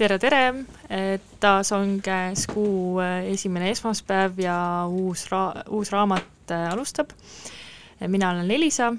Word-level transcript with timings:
tere, 0.00 0.16
tere! 0.16 0.44
taas 1.42 1.70
on 1.76 1.98
käes 2.00 2.46
kuu 2.48 3.00
äh, 3.04 3.26
esimene 3.34 3.68
esmaspäev 3.74 4.38
ja 4.40 4.56
uus 4.88 5.26
ra-, 5.28 5.60
uus 5.76 5.92
raamat 5.92 6.52
äh, 6.54 6.70
alustab. 6.72 7.12
mina 8.08 8.30
olen 8.30 8.50
Elisa, 8.50 8.94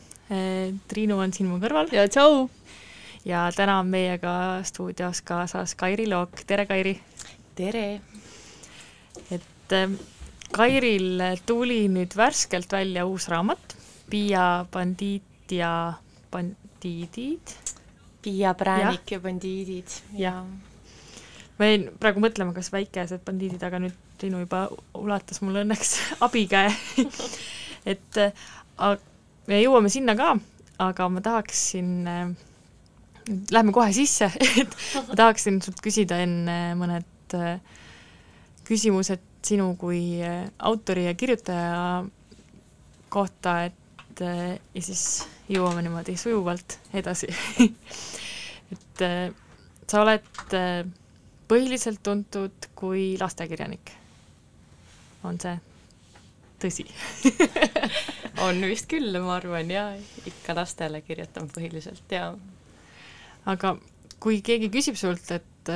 Triinu 0.88 1.18
on 1.20 1.34
siin 1.34 1.50
mu 1.50 1.58
kõrval. 1.64 1.90
ja 1.92 2.06
tšau! 2.06 2.46
ja 3.26 3.48
täna 3.56 3.80
on 3.80 3.90
meiega 3.90 4.62
stuudios 4.64 5.24
kaasas 5.26 5.74
Kairi 5.76 6.06
Look, 6.10 6.46
tere 6.46 6.68
Kairi! 6.70 7.00
tere! 7.58 8.02
et 9.32 9.78
Kairil 10.54 11.22
tuli 11.46 11.88
nüüd 11.90 12.14
värskelt 12.18 12.72
välja 12.72 13.08
uus 13.10 13.26
raamat, 13.32 13.78
Piia 14.12 14.66
bandiit 14.72 15.50
ja 15.52 15.94
bandiidid. 16.32 17.56
Piia 18.22 18.54
präänik 18.54 19.08
ja, 19.08 19.18
ja 19.18 19.24
bandiidid 19.24 19.96
ja, 20.14 20.34
ja 20.36 20.70
ma 21.62 21.70
jäin 21.70 21.88
praegu 22.02 22.24
mõtlema, 22.24 22.56
kas 22.58 22.72
väikesed 22.74 23.22
bandiidid, 23.28 23.62
aga 23.64 23.80
nüüd 23.84 23.98
Triinu 24.18 24.42
juba 24.42 24.66
ulatas 24.98 25.42
mulle 25.46 25.62
õnneks 25.66 25.96
abikäe. 26.26 26.74
Et 27.92 28.18
me 29.50 29.60
jõuame 29.62 29.90
sinna 29.92 30.16
ka, 30.18 30.36
aga 30.82 31.10
ma 31.12 31.24
tahaksin 31.24 31.92
äh, 32.08 32.32
Lähme 33.54 33.72
kohe 33.72 33.94
sisse. 33.94 34.32
Et 34.62 34.78
ma 35.08 35.18
tahaksin 35.18 35.60
sult 35.64 35.82
küsida 35.84 36.18
enne 36.24 36.74
mõned 36.80 37.36
äh, 37.38 37.60
küsimused 38.68 39.22
sinu 39.46 39.72
kui 39.80 40.22
äh, 40.26 40.48
autori 40.58 41.06
ja 41.08 41.14
kirjutaja 41.18 42.02
kohta, 43.12 43.66
et 43.68 44.22
ja 44.22 44.82
siis 44.86 45.26
jõuame 45.52 45.82
niimoodi 45.84 46.14
sujuvalt 46.20 46.78
edasi. 46.96 47.28
Et 47.60 49.02
sa 49.02 50.04
oled 50.04 50.46
põhiliselt 51.52 52.00
tuntud 52.04 52.70
kui 52.80 53.18
lastekirjanik. 53.20 53.92
on 55.28 55.38
see 55.42 55.58
tõsi 56.62 56.86
on 58.46 58.62
vist 58.70 58.88
küll, 58.90 59.18
ma 59.22 59.36
arvan, 59.40 59.70
jaa, 59.74 59.90
ikka 60.30 60.56
lastele 60.58 61.02
kirjutan 61.06 61.50
põhiliselt, 61.52 62.06
jaa. 62.14 62.32
aga 63.54 63.76
kui 64.22 64.40
keegi 64.46 64.70
küsib 64.74 64.98
sult, 65.00 65.32
et 65.36 65.74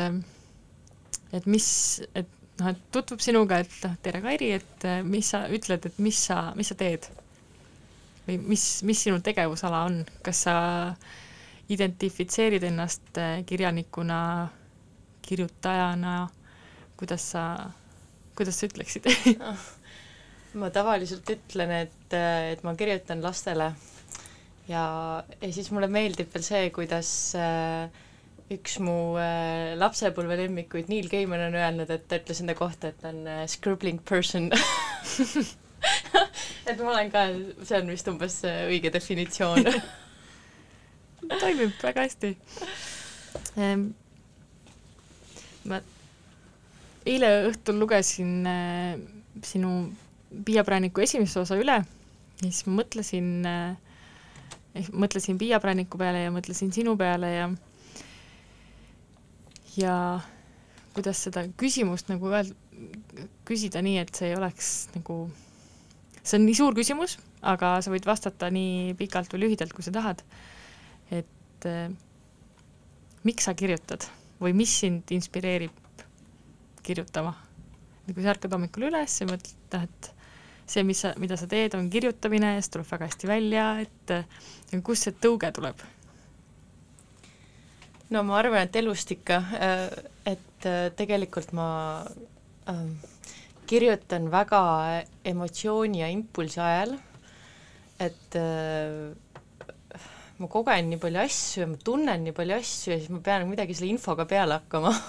et 1.35 1.45
mis, 1.49 1.67
et 2.15 2.31
noh, 2.61 2.71
et 2.71 2.81
tutvub 2.95 3.21
sinuga, 3.23 3.59
et 3.65 3.77
noh, 3.83 3.95
tere, 4.05 4.21
Kairi, 4.23 4.51
et 4.59 4.87
mis 5.05 5.27
sa 5.33 5.45
ütled, 5.51 5.89
et 5.89 5.99
mis 6.01 6.23
sa, 6.29 6.39
mis 6.57 6.71
sa 6.71 6.77
teed? 6.79 7.09
või 8.25 8.39
mis, 8.41 8.61
mis 8.81 9.01
sinu 9.05 9.19
tegevusala 9.21 9.83
on, 9.85 9.99
kas 10.25 10.39
sa 10.47 10.55
identifitseerid 11.69 12.63
ennast 12.65 13.19
kirjanikuna 13.45 14.17
kirjutajana, 15.25 16.15
kuidas 16.99 17.25
sa, 17.33 17.43
kuidas 18.37 18.59
sa 18.61 18.69
ütleksid? 18.69 19.09
Ma 20.55 20.69
tavaliselt 20.71 21.27
ütlen, 21.33 21.71
et, 21.83 22.13
et 22.15 22.61
ma 22.63 22.75
kirjutan 22.79 23.23
lastele. 23.25 23.71
Ja, 24.69 24.83
ja 25.41 25.49
siis 25.53 25.67
mulle 25.75 25.89
meeldib 25.91 26.31
veel 26.33 26.45
see, 26.45 26.69
kuidas 26.73 27.09
äh, 27.37 27.89
üks 28.55 28.77
mu 28.81 28.95
äh, 29.19 29.73
lapsepõlve 29.77 30.37
lemmikuid, 30.43 30.87
Neil 30.89 31.09
Gaiman 31.11 31.43
on 31.49 31.57
öelnud, 31.59 31.91
et 31.93 32.07
ta 32.09 32.19
ütles 32.21 32.41
enda 32.43 32.55
kohta, 32.57 32.89
et 32.93 32.99
ta 33.01 33.11
on 33.11 33.21
äh, 33.29 33.43
scribbling 33.51 34.01
person. 34.09 34.51
Et 36.65 36.79
ma 36.81 36.95
olen 36.95 37.11
ka, 37.13 37.21
see 37.61 37.77
on 37.77 37.89
vist 37.93 38.07
umbes 38.09 38.39
õige 38.47 38.89
definitsioon. 38.93 39.67
Toimib 41.43 41.75
väga 41.83 42.05
hästi. 42.07 42.31
Ehm, 43.61 43.83
ma 45.69 45.81
eile 47.05 47.31
õhtul 47.51 47.79
lugesin 47.81 48.41
äh, 48.49 48.97
sinu 49.45 49.75
Piia 50.45 50.65
prääniku 50.67 51.03
esimese 51.05 51.39
osa 51.39 51.55
üle 51.55 51.77
ja 51.79 52.47
siis 52.49 52.65
mõtlesin 52.67 53.45
äh,, 53.47 53.77
mõtlesin 54.91 55.37
Piia 55.39 55.61
prääniku 55.63 55.99
peale 56.01 56.25
ja 56.25 56.33
mõtlesin 56.33 56.73
sinu 56.75 56.97
peale 56.99 57.31
ja 57.31 57.49
ja 59.77 59.95
kuidas 60.95 61.21
seda 61.27 61.45
küsimust 61.59 62.09
nagu 62.11 62.31
öeld-, 62.31 62.55
küsida 63.47 63.81
nii, 63.85 63.99
et 64.03 64.15
see 64.15 64.31
ei 64.31 64.37
oleks 64.37 64.71
nagu, 64.95 65.25
see 66.21 66.39
on 66.39 66.45
nii 66.47 66.57
suur 66.57 66.75
küsimus, 66.77 67.17
aga 67.45 67.75
sa 67.83 67.93
võid 67.93 68.07
vastata 68.07 68.49
nii 68.53 68.95
pikalt 68.99 69.33
või 69.33 69.45
lühidalt, 69.45 69.75
kui 69.75 69.85
sa 69.85 69.93
tahad. 69.95 70.23
et 71.11 71.67
äh, 71.69 71.91
miks 73.23 73.45
sa 73.47 73.53
kirjutad? 73.53 74.07
Või 74.41 74.53
mis 74.57 74.73
sind 74.83 75.11
inspireerib 75.15 76.03
kirjutama? 76.85 77.35
kui 78.05 78.21
sa 78.21 78.35
ärkad 78.35 78.53
hommikul 78.53 78.85
üles 78.91 79.15
ja 79.17 79.25
mõtled, 79.25 79.77
et 79.79 80.09
see, 80.69 80.83
mis 80.85 80.99
sa, 81.01 81.15
mida 81.17 81.37
sa 81.39 81.47
teed, 81.49 81.73
on 81.73 81.87
kirjutamine 81.89 82.51
ja 82.53 82.61
see 82.61 82.75
tuleb 82.75 82.91
väga 82.91 83.07
hästi 83.09 83.29
välja, 83.29 83.63
et 83.81 84.81
kust 84.85 85.07
see 85.07 85.15
tõuge 85.25 85.49
tuleb? 85.55 85.81
no 88.13 88.21
ma 88.27 88.37
arvan, 88.37 88.67
et 88.67 88.77
elust 88.77 89.11
ikka, 89.15 89.39
äh, 89.57 89.83
et 90.35 90.67
äh, 90.69 90.91
tegelikult 90.97 91.53
ma 91.57 91.67
äh, 92.69 92.85
kirjutan 93.65 94.29
väga 94.33 94.61
emotsiooni 95.25 96.03
ja 96.03 96.09
impulsi 96.13 96.61
ajal, 96.61 96.95
et 97.99 98.37
äh, 98.37 99.15
ma 100.41 100.49
kogen 100.51 100.89
nii 100.91 100.99
palju 100.99 101.21
asju 101.21 101.63
ja 101.63 101.69
ma 101.71 101.77
tunnen 101.89 102.25
nii 102.27 102.35
palju 102.35 102.57
asju 102.59 102.91
ja 102.93 102.99
siis 102.99 103.11
ma 103.13 103.21
pean 103.23 103.47
midagi 103.49 103.77
selle 103.77 103.93
infoga 103.95 104.27
peale 104.29 104.59
hakkama. 104.61 104.93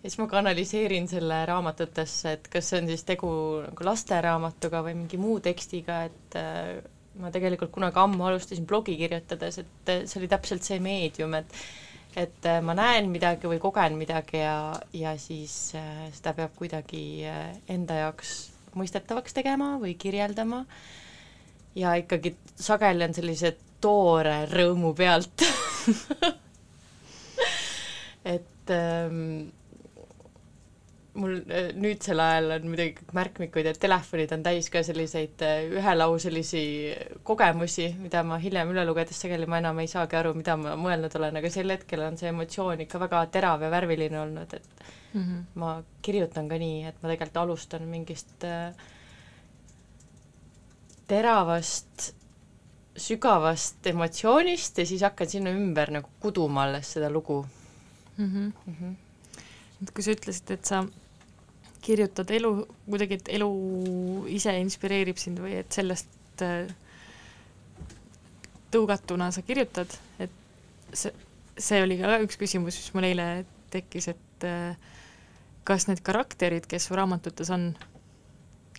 Ja 0.00 0.08
siis 0.08 0.16
ma 0.16 0.24
kanaliseerin 0.32 1.04
selle 1.10 1.42
raamatutesse, 1.44 2.30
et 2.32 2.46
kas 2.48 2.70
see 2.70 2.78
on 2.80 2.86
siis 2.88 3.02
tegu 3.04 3.28
nagu 3.66 3.84
lasteraamatuga 3.84 4.80
või 4.86 4.94
mingi 4.96 5.18
muu 5.20 5.42
tekstiga, 5.44 5.98
et 6.08 6.36
äh, 6.40 6.78
ma 7.20 7.28
tegelikult 7.34 7.68
kunagi 7.74 8.00
ammu 8.00 8.24
alustasin 8.30 8.64
blogi 8.64 8.94
kirjutades, 8.96 9.60
et 9.60 9.92
äh, 9.92 10.00
see 10.08 10.22
oli 10.22 10.30
täpselt 10.32 10.64
see 10.64 10.80
meedium, 10.80 11.36
et 11.36 11.52
et 12.16 12.48
äh, 12.48 12.62
ma 12.64 12.72
näen 12.78 13.12
midagi 13.12 13.44
või 13.52 13.60
kogen 13.60 14.00
midagi 14.00 14.40
ja, 14.40 14.56
ja 14.96 15.12
siis 15.20 15.58
seda 15.76 16.32
peab 16.38 16.56
kuidagi 16.56 17.04
enda 17.68 18.00
jaoks 18.00 18.32
mõistetavaks 18.80 19.36
tegema 19.36 19.74
või 19.84 19.98
kirjeldama. 20.00 20.64
Ja 21.76 21.92
ikkagi 22.00 22.38
sageli 22.56 23.04
on 23.04 23.12
sellised 23.14 23.60
toore 23.80 24.44
rõõmu 24.50 24.94
pealt 24.96 25.46
et 28.34 28.74
ähm, 28.74 29.50
mul 31.18 31.40
äh, 31.50 31.70
nüüdsel 31.74 32.20
ajal 32.22 32.54
on 32.56 32.68
muidugi 32.70 33.06
märkmikud 33.16 33.66
ja 33.66 33.72
telefonid 33.74 34.32
on 34.36 34.44
täis 34.46 34.68
ka 34.72 34.82
selliseid 34.86 35.42
äh, 35.46 35.64
ühelauselisi 35.80 36.62
kogemusi, 37.26 37.88
mida 38.00 38.22
ma 38.26 38.38
hiljem 38.42 38.70
üle 38.74 38.84
lugedes 38.88 39.18
sageli 39.24 39.48
ma 39.50 39.58
enam 39.62 39.80
ei 39.82 39.90
saagi 39.90 40.18
aru, 40.20 40.34
mida 40.38 40.56
ma 40.60 40.76
mõelnud 40.78 41.16
olen, 41.18 41.40
aga 41.40 41.50
sel 41.52 41.74
hetkel 41.74 42.04
on 42.06 42.18
see 42.20 42.30
emotsioon 42.30 42.84
ikka 42.86 43.02
väga 43.02 43.24
terav 43.34 43.66
ja 43.66 43.72
värviline 43.72 44.20
olnud, 44.20 44.54
et 44.54 44.86
mm 45.12 45.20
-hmm. 45.20 45.42
ma 45.62 45.74
kirjutan 46.02 46.48
ka 46.48 46.58
nii, 46.62 46.84
et 46.92 47.02
ma 47.02 47.10
tegelikult 47.10 47.42
alustan 47.44 47.88
mingist 47.90 48.44
äh, 48.44 48.74
teravast 51.10 52.12
sügavast 52.96 53.86
emotsioonist 53.86 54.78
ja 54.78 54.86
siis 54.86 55.02
hakkan 55.06 55.28
sinna 55.30 55.52
ümber 55.54 55.92
nagu 55.94 56.10
kuduma 56.20 56.64
alles 56.66 56.92
seda 56.92 57.10
lugu 57.10 57.46
mm. 58.16 58.26
-hmm. 58.26 58.52
Mm 58.66 58.76
-hmm. 58.80 58.94
et 59.82 59.90
kui 59.90 60.02
sa 60.02 60.10
ütlesid, 60.10 60.50
et 60.50 60.64
sa 60.64 60.84
kirjutad 61.82 62.30
elu, 62.30 62.66
kuidagi, 62.90 63.14
et 63.14 63.28
elu 63.28 63.50
ise 64.28 64.58
inspireerib 64.60 65.16
sind 65.16 65.38
või 65.38 65.56
et 65.60 65.72
sellest 65.72 66.42
äh, 66.42 66.68
tõugatuna 68.70 69.30
sa 69.32 69.42
kirjutad, 69.42 69.96
et 70.18 70.30
see, 70.92 71.12
see 71.58 71.82
oli 71.82 71.98
ka 71.98 72.18
üks 72.18 72.36
küsimus, 72.36 72.76
mis 72.76 72.94
mul 72.94 73.04
eile 73.04 73.44
tekkis, 73.70 74.08
et 74.08 74.44
äh, 74.44 74.76
kas 75.64 75.88
need 75.88 76.02
karakterid, 76.06 76.66
kes 76.66 76.84
su 76.84 76.94
raamatutes 76.94 77.50
on, 77.50 77.76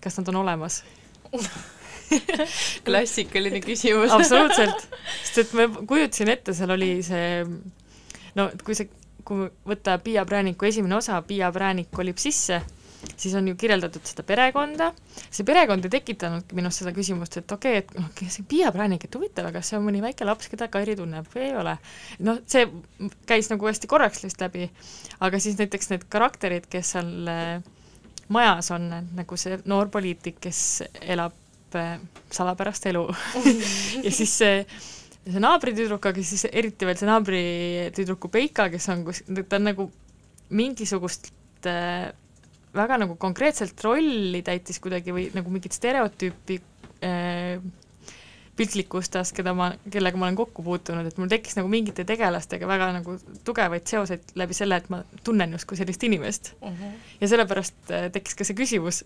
kas 0.02 0.18
nad 0.18 0.28
on 0.28 0.36
olemas 0.36 0.84
klassikaline 2.88 3.62
küsimus. 3.63 4.12
Absoluutselt, 4.16 4.88
sest 5.22 5.44
et 5.46 5.54
ma 5.58 5.69
kujutasin 5.88 6.34
ette, 6.34 6.56
seal 6.58 6.75
oli 6.78 6.98
see 7.06 7.46
no 8.38 8.50
kui 8.66 8.78
see, 8.78 8.90
kui 9.28 9.48
võtta 9.68 9.98
Piia 10.04 10.25
prääniku 10.28 10.68
esimene 10.69 10.98
osa, 11.00 11.19
Piia 11.25 11.52
präänik 11.54 11.92
kolib 11.94 12.19
sisse, 12.22 12.62
siis 13.16 13.34
on 13.38 13.48
ju 13.50 13.58
kirjeldatud 13.60 14.06
seda 14.08 14.24
perekonda, 14.28 14.92
see 15.24 15.46
perekond 15.48 15.86
ei 15.88 15.94
tekitanudki 15.98 16.58
minus 16.58 16.81
seda 16.81 16.94
küsimust, 16.96 17.40
et 17.42 17.56
okei 17.56 17.81
okay,, 17.81 17.84
et 17.84 18.00
noh, 18.00 18.31
see 18.36 18.46
Piia 18.48 18.72
präänik, 18.74 19.06
et 19.08 19.18
huvitav, 19.18 19.52
kas 19.56 19.72
see 19.72 19.80
on 19.80 19.86
mõni 19.88 20.04
väike 20.04 20.28
laps, 20.28 20.50
keda 20.52 20.69
Kairi 20.72 20.98
tunneb 21.00 21.30
või 21.34 21.48
ei 21.50 21.58
ole. 21.58 21.75
noh, 22.28 22.42
see 22.50 22.68
käis 23.30 23.52
nagu 23.54 23.69
hästi 23.69 23.90
korraks 23.92 24.24
lihtsalt 24.25 24.48
läbi, 24.48 24.72
aga 25.19 25.44
siis 25.44 25.60
näiteks 25.60 25.94
need 25.94 26.08
karakterid, 26.13 26.69
kes 26.72 26.96
seal 26.96 27.31
äh, 27.31 27.54
majas 28.31 28.72
on, 28.75 28.90
nagu 29.18 29.38
see 29.40 29.60
noor 29.66 29.92
poliitik, 29.94 30.40
kes 30.44 30.84
elab 31.02 31.41
salapärast 32.32 32.88
elu 32.92 33.06
ja 34.06 34.12
siis 34.12 34.38
see, 34.42 34.64
see 35.26 35.44
naabritüdruk, 35.44 36.06
aga 36.12 36.24
siis 36.26 36.48
eriti 36.52 36.88
veel 36.88 37.00
see 37.00 37.10
naabritüdruku 37.10 38.32
Peika, 38.34 38.70
kes 38.74 38.90
on 38.94 39.06
kus, 39.08 39.24
ta 39.28 39.60
on 39.60 39.70
nagu 39.72 39.88
mingisugust 40.52 41.32
äh, 41.70 42.12
väga 42.76 42.98
nagu 43.02 43.18
konkreetselt 43.20 43.80
rolli 43.84 44.42
täitis 44.46 44.80
kuidagi 44.84 45.16
või 45.16 45.30
nagu 45.36 45.52
mingit 45.52 45.76
stereotüüpi 45.76 46.60
äh, 47.08 47.64
piltlikustas, 48.62 49.32
keda 49.36 49.54
ma, 49.58 49.72
kellega 49.92 50.20
ma 50.20 50.28
olen 50.28 50.38
kokku 50.38 50.64
puutunud, 50.66 51.08
et 51.08 51.18
mul 51.18 51.30
tekkis 51.32 51.56
nagu 51.58 51.72
mingite 51.72 52.04
tegelastega 52.08 52.68
väga 52.70 52.92
nagu 53.00 53.16
tugevaid 53.48 53.88
seoseid 53.90 54.36
läbi 54.40 54.58
selle, 54.58 54.82
et 54.82 54.90
ma 54.92 55.02
tunnen 55.26 55.56
justkui 55.56 55.80
sellist 55.80 56.04
inimest 56.08 56.54
uh. 56.60 56.70
-huh. 56.70 56.96
ja 57.22 57.32
sellepärast 57.32 57.92
äh, 57.92 58.10
tekkis 58.12 58.38
ka 58.38 58.48
see 58.48 58.60
küsimus 58.60 59.04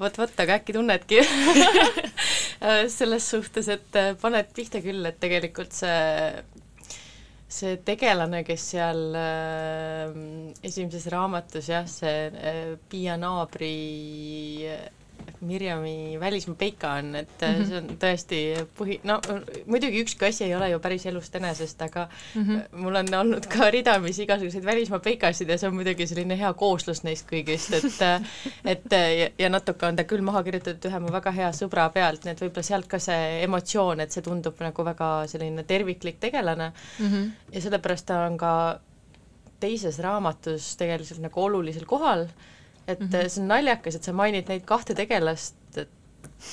vot, 0.00 0.16
vot, 0.20 0.32
aga 0.44 0.56
äkki 0.60 0.74
tunnedki. 0.76 1.20
Selles 2.98 3.28
suhtes, 3.32 3.68
et 3.76 3.96
äh, 4.00 4.12
paned 4.20 4.50
pihta 4.56 4.82
küll, 4.84 5.04
et 5.08 5.20
tegelikult 5.22 5.72
see 5.76 5.98
see 7.50 7.76
tegelane, 7.82 8.44
kes 8.46 8.62
seal 8.76 9.00
äh, 9.18 10.12
esimeses 10.66 11.08
raamatus 11.10 11.68
jah, 11.72 11.86
see 11.90 12.28
äh, 12.30 12.60
Piia 12.90 13.16
naabri 13.18 13.72
äh, 14.70 14.84
Mirjami 15.40 16.20
välismaa 16.20 16.56
peika 16.58 16.92
on, 16.92 17.14
et 17.16 17.28
mm 17.40 17.54
-hmm. 17.54 17.68
see 17.68 17.76
on 17.78 17.86
tõesti 18.02 18.40
põhi, 18.78 18.98
no 19.04 19.20
muidugi 19.66 20.02
ükski 20.04 20.26
asi 20.28 20.44
ei 20.44 20.54
ole 20.54 20.70
ju 20.70 20.80
päris 20.80 21.06
elust 21.06 21.36
enesest, 21.36 21.82
aga 21.82 22.08
mm 22.34 22.44
-hmm. 22.44 22.80
mul 22.82 22.94
on 22.94 23.14
olnud 23.14 23.46
ka 23.46 23.70
ridamisi 23.70 24.22
igasuguseid 24.22 24.64
välismaa 24.64 24.98
peikasid 24.98 25.48
ja 25.48 25.58
see 25.58 25.68
on 25.68 25.74
muidugi 25.74 26.06
selline 26.06 26.38
hea 26.38 26.52
kooslus 26.52 27.02
neist 27.04 27.26
kõigist, 27.30 27.72
et 27.74 28.24
et 28.74 28.92
ja, 28.92 29.30
ja 29.38 29.48
natuke 29.48 29.86
on 29.86 29.96
ta 29.96 30.04
küll 30.04 30.20
maha 30.20 30.42
kirjutatud 30.42 30.90
ühe 30.90 31.00
mu 31.00 31.12
väga 31.12 31.30
hea 31.30 31.50
sõbra 31.52 31.88
pealt, 31.92 32.24
nii 32.24 32.32
et 32.32 32.40
võib-olla 32.40 32.62
sealt 32.62 32.86
ka 32.86 32.98
see 32.98 33.42
emotsioon, 33.42 34.00
et 34.00 34.12
see 34.12 34.22
tundub 34.22 34.60
nagu 34.60 34.84
väga 34.84 35.26
selline 35.26 35.62
terviklik 35.62 36.20
tegelane 36.20 36.72
mm 36.98 37.06
-hmm. 37.06 37.30
ja 37.52 37.60
sellepärast 37.60 38.06
ta 38.06 38.26
on 38.26 38.38
ka 38.38 38.80
teises 39.60 39.98
raamatus 39.98 40.76
tegelikult 40.76 41.20
nagu 41.26 41.44
olulisel 41.44 41.84
kohal 41.86 42.26
et 42.90 43.00
mm 43.00 43.06
-hmm. 43.06 43.28
see 43.28 43.42
on 43.42 43.48
naljakas, 43.48 43.96
et 43.96 44.04
sa 44.04 44.12
mainid 44.12 44.48
neid 44.48 44.64
kahte 44.66 44.94
tegelast, 44.94 45.56
et 45.76 45.88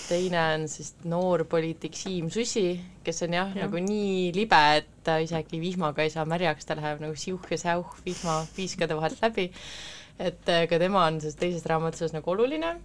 teine 0.08 0.40
on 0.54 0.68
siis 0.68 0.94
noor 1.04 1.46
poliitik 1.50 1.96
Siim 1.96 2.30
Susi, 2.30 2.80
kes 3.04 3.24
on 3.24 3.34
jah 3.34 3.56
ja., 3.56 3.66
nagu 3.66 3.82
nii 3.84 4.32
libe, 4.36 4.62
et 4.78 4.88
ta 5.04 5.18
isegi 5.24 5.60
vihmaga 5.62 6.04
ei 6.04 6.14
saa 6.14 6.26
märjaks, 6.26 6.66
ta 6.66 6.76
läheb 6.76 7.02
nagu 7.04 7.16
siuh 7.16 7.52
ja 7.52 7.58
säuh 7.58 7.98
vihma 8.06 8.46
piiskade 8.56 8.96
vahelt 8.96 9.22
läbi. 9.22 9.52
et 10.20 10.50
äh, 10.50 10.68
ka 10.70 10.80
tema 10.80 11.06
on 11.06 11.20
selles 11.22 11.36
teises 11.36 11.66
raamatus 11.66 12.14
nagu 12.14 12.32
oluline 12.32 12.80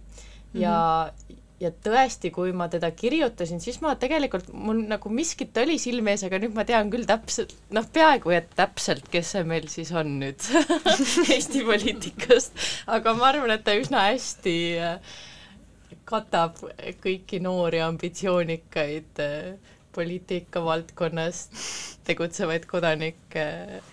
ja 0.53 1.09
mm, 1.09 1.33
-hmm 1.33 1.42
ja 1.63 1.71
tõesti, 1.85 2.31
kui 2.35 2.53
ma 2.55 2.67
teda 2.71 2.89
kirjutasin, 2.95 3.61
siis 3.63 3.79
ma 3.83 3.95
tegelikult, 3.99 4.49
mul 4.53 4.83
nagu 4.89 5.11
miskit 5.13 5.57
oli 5.61 5.79
silme 5.81 6.13
ees, 6.13 6.25
aga 6.27 6.39
nüüd 6.43 6.55
ma 6.57 6.65
tean 6.67 6.91
küll 6.93 7.07
täpselt, 7.09 7.55
noh, 7.75 7.87
peaaegu 7.95 8.33
et 8.35 8.49
täpselt, 8.57 9.07
kes 9.13 9.33
see 9.35 9.43
meil 9.47 9.69
siis 9.71 9.93
on 9.95 10.17
nüüd 10.21 10.49
Eesti 11.35 11.63
poliitikast, 11.67 12.57
aga 12.91 13.15
ma 13.17 13.29
arvan, 13.31 13.55
et 13.55 13.63
ta 13.65 13.77
üsna 13.79 14.07
hästi 14.09 14.57
äh, 14.83 15.13
katab 16.09 16.59
kõiki 17.03 17.39
noori 17.43 17.81
ambitsioonikaid 17.83 19.23
äh, 19.23 19.71
poliitika 19.93 20.63
valdkonnas 20.65 21.43
tegutsevaid 22.07 22.65
kodanikke, 22.69 23.45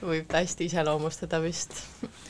võib 0.02 0.28
ta 0.30 0.40
hästi 0.42 0.66
iseloomustada 0.70 1.40
vist. 1.44 1.76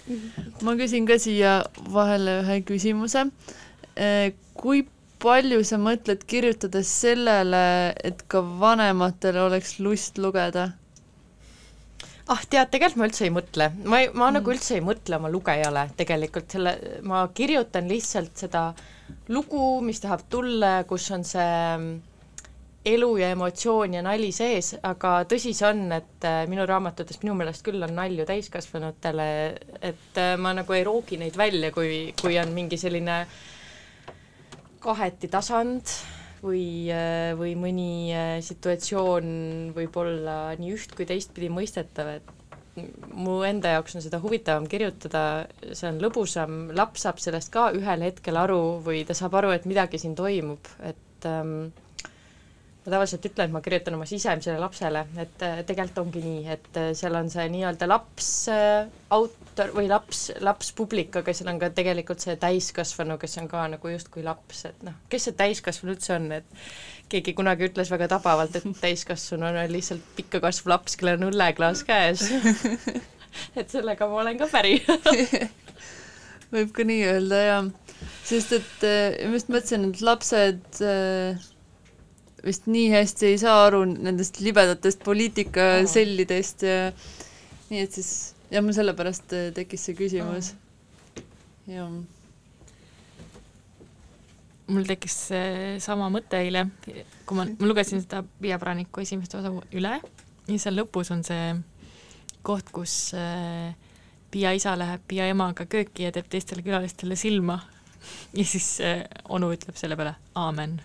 ma 0.66 0.74
küsin 0.78 1.06
ka 1.08 1.16
siia 1.22 1.60
vahele 1.94 2.40
ühe 2.42 2.60
küsimuse. 2.66 3.28
Äh, 3.94 4.32
kui 4.58 4.84
palju 5.20 5.62
sa 5.66 5.78
mõtled 5.80 6.24
kirjutades 6.28 6.90
sellele, 7.02 7.64
et 8.04 8.22
ka 8.30 8.42
vanematel 8.62 9.38
oleks 9.46 9.78
lust 9.82 10.20
lugeda? 10.22 10.70
ah, 12.30 12.42
tead, 12.46 12.68
tegelikult 12.70 13.00
ma 13.00 13.06
üldse 13.08 13.24
ei 13.26 13.32
mõtle, 13.34 13.66
ma 13.90 14.00
ei, 14.04 14.10
ma 14.12 14.28
mm. 14.28 14.34
nagu 14.38 14.52
üldse 14.52 14.76
ei 14.76 14.84
mõtle 14.86 15.18
oma 15.18 15.30
lugejale 15.32 15.88
tegelikult 15.98 16.54
selle, 16.54 16.76
ma 17.02 17.24
kirjutan 17.34 17.90
lihtsalt 17.90 18.38
seda 18.44 18.68
lugu, 19.34 19.80
mis 19.82 19.98
tahab 20.02 20.22
tulla, 20.30 20.76
kus 20.86 21.08
on 21.16 21.26
see 21.26 21.56
mm, 21.72 21.88
elu 22.92 23.10
ja 23.18 23.32
emotsioon 23.34 23.98
ja 23.98 24.04
nali 24.06 24.30
sees, 24.32 24.76
aga 24.86 25.16
tõsi 25.30 25.56
see 25.58 25.66
on, 25.72 25.88
et 25.98 26.28
äh, 26.28 26.44
minu 26.50 26.68
raamatutes 26.70 27.18
minu 27.24 27.34
meelest 27.40 27.66
küll 27.66 27.82
on 27.82 27.96
nalju 27.98 28.28
täiskasvanutele, 28.30 29.30
et 29.90 30.22
äh, 30.22 30.36
ma 30.38 30.54
nagu 30.54 30.78
ei 30.78 30.86
roogi 30.86 31.18
neid 31.18 31.34
välja, 31.40 31.74
kui, 31.74 32.12
kui 32.20 32.38
on 32.38 32.54
mingi 32.54 32.78
selline 32.78 33.24
äh, 33.24 33.40
kaheti 34.80 35.28
tasand 35.32 35.94
või, 36.42 36.88
äh, 36.92 37.32
või 37.38 37.54
mõni 37.58 37.90
äh, 38.16 38.36
situatsioon 38.44 39.32
võib 39.76 39.96
olla 40.00 40.54
nii 40.58 40.74
üht 40.76 40.94
kui 40.96 41.06
teistpidi 41.08 41.50
mõistetav, 41.52 42.14
et 42.20 42.36
mu 43.12 43.40
enda 43.44 43.74
jaoks 43.74 43.96
on 43.98 44.04
seda 44.04 44.20
huvitavam 44.22 44.66
kirjutada, 44.70 45.22
see 45.72 45.88
on 45.90 46.00
lõbusam, 46.02 46.58
laps 46.76 47.04
saab 47.06 47.20
sellest 47.22 47.52
ka 47.52 47.70
ühel 47.76 48.04
hetkel 48.06 48.38
aru 48.40 48.78
või 48.84 49.02
ta 49.08 49.16
saab 49.16 49.36
aru, 49.40 49.52
et 49.56 49.66
midagi 49.68 50.00
siin 50.00 50.14
toimub, 50.18 50.70
et 50.86 51.28
ähm, 51.28 51.72
ma 52.80 52.94
tavaliselt 52.94 53.26
ütlen, 53.28 53.50
et 53.50 53.56
ma 53.56 53.62
kirjutan 53.64 53.98
oma 53.98 54.08
sisemisele 54.08 54.60
lapsele, 54.62 55.04
et 55.20 55.44
äh, 55.44 55.60
tegelikult 55.68 56.06
ongi 56.06 56.24
nii, 56.24 56.40
et 56.56 56.80
seal 56.96 57.18
on 57.20 57.28
see 57.32 57.48
nii-öelda 57.52 57.90
laps 57.90 58.30
äh, 58.54 58.86
autor 59.60 59.74
või 59.76 59.88
laps, 59.90 60.20
lapspublik, 60.40 61.12
aga 61.20 61.32
seal 61.36 61.50
on 61.52 61.58
ka 61.60 61.70
tegelikult 61.74 62.22
see 62.22 62.36
täiskasvanu, 62.40 63.18
kes 63.20 63.36
on 63.42 63.48
ka 63.50 63.66
nagu 63.74 63.92
justkui 63.92 64.24
laps, 64.24 64.64
et 64.70 64.82
noh, 64.86 64.96
kes 65.12 65.28
see 65.28 65.36
täiskasvanu 65.36 65.94
üldse 65.94 66.14
on, 66.16 66.30
et 66.38 66.48
keegi 67.12 67.34
kunagi 67.36 67.68
ütles 67.68 67.90
väga 67.92 68.08
tabavalt, 68.14 68.56
et 68.56 68.80
täiskasvanu 68.80 69.50
on 69.50 69.60
lihtsalt 69.72 70.04
pikka 70.16 70.40
kasvav 70.44 70.76
laps, 70.76 70.96
kellel 70.96 71.20
on 71.20 71.28
õlleklaas 71.30 71.84
käes 71.88 72.24
et 73.58 73.68
sellega 73.68 74.08
ma 74.08 74.22
olen 74.24 74.40
ka 74.40 74.48
päri 74.50 74.78
võib 76.54 76.74
ka 76.74 76.86
nii 76.86 77.04
öelda, 77.10 77.44
jah. 77.50 77.70
sest 78.24 78.56
et 78.56 78.88
ma 78.88 79.36
just 79.36 79.52
mõtlesin, 79.52 79.90
et 79.92 80.04
lapsed 80.06 80.82
äh, 80.86 81.48
vist 82.46 82.68
nii 82.70 82.88
hästi 82.94 83.32
ei 83.34 83.38
saa 83.42 83.66
aru 83.68 83.84
nendest 83.90 84.40
libedatest 84.40 85.04
poliitikasellidest 85.04 86.64
ja 86.64 86.84
nii 87.70 87.84
et 87.84 87.98
siis 88.00 88.39
jah, 88.50 88.62
mul 88.62 88.76
sellepärast 88.76 89.36
äh, 89.36 89.50
tekkis 89.56 89.88
see 89.88 89.98
küsimus. 89.98 90.54
jah. 91.70 91.90
mul 94.70 94.86
tekkis 94.86 95.18
sama 95.82 96.08
mõte 96.14 96.38
eile, 96.38 96.68
kui 97.26 97.38
ma, 97.38 97.48
ma 97.48 97.66
lugesin 97.66 98.02
seda 98.02 98.22
Piia 98.40 98.58
Praniku 98.62 99.02
esimest 99.02 99.34
osa 99.34 99.50
üle 99.74 99.96
ja 99.98 100.58
seal 100.58 100.78
lõpus 100.78 101.10
on 101.14 101.24
see 101.26 101.54
koht, 102.46 102.70
kus 102.72 103.12
äh, 103.18 103.74
Piia 104.30 104.52
isa 104.54 104.76
läheb 104.78 105.02
Piia 105.10 105.26
emaga 105.30 105.66
kööki 105.66 106.06
ja 106.06 106.12
teeb 106.14 106.28
teistele 106.30 106.62
külalistele 106.66 107.18
silma 107.18 107.58
ja 108.36 108.44
siis 108.44 108.68
äh, 108.84 109.04
onu 109.28 109.52
ütleb 109.54 109.76
selle 109.78 109.96
peale 109.98 110.14
aamen. 110.38 110.80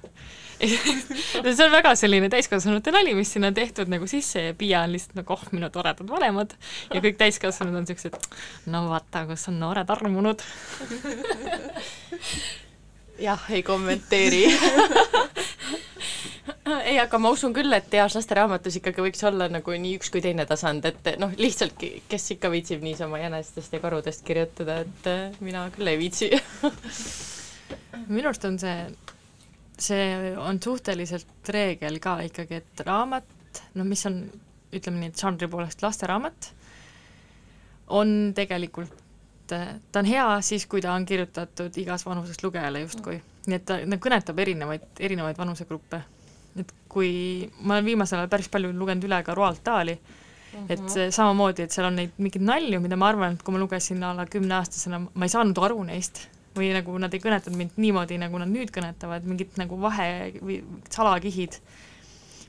See 0.60 1.66
on 1.66 1.74
väga 1.74 1.92
selline 2.00 2.30
täiskasvanute 2.32 2.94
nali, 2.96 3.12
mis 3.18 3.34
sinna 3.36 3.50
on 3.52 3.58
tehtud 3.58 3.92
nagu 3.92 4.08
sisse 4.08 4.48
ja 4.48 4.54
Piia 4.58 4.86
on 4.86 4.94
lihtsalt 4.96 5.18
nagu 5.20 5.36
oh, 5.36 5.44
minu 5.52 5.70
toredad 5.74 6.08
vanemad. 6.10 6.56
Ja 6.94 7.02
kõik 7.04 7.20
täiskasvanud 7.20 7.76
on 7.82 7.88
siuksed, 7.90 8.16
no 8.72 8.86
vaata, 8.90 9.26
kus 9.30 9.50
on 9.52 9.60
noored 9.60 9.90
armunud. 9.92 10.44
Jah, 13.26 13.46
ei 13.50 13.64
kommenteeri 13.64 14.44
ei, 16.90 16.98
aga 17.02 17.20
ma 17.22 17.32
usun 17.34 17.54
küll, 17.56 17.72
et 17.78 17.94
heas 17.94 18.18
lasteraamatus 18.18 18.80
ikkagi 18.82 19.04
võiks 19.06 19.24
olla 19.28 19.50
nagu 19.52 19.78
nii 19.86 19.98
üks 20.00 20.12
kui 20.14 20.24
teine 20.26 20.48
tasand, 20.50 20.86
et 20.90 21.16
noh, 21.22 21.34
lihtsalt 21.40 21.78
kes 22.10 22.32
ikka 22.38 22.52
viitsib 22.54 22.86
niisama 22.86 23.22
jänestest 23.22 23.74
ja 23.76 23.82
karudest 23.84 24.26
kirjutada, 24.28 24.82
et 24.86 25.12
äh, 25.12 25.42
mina 25.46 25.68
küll 25.76 25.94
ei 25.94 26.00
viitsi 26.02 26.32
minu 28.16 28.30
arust 28.30 28.46
on 28.46 28.58
see 28.62 28.78
see 29.80 30.36
on 30.38 30.60
suhteliselt 30.64 31.50
reegel 31.50 32.00
ka 32.00 32.20
ikkagi, 32.26 32.62
et 32.62 32.84
raamat, 32.88 33.62
no 33.76 33.86
mis 33.88 34.06
on, 34.08 34.22
ütleme 34.76 35.02
nii, 35.02 35.12
et 35.12 35.22
žanri 35.22 35.50
poolest 35.52 35.84
lasteraamat, 35.84 36.50
on 37.96 38.34
tegelikult, 38.38 39.04
ta 39.48 40.02
on 40.02 40.10
hea 40.10 40.26
siis, 40.46 40.66
kui 40.70 40.82
ta 40.82 40.96
on 40.96 41.06
kirjutatud 41.06 41.76
igas 41.82 42.06
vanuses 42.08 42.42
lugejale 42.44 42.82
justkui. 42.86 43.20
nii 43.46 43.60
et 43.60 43.66
ta, 43.68 43.78
ta 43.78 43.98
kõnetab 44.02 44.40
erinevaid, 44.42 44.88
erinevaid 45.00 45.38
vanusegruppe. 45.38 46.02
Et 46.60 46.72
kui, 46.92 47.10
ma 47.62 47.76
olen 47.76 47.90
viimasel 47.90 48.22
ajal 48.22 48.32
päris 48.32 48.50
palju 48.52 48.72
lugenud 48.76 49.08
üle 49.08 49.20
ka 49.26 49.36
Roald 49.38 49.62
Dahli, 49.66 49.96
et 50.56 50.80
mhm. 50.80 50.92
see, 50.92 51.10
samamoodi, 51.12 51.66
et 51.66 51.76
seal 51.76 51.90
on 51.90 51.98
neid 52.00 52.16
mingeid 52.22 52.46
nalju, 52.48 52.80
mida 52.84 52.98
ma 53.00 53.10
arvan, 53.12 53.36
et 53.36 53.44
kui 53.44 53.56
ma 53.56 53.62
lugesin 53.62 54.04
a 54.08 54.14
la 54.16 54.28
kümneaastasena, 54.30 55.02
ma 55.12 55.28
ei 55.28 55.34
saanud 55.34 55.60
aru 55.68 55.84
neist. 55.90 56.28
Või 56.56 56.70
nagu 56.72 56.94
nad 57.04 57.12
ei 57.12 57.20
kõnetanud 57.20 57.60
mind 57.60 57.74
niimoodi, 57.84 58.16
nagu 58.22 58.40
nad 58.40 58.48
nüüd 58.48 58.70
kõnetavad, 58.72 59.26
mingid 59.28 59.58
nagu 59.60 59.76
vahe 59.82 60.06
või 60.40 60.62
salakihid, 60.88 61.58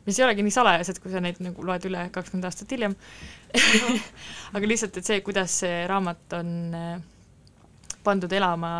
mis 0.07 0.21
ei 0.21 0.27
olegi 0.29 0.45
nii 0.47 0.55
salajased, 0.55 1.01
kui 1.03 1.11
sa 1.11 1.19
neid 1.25 1.41
nagu 1.43 1.65
loed 1.67 1.89
üle 1.89 2.05
kakskümmend 2.15 2.47
aastat 2.47 2.71
hiljem. 2.71 2.95
Aga 4.55 4.71
lihtsalt, 4.71 5.01
et 5.01 5.11
see, 5.11 5.19
kuidas 5.27 5.59
see 5.65 5.83
raamat 5.91 6.39
on 6.39 6.55
äh, 6.79 6.93
pandud 8.07 8.31
elama 8.39 8.71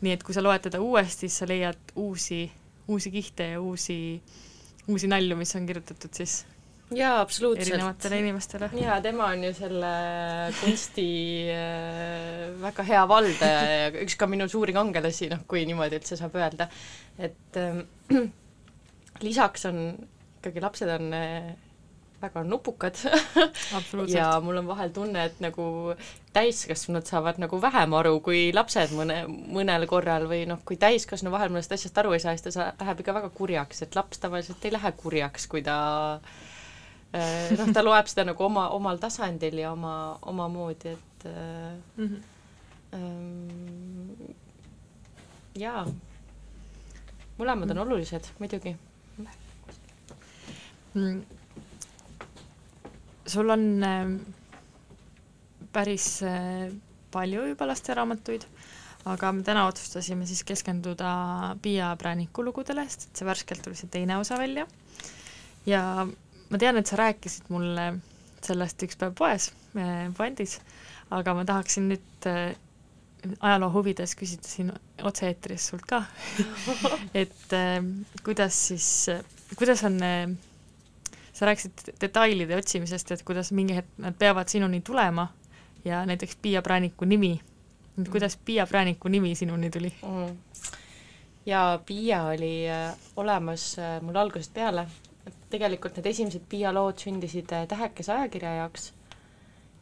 nii, 0.00 0.14
et 0.14 0.24
kui 0.24 0.32
sa 0.36 0.42
loed 0.44 0.64
teda 0.64 0.80
uuesti, 0.80 1.28
siis 1.28 1.42
sa 1.42 1.48
leiad 1.48 1.92
uusi, 2.00 2.46
uusi 2.90 3.12
kihte 3.14 3.52
ja 3.54 3.60
uusi, 3.62 3.98
uusi 4.88 5.10
nalju, 5.10 5.38
mis 5.38 5.54
on 5.58 5.68
kirjutatud 5.68 6.16
siis 6.16 6.40
jaa, 6.96 7.20
absoluutselt. 7.20 7.68
erinevatele 7.68 8.18
inimestele. 8.18 8.70
jaa, 8.80 9.00
tema 9.04 9.30
on 9.30 9.44
ju 9.44 9.52
selle 9.54 9.92
kunsti 10.60 11.06
äh, 11.54 12.46
väga 12.62 12.86
hea 12.86 13.02
valdaja 13.08 13.62
ja 13.70 13.88
üks 14.04 14.16
ka 14.18 14.28
minu 14.30 14.48
suuri 14.50 14.74
kangelasi, 14.76 15.30
noh, 15.32 15.44
kui 15.50 15.64
niimoodi 15.68 16.00
üldse 16.00 16.18
saab 16.18 16.36
öelda. 16.40 16.68
et 17.18 17.60
äh, 17.60 17.82
lisaks 19.26 19.68
on 19.70 19.82
ikkagi 20.40 20.64
lapsed 20.64 20.90
on 20.96 21.12
äh, 21.14 21.52
väga 22.20 22.44
nupukad. 22.44 22.98
Ja 24.12 24.32
mul 24.44 24.60
on 24.60 24.66
vahel 24.68 24.92
tunne, 24.94 25.24
et 25.30 25.40
nagu 25.40 25.94
täiskasvanud 26.34 27.06
saavad 27.08 27.40
nagu 27.42 27.60
vähem 27.62 27.94
aru 27.96 28.20
kui 28.24 28.50
lapsed 28.54 28.92
mõne, 28.96 29.22
mõnel 29.28 29.86
korral 29.90 30.28
või 30.30 30.44
noh, 30.50 30.60
kui 30.64 30.76
täiskasvanu 30.80 31.32
vahel 31.32 31.52
mõnest 31.54 31.72
asjast 31.72 31.98
aru 31.98 32.12
ei 32.14 32.22
saa, 32.22 32.36
siis 32.36 32.54
ta 32.54 32.72
läheb 32.80 33.02
ikka 33.02 33.16
väga 33.16 33.32
kurjaks, 33.34 33.82
et 33.86 33.98
laps 33.98 34.22
tavaliselt 34.22 34.64
ei 34.64 34.74
lähe 34.76 34.92
kurjaks, 35.00 35.48
kui 35.50 35.62
ta 35.66 35.78
Äh, 37.10 37.56
noh, 37.58 37.72
ta 37.74 37.82
loeb 37.82 38.06
seda 38.06 38.22
nagu 38.28 38.44
oma, 38.46 38.68
omal 38.76 39.00
tasandil 39.02 39.58
ja 39.58 39.72
oma, 39.74 39.94
omamoodi, 40.30 40.92
et 40.94 41.24
mm 41.26 42.06
-hmm. 42.06 42.20
ähm, 42.94 44.30
jaa, 45.58 45.82
mõlemad 47.38 47.70
on 47.70 47.76
mhm. 47.76 47.86
olulised 47.86 48.30
muidugi. 48.38 48.76
Mm.. 50.94 51.22
Sul 53.30 53.50
on 53.54 53.64
äh, 53.86 54.12
päris 55.72 56.08
äh, 56.26 56.70
palju 57.14 57.46
juba 57.50 57.66
lasteraamatuid, 57.70 58.44
aga 59.10 59.32
me 59.32 59.42
täna 59.46 59.64
otsustasime 59.70 60.26
siis 60.28 60.42
keskenduda 60.46 61.10
Piia 61.62 61.92
Prääniku 61.98 62.44
lugudele, 62.46 62.84
sest 62.90 63.08
et 63.08 63.20
see 63.22 63.28
värskelt 63.28 63.62
tuli 63.64 63.78
see 63.78 63.90
teine 63.90 64.18
osa 64.20 64.38
välja. 64.38 64.66
Ja 65.68 65.82
ma 66.50 66.58
tean, 66.60 66.78
et 66.80 66.90
sa 66.90 66.98
rääkisid 67.00 67.50
mulle 67.52 67.86
sellest 68.44 68.82
üks 68.86 68.96
päev 69.00 69.14
poes, 69.18 69.50
Pandis, 70.16 70.56
aga 71.14 71.34
ma 71.36 71.44
tahaksin 71.46 71.90
nüüd 71.92 72.26
äh, 72.30 72.54
ajaloo 73.44 73.70
huvides 73.74 74.14
küsida 74.18 74.48
siin 74.48 74.70
otse-eetris 75.06 75.68
sult 75.70 75.84
ka. 75.90 76.02
Et 77.22 77.54
äh, 77.56 77.78
kuidas 78.26 78.56
siis, 78.70 78.88
kuidas 79.60 79.84
on, 79.88 79.98
äh, 80.06 80.32
sa 81.40 81.48
rääkisid 81.48 81.94
detailide 82.00 82.56
otsimisest, 82.56 83.14
et 83.14 83.22
kuidas 83.24 83.52
mingi 83.56 83.78
hetk 83.78 84.00
nad 84.04 84.16
peavad 84.20 84.52
sinuni 84.52 84.82
tulema 84.84 85.30
ja 85.84 86.04
näiteks 86.06 86.36
Piia 86.42 86.62
Prääniku 86.62 87.08
nimi, 87.08 87.40
kuidas 88.10 88.36
Piia 88.44 88.66
Prääniku 88.66 89.08
nimi 89.08 89.34
sinuni 89.34 89.70
tuli 89.70 89.94
mm.? 90.02 90.36
jaa, 91.46 91.78
Piia 91.78 92.24
oli 92.24 92.66
olemas 93.16 93.76
mul 94.02 94.16
algusest 94.20 94.52
peale 94.54 94.86
tegelikult 95.50 95.98
need 95.98 96.08
esimesed 96.10 96.46
Piia 96.48 96.72
lood 96.74 97.00
sündisid 97.02 97.52
äh, 97.54 97.66
Tähekese 97.68 98.12
ajakirja 98.14 98.54
jaoks 98.62 98.90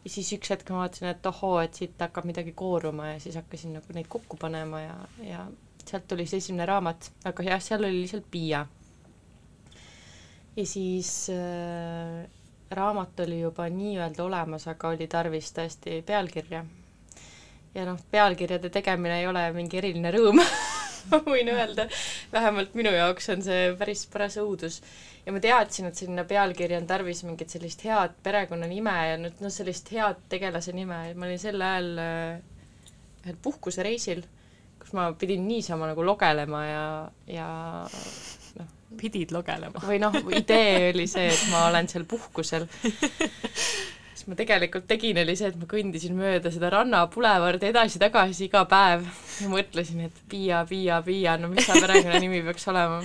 ja 0.05 0.11
siis 0.13 0.31
üks 0.37 0.53
hetk 0.55 0.71
ma 0.73 0.85
vaatasin, 0.85 1.11
et 1.13 1.27
ohoo, 1.27 1.59
et 1.63 1.79
siit 1.79 2.01
hakkab 2.01 2.29
midagi 2.29 2.55
kooruma 2.57 3.13
ja 3.13 3.21
siis 3.21 3.37
hakkasin 3.39 3.77
nagu 3.79 3.97
neid 3.97 4.09
kokku 4.09 4.39
panema 4.41 4.81
ja, 4.81 4.97
ja 5.25 5.47
sealt 5.85 6.09
tuli 6.09 6.27
see 6.29 6.41
esimene 6.43 6.67
raamat, 6.69 7.11
aga 7.29 7.47
jah, 7.51 7.63
seal 7.65 7.85
oli 7.85 8.03
lihtsalt 8.03 8.29
Piia. 8.31 8.65
Ja 10.59 10.67
siis 10.67 11.29
äh, 11.31 12.27
raamat 12.75 13.21
oli 13.21 13.41
juba 13.41 13.69
nii-öelda 13.71 14.25
olemas, 14.25 14.67
aga 14.69 14.91
oli 14.93 15.07
tarvis 15.09 15.53
tõesti 15.57 16.03
pealkirja. 16.07 16.65
ja 17.75 17.85
noh, 17.87 18.01
pealkirjade 18.11 18.71
tegemine 18.75 19.21
ei 19.21 19.29
ole 19.29 19.45
mingi 19.55 19.79
eriline 19.79 20.11
rõõm 20.13 20.41
ma 21.11 21.21
võin 21.25 21.49
öelda, 21.53 21.87
vähemalt 22.33 22.75
minu 22.77 22.91
jaoks 22.93 23.31
on 23.33 23.45
see 23.45 23.71
päris 23.79 24.05
paras 24.11 24.37
õudus 24.41 24.81
ja 25.27 25.33
ma 25.33 25.41
teadsin, 25.45 25.89
et 25.89 26.01
sinna 26.01 26.25
pealkirja 26.29 26.81
on 26.81 26.89
tarvis 26.89 27.23
mingit 27.27 27.53
sellist 27.53 27.85
head 27.87 28.17
perekonnanime 28.25 28.97
ja 29.11 29.21
nüüd 29.21 29.43
noh, 29.45 29.53
sellist 29.53 29.93
head 29.95 30.27
tegelase 30.33 30.75
nime, 30.77 31.03
ma 31.15 31.29
olin 31.29 31.41
sel 31.41 31.63
ajal 31.63 32.03
äh, 32.03 32.41
ühel 33.25 33.39
puhkusereisil, 33.45 34.25
kus 34.81 34.95
ma 34.97 35.11
pidin 35.21 35.47
niisama 35.49 35.91
nagu 35.91 36.05
logelema 36.05 36.65
ja, 36.67 36.85
ja. 37.31 37.49
Pidid 38.97 39.35
logelema? 39.35 39.85
või 39.85 40.01
noh, 40.03 40.17
idee 40.33 40.91
oli 40.93 41.07
see, 41.11 41.29
et 41.33 41.47
ma 41.53 41.67
olen 41.69 41.89
seal 41.91 42.07
puhkusel 42.09 42.69
siis 44.19 44.27
ma 44.31 44.39
tegelikult 44.39 44.89
tegin, 44.91 45.21
oli 45.23 45.37
see, 45.39 45.53
et 45.53 45.59
ma 45.61 45.69
kõndisin 45.71 46.17
mööda 46.19 46.53
seda 46.55 46.73
rannapulevardi 46.75 47.71
edasi-tagasi 47.71 48.49
iga 48.49 48.65
päev 48.71 49.07
ja 49.43 49.51
mõtlesin, 49.53 50.07
et 50.09 50.23
Piia, 50.31 50.65
Piia, 50.69 51.03
Piia, 51.07 51.37
no 51.41 51.53
mis 51.53 51.67
see 51.69 51.83
perekonnanimi 51.85 52.43
peaks 52.49 52.71
olema 52.73 53.03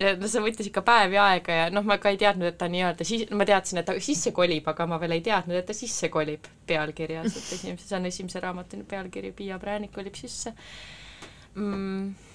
ja 0.00 0.12
no 0.20 0.28
see 0.28 0.42
võttis 0.44 0.68
ikka 0.70 0.82
päevi 0.86 1.18
aega 1.20 1.58
ja 1.60 1.66
noh, 1.72 1.84
ma 1.86 1.96
ka 2.00 2.12
ei 2.12 2.20
teadnud, 2.20 2.48
et 2.50 2.58
ta 2.60 2.68
nii-öelda 2.72 3.06
siis, 3.08 3.26
ma 3.36 3.46
teadsin, 3.48 3.80
et 3.80 3.88
ta 3.88 3.96
sisse 4.02 4.32
kolib, 4.36 4.68
aga 4.72 4.86
ma 4.90 5.00
veel 5.02 5.16
ei 5.16 5.24
teadnud, 5.24 5.56
et 5.56 5.68
ta 5.68 5.76
sisse 5.76 6.10
kolib 6.12 6.48
pealkirjas, 6.68 7.32
et 7.32 7.52
esimese, 7.56 7.88
see 7.88 7.98
on 7.98 8.08
esimese 8.10 8.42
raamatu 8.44 8.80
pealkiri 8.88 9.32
Piia 9.36 9.60
präänik 9.62 9.94
kolib 9.96 10.16
sisse 10.18 10.52
mm,. 11.54 12.25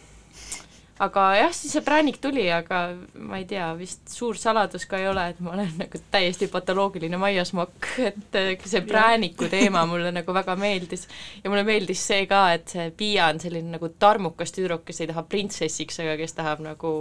Aga 1.01 1.23
jah, 1.37 1.53
siis 1.55 1.73
see 1.75 1.83
präänik 1.85 2.19
tuli, 2.21 2.43
aga 2.53 2.81
ma 3.25 3.39
ei 3.39 3.45
tea, 3.49 3.71
vist 3.79 4.11
suur 4.13 4.37
saladus 4.37 4.85
ka 4.89 4.99
ei 5.01 5.07
ole, 5.09 5.23
et 5.33 5.39
ma 5.41 5.55
olen 5.55 5.71
nagu 5.79 6.01
täiesti 6.13 6.49
patoloogiline 6.51 7.17
maiasmokk, 7.21 7.87
et 8.09 8.37
see 8.69 8.83
prääniku 8.85 9.49
teema 9.51 9.85
mulle 9.89 10.11
nagu 10.13 10.35
väga 10.35 10.55
meeldis. 10.61 11.07
ja 11.43 11.49
mulle 11.49 11.63
meeldis 11.67 12.03
see 12.11 12.27
ka, 12.29 12.43
et 12.57 12.75
see 12.75 12.91
Piia 12.97 13.31
on 13.33 13.41
selline 13.41 13.77
nagu 13.77 13.89
tarmukas 13.99 14.53
tüdruk, 14.53 14.85
kes 14.85 15.01
ei 15.01 15.09
taha 15.09 15.25
printsessiks, 15.25 15.99
aga 16.03 16.17
kes 16.21 16.37
tahab 16.37 16.61
nagu 16.65 16.93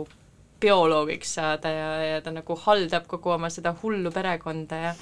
bioloogiks 0.60 1.36
saada 1.38 1.72
ja, 1.72 1.90
ja 2.04 2.24
ta 2.24 2.32
nagu 2.32 2.56
haldab 2.64 3.06
kogu 3.08 3.36
oma 3.36 3.48
seda 3.52 3.72
hullu 3.82 4.12
perekonda 4.12 4.80
ja 4.80 4.94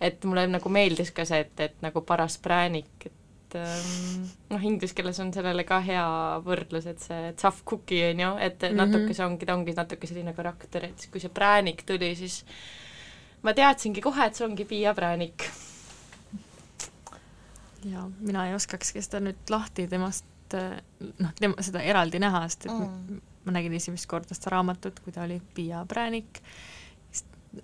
et 0.00 0.24
mulle 0.24 0.46
nagu 0.46 0.70
meeldis 0.70 1.10
ka 1.14 1.26
see, 1.26 1.42
et, 1.42 1.54
et 1.60 1.80
nagu 1.82 2.02
paras 2.06 2.38
präänik, 2.42 3.06
et 3.06 3.17
ähm, 3.56 4.26
noh, 4.50 4.64
inglise 4.64 4.96
keeles 4.96 5.20
on 5.22 5.32
sellele 5.32 5.64
ka 5.68 5.80
hea 5.84 6.06
võrdlus, 6.44 6.88
et 6.90 7.00
see 7.04 7.32
tough 7.40 7.62
cookie 7.68 8.10
on 8.10 8.20
ju, 8.20 8.34
et 8.48 8.60
mm 8.62 8.68
-hmm. 8.68 8.80
natuke 8.82 9.14
see 9.14 9.26
ongi, 9.26 9.46
ta 9.46 9.54
ongi 9.54 9.74
natuke 9.76 10.06
selline 10.06 10.34
karakter, 10.34 10.84
et 10.84 11.08
kui 11.12 11.20
see 11.20 11.30
präänik 11.30 11.82
tuli, 11.86 12.14
siis 12.16 12.44
ma 13.42 13.54
teadsingi 13.54 14.00
kohe, 14.00 14.26
et 14.26 14.34
see 14.34 14.46
ongi 14.46 14.64
Piia 14.64 14.94
präänik. 14.94 15.50
ja 17.84 18.10
mina 18.20 18.48
ei 18.48 18.54
oskakski 18.54 19.02
seda 19.02 19.20
nüüd 19.20 19.50
lahti 19.50 19.86
temast 19.88 20.24
noh, 21.18 21.32
tema, 21.40 21.54
seda 21.62 21.80
eraldi 21.80 22.18
näha, 22.18 22.48
sest 22.48 22.66
et 22.66 22.72
mm 22.72 23.20
ma 23.48 23.56
nägin 23.56 23.78
esimest 23.78 24.08
korda 24.10 24.36
seda 24.36 24.52
raamatut, 24.56 25.00
kui 25.00 25.14
ta 25.14 25.24
oli 25.24 25.40
Piia 25.54 25.80
präänik, 25.88 26.42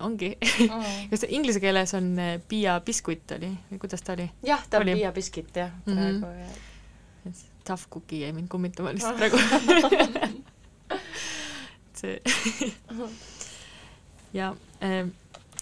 ongi 0.03 0.31
mm. 0.35 0.85
kas 1.11 1.25
inglise 1.29 1.61
keeles 1.63 1.93
on 1.97 2.13
eh, 2.19 2.37
Piia 2.47 2.77
biskuit 2.85 3.31
oli 3.37 3.51
või 3.71 3.81
kuidas 3.81 4.05
ta 4.05 4.15
oli? 4.15 4.27
jah, 4.45 4.63
ta 4.69 4.81
oli. 4.83 4.95
on 4.95 5.01
Piia 5.01 5.11
biskit 5.15 5.59
jah, 5.61 5.73
mhm. 5.85 5.95
praegu 5.95 6.25
mm 6.25 6.47
-hmm. 7.25 7.43
Tough 7.65 7.89
cookie 7.89 8.19
jäi 8.21 8.33
mind 8.33 8.47
kummitama 8.47 8.93
lihtsalt 8.93 9.17
praegu 9.17 9.37
see 11.99 12.21
ja 14.33 14.55
äh, 14.83 15.07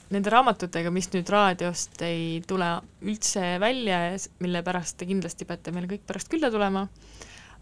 nende 0.10 0.30
raamatutega, 0.30 0.92
mis 0.92 1.10
nüüd 1.14 1.30
raadiost 1.30 2.02
ei 2.02 2.44
tule 2.48 2.82
üldse 3.02 3.60
välja 3.60 4.12
ja 4.12 4.18
mille 4.40 4.64
pärast 4.64 4.98
te 4.98 5.06
kindlasti 5.06 5.46
peate 5.46 5.72
meile 5.72 5.88
kõik 5.88 6.06
pärast 6.08 6.30
külla 6.30 6.52
tulema, 6.52 6.88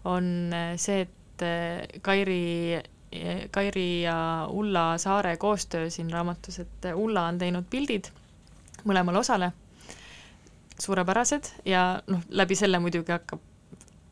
on 0.04 0.52
eh, 0.52 0.76
see, 0.76 1.00
et 1.06 1.18
et 1.42 2.00
Kairi, 2.02 2.80
Kairi 3.52 4.02
ja 4.02 4.16
Ulla 4.50 4.98
Saare 4.98 5.36
koostöö 5.36 5.90
siin 5.90 6.10
raamatus, 6.12 6.58
et 6.62 6.86
Ulla 6.94 7.26
on 7.28 7.38
teinud 7.38 7.66
pildid 7.70 8.08
mõlemale 8.88 9.20
osale, 9.20 9.50
suurepärased 10.80 11.50
ja 11.68 12.00
noh, 12.06 12.22
läbi 12.30 12.56
selle 12.58 12.80
muidugi 12.82 13.12
hakkab, 13.12 13.42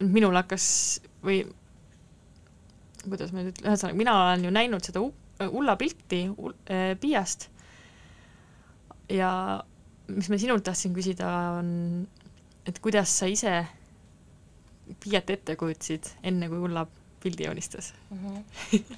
minul 0.00 0.36
hakkas 0.36 0.66
või 1.24 1.40
kuidas 3.06 3.32
ma 3.32 3.40
nüüd 3.40 3.54
ütlen, 3.54 3.70
ühesõnaga 3.72 3.96
mina 3.98 4.14
olen 4.26 4.44
ju 4.44 4.52
näinud 4.54 4.84
seda 4.84 5.02
Ulla 5.48 5.76
pilti 5.80 6.26
äh, 6.28 6.92
Piiast 7.00 7.48
ja 9.08 9.30
mis 10.10 10.28
ma 10.30 10.38
sinult 10.40 10.64
tahtsin 10.66 10.94
küsida, 10.94 11.30
on, 11.60 11.70
et 12.68 12.78
kuidas 12.84 13.12
sa 13.20 13.28
ise 13.30 13.62
Piiat 15.00 15.30
ette 15.30 15.54
kujutasid, 15.56 16.08
enne 16.26 16.48
kui 16.50 16.58
Ulla 16.66 16.84
pildi 17.22 17.44
joonistas 17.44 17.92
mm. 18.10 18.18
-hmm. 18.26 18.96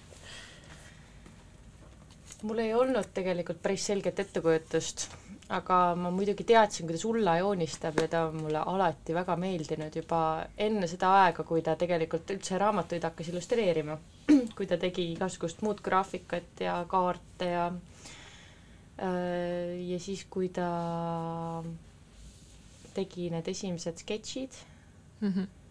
mul 2.43 2.59
ei 2.59 2.75
olnud 2.75 3.11
tegelikult 3.14 3.62
päris 3.62 3.87
selget 3.87 4.19
ettekujutust, 4.19 5.05
aga 5.49 5.79
ma 5.99 6.11
muidugi 6.11 6.45
teadsin, 6.49 6.87
kuidas 6.88 7.05
Ulla 7.05 7.37
joonistab 7.38 7.99
ja 8.00 8.09
ta 8.09 8.25
on 8.26 8.37
mulle 8.43 8.62
alati 8.67 9.14
väga 9.14 9.37
meeldinud 9.37 9.97
juba 9.97 10.21
enne 10.59 10.87
seda 10.91 11.12
aega, 11.23 11.45
kui 11.45 11.62
ta 11.62 11.76
tegelikult 11.79 12.31
üldse 12.35 12.59
raamatuid 12.59 13.05
hakkas 13.09 13.29
illustreerima. 13.33 13.99
kui 14.57 14.67
ta 14.67 14.76
tegi 14.79 15.12
igasugust 15.12 15.62
muud 15.62 15.81
graafikat 15.85 16.61
ja 16.67 16.85
kaarte 16.88 17.50
ja 17.52 17.67
äh, 18.99 19.79
ja 19.93 19.99
siis, 20.00 20.26
kui 20.31 20.49
ta 20.49 20.69
tegi 22.95 23.31
need 23.31 23.49
esimesed 23.49 23.97
sketšid 24.05 24.62
mm, 25.21 25.29
-hmm 25.33 25.62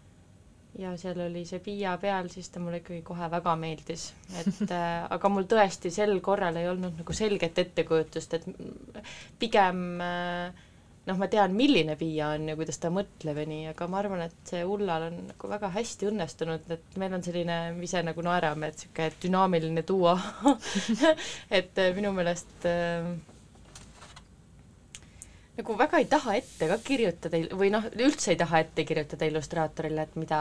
ja 0.80 0.94
seal 1.00 1.20
oli 1.26 1.44
see 1.48 1.60
Piia 1.64 1.96
peal, 2.00 2.28
siis 2.32 2.48
ta 2.52 2.60
mulle 2.62 2.80
ikkagi 2.80 3.02
kohe 3.04 3.28
väga 3.32 3.54
meeldis, 3.60 4.08
et 4.40 4.64
äh, 4.70 5.04
aga 5.16 5.32
mul 5.32 5.48
tõesti 5.50 5.92
sel 5.92 6.16
korral 6.24 6.56
ei 6.60 6.68
olnud 6.70 7.00
nagu 7.02 7.16
selget 7.16 7.58
ettekujutust, 7.66 8.38
et 8.38 8.46
pigem 9.42 9.82
äh, 10.00 10.62
noh, 11.08 11.18
ma 11.18 11.28
tean, 11.30 11.54
milline 11.58 11.96
Piia 11.98 12.30
on 12.36 12.46
ja 12.50 12.56
kuidas 12.58 12.78
ta 12.82 12.90
mõtleb 12.94 13.40
ja 13.42 13.46
nii, 13.48 13.64
aga 13.72 13.88
ma 13.90 14.00
arvan, 14.02 14.24
et 14.28 14.36
see 14.52 14.62
Ullal 14.68 15.08
on 15.08 15.18
nagu 15.32 15.50
väga 15.50 15.72
hästi 15.74 16.08
õnnestunud, 16.12 16.68
et 16.76 16.98
meil 17.02 17.16
on 17.16 17.24
selline, 17.26 17.58
me 17.76 17.88
ise 17.88 18.02
nagu 18.06 18.24
naerame, 18.24 18.70
et 18.70 18.84
niisugune 18.86 19.10
dünaamiline 19.26 19.84
duo. 19.88 20.14
Et 21.58 21.78
äh, 21.82 21.92
minu 21.96 22.12
meelest 22.16 22.66
äh, 22.68 23.10
nagu 25.58 25.76
väga 25.76 26.00
ei 26.00 26.06
taha 26.08 26.34
ette 26.38 26.68
ka 26.70 26.78
kirjutada 26.84 27.40
või 27.60 27.70
noh, 27.74 27.84
üldse 28.00 28.32
ei 28.32 28.38
taha 28.40 28.62
ette 28.64 28.86
kirjutada 28.88 29.28
illustraatorile, 29.28 30.06
et 30.08 30.14
mida 30.20 30.40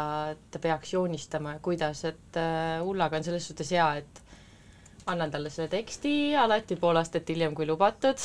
ta 0.53 0.62
peaks 0.63 0.94
joonistama 0.94 1.58
ja 1.58 1.63
kuidas, 1.63 2.06
et 2.08 2.39
äh, 2.39 2.80
Ullaga 2.88 3.20
on 3.20 3.27
selles 3.27 3.48
suhtes 3.50 3.74
hea, 3.75 3.89
et 4.03 4.22
annan 5.12 5.34
talle 5.34 5.51
selle 5.51 5.68
teksti 5.72 6.13
alati 6.39 6.77
pool 6.80 7.00
aastat 7.01 7.30
hiljem, 7.34 7.56
kui 7.58 7.68
lubatud 7.68 8.24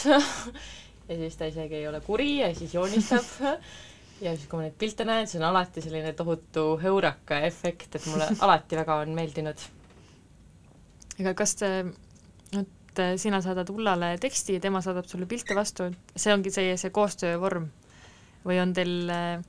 ja 1.08 1.18
siis 1.18 1.36
ta 1.40 1.50
isegi 1.50 1.80
ei 1.80 1.88
ole 1.90 2.00
kuri 2.06 2.30
ja 2.38 2.52
siis 2.54 2.74
joonistab 2.76 3.34
ja 4.24 4.32
siis, 4.36 4.46
kui 4.46 4.60
ma 4.60 4.66
neid 4.68 4.78
pilte 4.78 5.06
näen, 5.08 5.26
see 5.28 5.40
on 5.40 5.48
alati 5.50 5.82
selline 5.84 6.12
tohutu 6.18 6.68
heuraka 6.82 7.40
efekt, 7.48 7.98
et 7.98 8.06
mulle 8.12 8.30
alati 8.46 8.78
väga 8.78 9.00
on 9.02 9.14
meeldinud. 9.16 9.66
aga 11.18 11.34
kas 11.34 11.58
te 11.58 11.70
et 12.96 13.02
äh, 13.04 13.16
sina 13.20 13.42
saadad 13.44 13.68
Ullale 13.70 14.16
teksti 14.20 14.56
ja 14.56 14.60
tema 14.60 14.80
saadab 14.84 15.08
sulle 15.10 15.26
pilte 15.28 15.54
vastu, 15.54 15.90
see 16.16 16.32
ongi 16.32 16.52
see, 16.54 16.76
see 16.80 16.94
koostöövorm? 16.94 17.68
või 18.46 18.60
on 18.62 18.70
teil, 18.72 19.10
äh, 19.10 19.40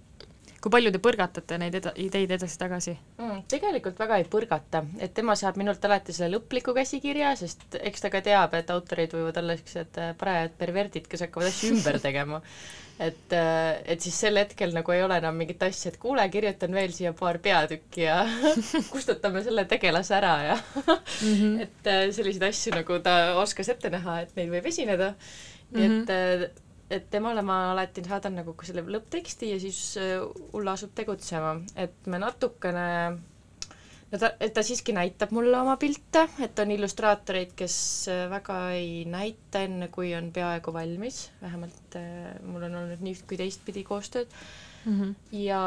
kui 0.58 0.72
palju 0.74 0.90
te 0.90 1.00
põrgatate 1.04 1.60
neid 1.62 1.76
eda-, 1.78 1.94
ideid 2.02 2.32
edasi-tagasi 2.34 2.96
mm,? 2.96 3.44
tegelikult 3.52 4.00
väga 4.02 4.18
ei 4.18 4.26
põrgata, 4.26 4.84
et 5.00 5.14
tema 5.14 5.36
saab 5.38 5.60
minult 5.62 5.86
alati 5.86 6.16
selle 6.16 6.34
lõpliku 6.38 6.74
käsikirja, 6.74 7.36
sest 7.40 7.78
eks 7.78 8.04
ta 8.04 8.12
ka 8.14 8.24
teab, 8.26 8.58
et 8.58 8.74
autorid 8.74 9.14
võivad 9.14 9.38
olla 9.42 9.56
niisugused 9.56 10.02
äh, 10.02 10.12
parajad 10.18 10.58
perverdid, 10.58 11.08
kes 11.08 11.28
hakkavad 11.28 11.52
asju 11.52 11.76
ümber 11.78 12.02
tegema 12.08 12.42
et, 13.00 13.34
äh, 13.34 13.78
et 13.86 14.02
siis 14.02 14.16
sel 14.18 14.40
hetkel 14.40 14.74
nagu 14.76 14.94
ei 14.94 15.04
ole 15.06 15.20
enam 15.22 15.38
mingit 15.38 15.62
asja, 15.68 15.92
et 15.92 16.00
kuule, 16.02 16.24
kirjutan 16.34 16.74
veel 16.74 16.94
siia 16.96 17.14
paar 17.18 17.38
peatükki 17.44 18.06
ja 18.08 18.22
kustutame 18.94 19.44
selle 19.46 19.68
tegelase 19.70 20.16
ära 20.18 20.34
ja 20.48 20.56
mm 20.58 21.34
-hmm. 21.34 21.60
et 21.66 21.92
äh, 21.94 22.06
selliseid 22.12 22.48
asju 22.50 22.76
nagu 22.76 23.00
ta 23.04 23.36
oskas 23.42 23.70
ette 23.70 23.90
näha, 23.94 24.22
et 24.22 24.36
neid 24.36 24.50
võib 24.50 24.66
esineda 24.66 25.12
mm. 25.12 25.18
-hmm. 25.18 25.78
nii 25.78 26.02
et, 26.02 26.10
äh, 26.10 26.64
et 26.90 27.10
temale 27.12 27.42
ma 27.42 27.72
alati 27.72 28.04
saadan 28.04 28.36
nagu 28.42 28.54
ka 28.54 28.66
selle 28.66 28.82
lõppteksti 28.82 29.54
ja 29.54 29.60
siis 29.60 30.00
Ulla 30.54 30.72
asub 30.72 30.94
tegutsema, 30.96 31.58
et 31.76 32.06
me 32.08 32.20
natukene 32.20 33.18
no 34.12 34.20
ta, 34.22 34.30
ta 34.54 34.64
siiski 34.64 34.94
näitab 34.96 35.34
mulle 35.36 35.58
oma 35.60 35.76
pilte, 35.82 36.24
et 36.44 36.60
on 36.64 36.72
illustraatoreid, 36.76 37.52
kes 37.60 37.76
äh, 38.12 38.24
väga 38.32 38.60
ei 38.78 39.04
näita 39.10 39.64
enne, 39.68 39.90
kui 39.94 40.14
on 40.18 40.30
peaaegu 40.36 40.74
valmis, 40.76 41.26
vähemalt 41.42 42.00
äh, 42.00 42.38
mul 42.48 42.68
on 42.70 42.80
olnud 42.84 43.04
nii 43.04 43.18
üht 43.18 43.28
kui 43.30 43.40
teistpidi 43.42 43.84
koostööd 43.88 44.32
mm. 44.86 44.96
-hmm. 45.02 45.14
ja 45.44 45.62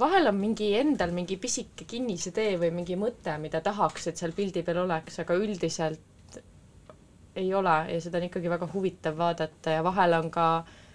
vahel 0.00 0.32
on 0.32 0.40
mingi 0.40 0.72
endal 0.80 1.14
mingi 1.14 1.36
pisike 1.36 1.86
kinnisidee 1.86 2.58
või 2.58 2.72
mingi 2.80 2.98
mõte, 2.98 3.38
mida 3.38 3.60
tahaks, 3.60 4.10
et 4.10 4.18
seal 4.18 4.34
pildi 4.36 4.62
peal 4.66 4.82
oleks, 4.86 5.20
aga 5.22 5.38
üldiselt 5.38 6.40
ei 7.38 7.54
ole 7.54 7.78
ja 7.92 8.00
seda 8.02 8.18
on 8.18 8.26
ikkagi 8.26 8.50
väga 8.50 8.66
huvitav 8.72 9.14
vaadata 9.18 9.78
ja 9.78 9.84
vahel 9.86 10.16
on 10.18 10.30
ka 10.34 10.46
äh, 10.58 10.87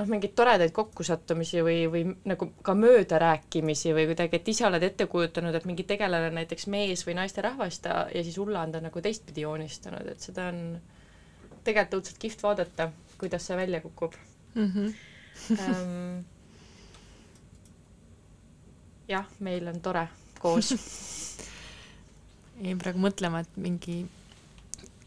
noh, 0.00 0.08
mingeid 0.08 0.32
toredaid 0.36 0.72
kokkusattumisi 0.74 1.60
või, 1.64 1.80
või 1.92 2.02
nagu 2.28 2.50
ka 2.64 2.74
möödarääkimisi 2.78 3.92
või 3.96 4.06
kuidagi, 4.10 4.40
et 4.40 4.48
ise 4.52 4.66
oled 4.68 4.84
ette 4.86 5.06
kujutanud, 5.10 5.54
et 5.56 5.66
mingi 5.68 5.84
tegelane 5.88 6.30
on 6.30 6.38
näiteks 6.40 6.66
mees 6.72 7.04
või 7.06 7.18
naisterahvas 7.20 7.80
ta 7.84 8.06
ja 8.14 8.24
siis 8.24 8.38
Ulla 8.40 8.64
on 8.64 8.72
nagu 8.86 9.04
teistpidi 9.04 9.44
joonistanud, 9.44 10.08
et 10.08 10.24
seda 10.24 10.48
on 10.52 10.62
tegelikult 11.64 12.00
õudselt 12.00 12.22
kihvt 12.22 12.44
vaadata, 12.46 12.88
kuidas 13.20 13.46
see 13.46 13.56
välja 13.58 13.82
kukub 13.84 14.16
mm. 14.54 14.72
-hmm. 14.72 14.88
um, 15.58 16.24
jah, 19.08 19.26
meil 19.40 19.68
on 19.68 19.80
tore 19.84 20.08
koos 20.40 20.72
jäin 22.64 22.78
praegu 22.80 23.00
mõtlema, 23.00 23.44
et 23.44 23.56
mingi, 23.60 24.02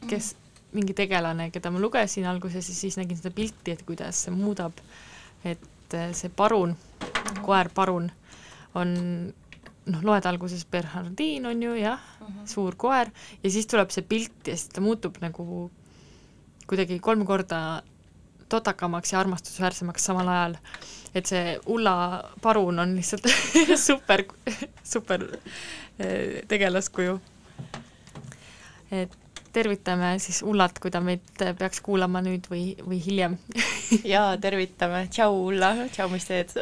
kes 0.10 0.36
mingi 0.74 0.96
tegelane, 0.98 1.50
keda 1.54 1.72
ma 1.72 1.80
lugesin 1.80 2.26
alguses 2.30 2.70
ja 2.70 2.76
siis 2.76 2.98
nägin 2.98 3.18
seda 3.20 3.32
pilti, 3.36 3.76
et 3.76 3.86
kuidas 3.88 4.26
see 4.26 4.34
muudab, 4.34 4.78
et 5.46 5.94
äh, 5.94 6.12
see 6.18 6.32
parun, 6.34 6.76
koer 7.46 7.70
parun 7.74 8.10
on 8.76 8.94
noh, 9.86 10.04
loed 10.04 10.26
alguses 10.26 10.66
Bernhardin 10.66 11.46
on 11.46 11.64
ju 11.64 11.76
jah 11.76 12.00
uh, 12.22 12.28
-huh. 12.28 12.46
suur 12.48 12.76
koer 12.76 13.12
ja 13.44 13.50
siis 13.50 13.68
tuleb 13.68 13.90
see 13.92 14.04
pilt 14.04 14.48
ja 14.48 14.58
siis 14.58 14.70
ta 14.70 14.82
muutub 14.82 15.18
nagu 15.22 15.72
kuidagi 16.68 17.00
kolm 17.00 17.26
korda 17.26 17.84
totakamaks 18.50 19.14
ja 19.14 19.20
armastusväärsemaks 19.20 20.06
samal 20.06 20.28
ajal. 20.28 20.56
et 21.16 21.26
see 21.26 21.60
Ulla 21.66 22.24
parun 22.42 22.80
on 22.80 22.96
lihtsalt 22.96 23.26
super, 23.88 24.24
super 24.84 25.24
äh, 26.00 26.42
tegelaskuju. 26.48 27.20
et 28.92 29.23
tervitame 29.54 30.16
siis 30.22 30.42
Ullat, 30.46 30.80
kui 30.82 30.92
ta 30.94 31.02
meid 31.04 31.44
peaks 31.60 31.82
kuulama 31.86 32.22
nüüd 32.26 32.48
või, 32.52 32.64
või 32.82 33.00
hiljem. 33.04 33.38
Jaa, 34.14 34.36
tervitame, 34.42 35.06
tšau 35.14 35.38
Ulla, 35.50 35.74
tšau, 35.94 36.10
mis 36.14 36.26
teed? 36.30 36.56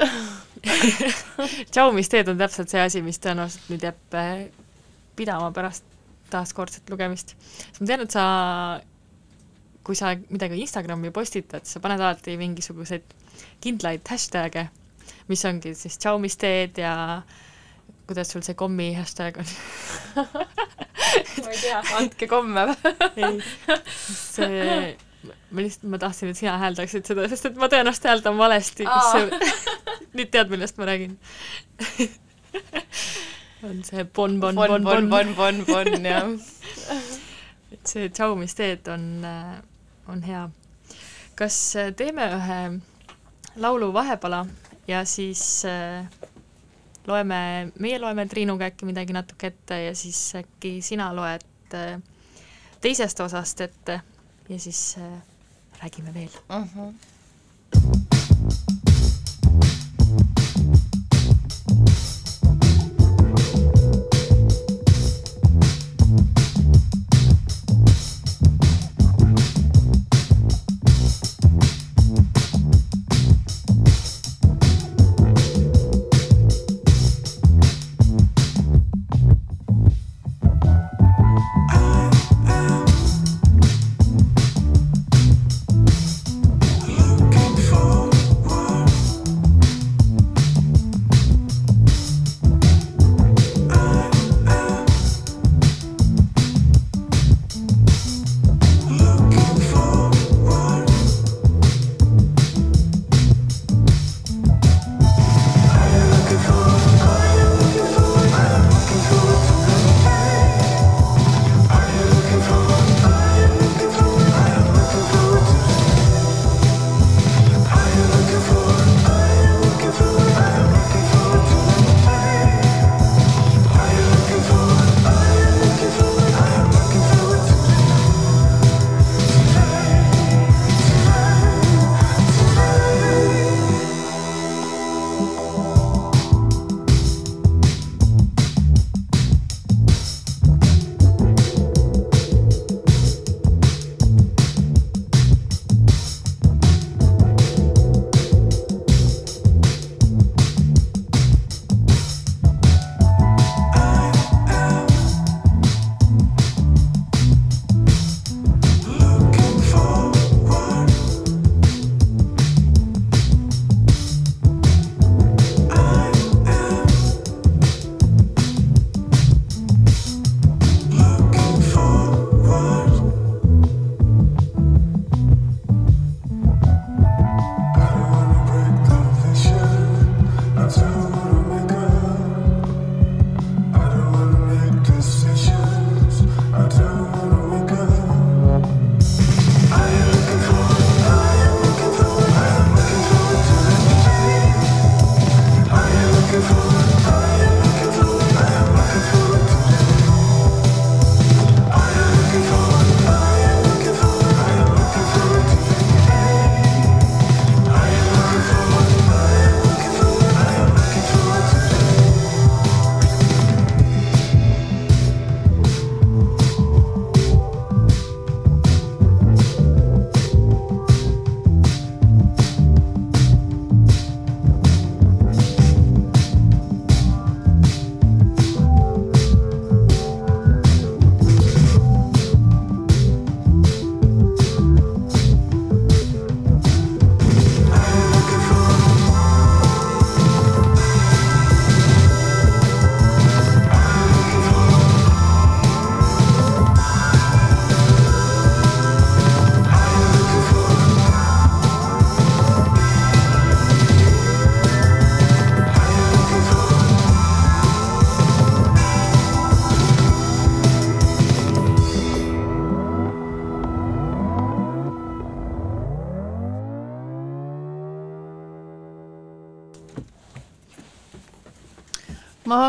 Tšau, 1.71 1.89
mis 1.95 2.11
teed 2.11 2.29
on 2.29 2.41
täpselt 2.41 2.71
see 2.71 2.81
asi, 2.83 3.01
mis 3.05 3.19
tõenäoliselt 3.23 3.71
nüüd 3.71 3.85
jääb 3.87 4.17
äh, 4.19 4.43
pidama 5.17 5.49
pärast 5.55 5.87
taaskordset 6.31 6.89
lugemist. 6.91 7.35
ma 7.79 7.87
tean, 7.87 8.05
et 8.05 8.15
sa, 8.15 8.25
kui 9.83 9.97
sa 9.97 10.13
midagi 10.29 10.59
Instagrami 10.61 11.11
postitad, 11.15 11.65
sa 11.67 11.81
paned 11.83 12.01
alati 12.01 12.37
mingisuguseid 12.39 13.15
kindlaid 13.63 14.05
hashtag'e, 14.07 14.67
mis 15.31 15.45
ongi 15.47 15.73
siis 15.77 15.97
tšau, 15.97 16.19
mis 16.21 16.37
teed 16.39 16.79
ja 16.81 16.93
kuidas 18.11 18.33
sul 18.33 18.43
see 18.45 18.57
kommi 18.59 18.91
hashtag 18.97 19.39
on? 19.41 19.47
Ma 21.11 21.51
ei 21.51 21.59
tea, 21.59 21.79
andke 21.97 22.27
komme 22.29 22.65
ei, 23.15 23.39
see, 24.15 24.91
ma 25.51 25.63
lihtsalt, 25.63 25.87
ma 25.91 25.99
tahtsin, 26.01 26.31
et 26.31 26.39
sina 26.39 26.57
hääldaksid 26.61 27.07
seda, 27.07 27.25
sest 27.31 27.49
et 27.49 27.59
ma 27.59 27.67
tõenäoliselt 27.71 28.07
hääldan 28.11 28.37
valesti, 28.39 28.87
nüüd 30.15 30.31
tead, 30.31 30.51
millest 30.53 30.79
ma 30.79 30.87
räägin. 30.87 31.17
On 33.67 33.83
see 33.85 34.05
bon, 34.05 34.39
bon, 34.41 34.55
bon, 34.57 34.87
bon, 34.87 35.09
bon, 35.11 35.33
bon, 35.37 35.59
bon, 35.67 36.07
jah. 36.07 36.31
et 37.75 37.91
see 37.91 38.07
tšau, 38.09 38.37
mis 38.39 38.55
teed, 38.57 38.87
on, 38.91 39.05
on 40.11 40.23
hea. 40.25 40.47
kas 41.39 41.59
teeme 41.97 42.27
ühe 42.37 42.61
laulu 43.61 43.91
vahepala 43.93 44.45
ja 44.87 45.05
siis 45.05 45.65
äh, 45.65 46.05
loeme, 47.07 47.71
meie 47.79 47.99
loeme 47.99 48.25
Triinuga 48.29 48.69
äkki 48.71 48.85
midagi 48.85 49.13
natuke 49.13 49.51
ette 49.51 49.77
ja 49.85 49.95
siis 49.95 50.19
äkki 50.35 50.77
sina 50.85 51.09
loed 51.15 51.75
äh, 51.77 51.97
teisest 52.81 53.19
osast 53.19 53.61
ette 53.61 54.01
ja 54.49 54.59
siis 54.59 54.97
äh, 55.01 55.21
räägime 55.81 56.13
veel 56.13 56.29
uh. 56.49 56.57
Mhm. 56.57 56.79
-huh. 56.79 56.93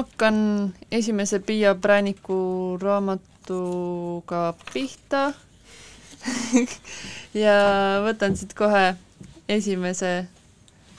Hakkan 0.03 0.37
esimese 0.91 1.39
Piia 1.39 1.75
Prääniku 1.75 2.79
raamatuga 2.83 4.55
pihta 4.73 5.21
ja 7.45 7.55
võtan 8.03 8.35
siit 8.39 8.55
kohe 8.59 8.95
esimese 9.49 10.11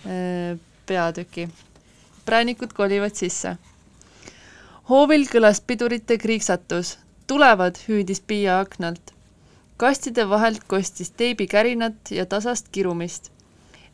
äh, 0.08 0.56
peatüki. 0.88 1.50
präänikud 2.26 2.72
kolivad 2.74 3.16
sisse. 3.20 3.58
hoovil 4.89 5.28
kõlas 5.28 5.60
pidurite 5.68 6.18
kriiksatus. 6.18 6.98
tulevad, 7.28 7.76
hüüdis 7.88 8.22
Piia 8.22 8.60
aknalt. 8.60 9.13
kastide 9.78 10.30
vahelt 10.30 10.63
kostis 10.68 11.12
teibikärinat 11.12 12.12
ja 12.12 12.26
tasast 12.26 12.72
kirumist. 12.72 13.32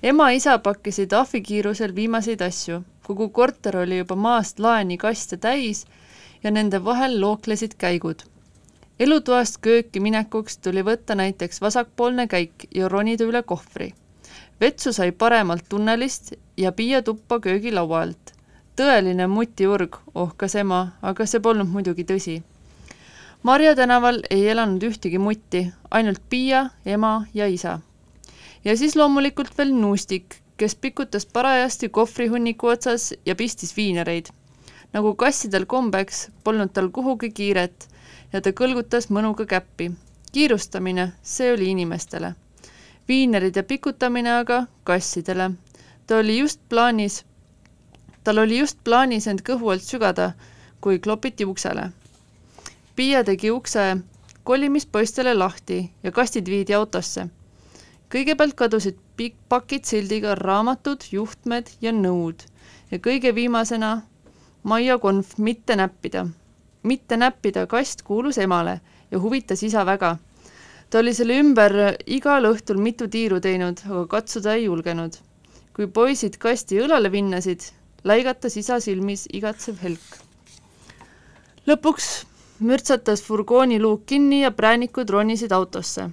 ema-isa 0.03 0.59
pakkisid 0.59 1.13
ahvikiirusel 1.13 1.95
viimaseid 1.95 2.41
asju 2.41 2.83
kogu 3.09 3.29
korter 3.33 3.77
oli 3.77 3.97
juba 3.97 4.15
maast 4.15 4.59
laeni 4.61 4.97
kaste 5.01 5.37
täis 5.41 5.85
ja 6.43 6.51
nende 6.51 6.77
vahel 6.85 7.15
looklesid 7.21 7.71
käigud. 7.81 8.19
elutoast 8.99 9.55
kööki 9.65 9.99
minekuks 9.99 10.57
tuli 10.57 10.83
võtta 10.85 11.15
näiteks 11.15 11.61
vasakpoolne 11.61 12.27
käik 12.27 12.67
ja 12.75 12.89
ronida 12.93 13.25
üle 13.25 13.41
kohvri. 13.43 13.87
vetsu 14.61 14.93
sai 14.93 15.11
paremalt 15.11 15.65
tunnelist 15.69 16.33
ja 16.57 16.71
Piia 16.71 17.01
tuppa 17.01 17.39
köögilaua 17.39 18.01
alt. 18.01 18.33
tõeline 18.75 19.27
mutiurg, 19.27 19.97
ohkas 20.15 20.55
ema, 20.55 20.81
aga 21.01 21.25
see 21.25 21.39
polnud 21.39 21.67
muidugi 21.67 22.03
tõsi. 22.03 22.35
Marja 23.43 23.75
tänaval 23.75 24.21
ei 24.29 24.49
elanud 24.49 24.83
ühtegi 24.83 25.17
mutti, 25.17 25.63
ainult 25.91 26.21
Piia, 26.29 26.69
ema 26.85 27.25
ja 27.33 27.47
isa. 27.47 27.79
ja 28.65 28.77
siis 28.77 28.95
loomulikult 28.95 29.57
veel 29.57 29.73
Nuustik, 29.73 30.35
kes 30.59 30.75
pikutas 30.75 31.25
parajasti 31.25 31.89
kohvrihunniku 31.89 32.67
otsas 32.67 33.13
ja 33.25 33.35
pistis 33.35 33.77
viinereid. 33.77 34.25
nagu 34.93 35.15
kassidel 35.15 35.65
kombeks, 35.65 36.31
polnud 36.43 36.73
tal 36.73 36.89
kuhugi 36.89 37.29
kiiret 37.31 37.87
ja 38.33 38.41
ta 38.41 38.49
kõlgutas 38.49 39.07
mõnuga 39.09 39.45
käppi. 39.45 39.91
kiirustamine, 40.31 41.11
see 41.23 41.53
oli 41.53 41.69
inimestele. 41.69 42.33
viinerid 43.07 43.55
ja 43.55 43.63
pikutamine 43.63 44.31
aga 44.31 44.67
kassidele. 44.83 45.51
ta 46.07 46.17
oli 46.17 46.37
just 46.39 46.59
plaanis, 46.69 47.23
tal 48.23 48.37
oli 48.37 48.59
just 48.59 48.83
plaanis 48.83 49.27
end 49.27 49.39
kõhu 49.41 49.71
alt 49.71 49.83
sügada, 49.83 50.31
kui 50.81 50.99
klopiti 50.99 51.45
uksele. 51.45 51.91
Piia 52.95 53.23
tegi 53.23 53.51
ukse 53.51 53.97
kolimispoistele 54.43 55.33
lahti 55.33 55.91
ja 56.03 56.11
kastid 56.11 56.45
viidi 56.45 56.73
autosse 56.73 57.29
kõigepealt 58.09 58.55
kadusid 58.57 58.97
pikk 59.17 59.35
pakid 59.49 59.85
sildiga 59.85 60.33
raamatud, 60.35 61.03
juhtmed 61.11 61.69
ja 61.81 61.91
nõud 61.93 62.41
ja 62.91 62.97
kõige 62.97 63.35
viimasena 63.35 64.01
Maia 64.63 64.97
konf 64.99 65.37
mitte 65.37 65.75
näppida. 65.75 66.27
mitte 66.83 67.17
näppida 67.17 67.67
kast 67.67 68.01
kuulus 68.01 68.37
emale 68.37 68.81
ja 69.11 69.19
huvitas 69.19 69.63
isa 69.63 69.85
väga. 69.85 70.17
ta 70.89 70.99
oli 70.99 71.13
selle 71.13 71.39
ümber 71.39 71.73
igal 72.05 72.43
õhtul 72.43 72.77
mitu 72.77 73.07
tiiru 73.07 73.39
teinud, 73.39 73.77
aga 73.85 74.07
katsuda 74.07 74.53
ei 74.53 74.63
julgenud. 74.65 75.13
kui 75.73 75.87
poisid 75.87 76.37
kasti 76.37 76.81
õlale 76.81 77.11
vinnasid, 77.11 77.61
läigatas 78.03 78.57
isa 78.57 78.79
silmis 78.79 79.27
igatsev 79.33 79.77
helk. 79.83 80.17
lõpuks 81.67 82.25
mürtsatas 82.59 83.21
furgooni 83.21 83.79
luuk 83.79 84.05
kinni 84.05 84.41
ja 84.41 84.51
präänikud 84.51 85.09
ronisid 85.09 85.51
autosse 85.51 86.09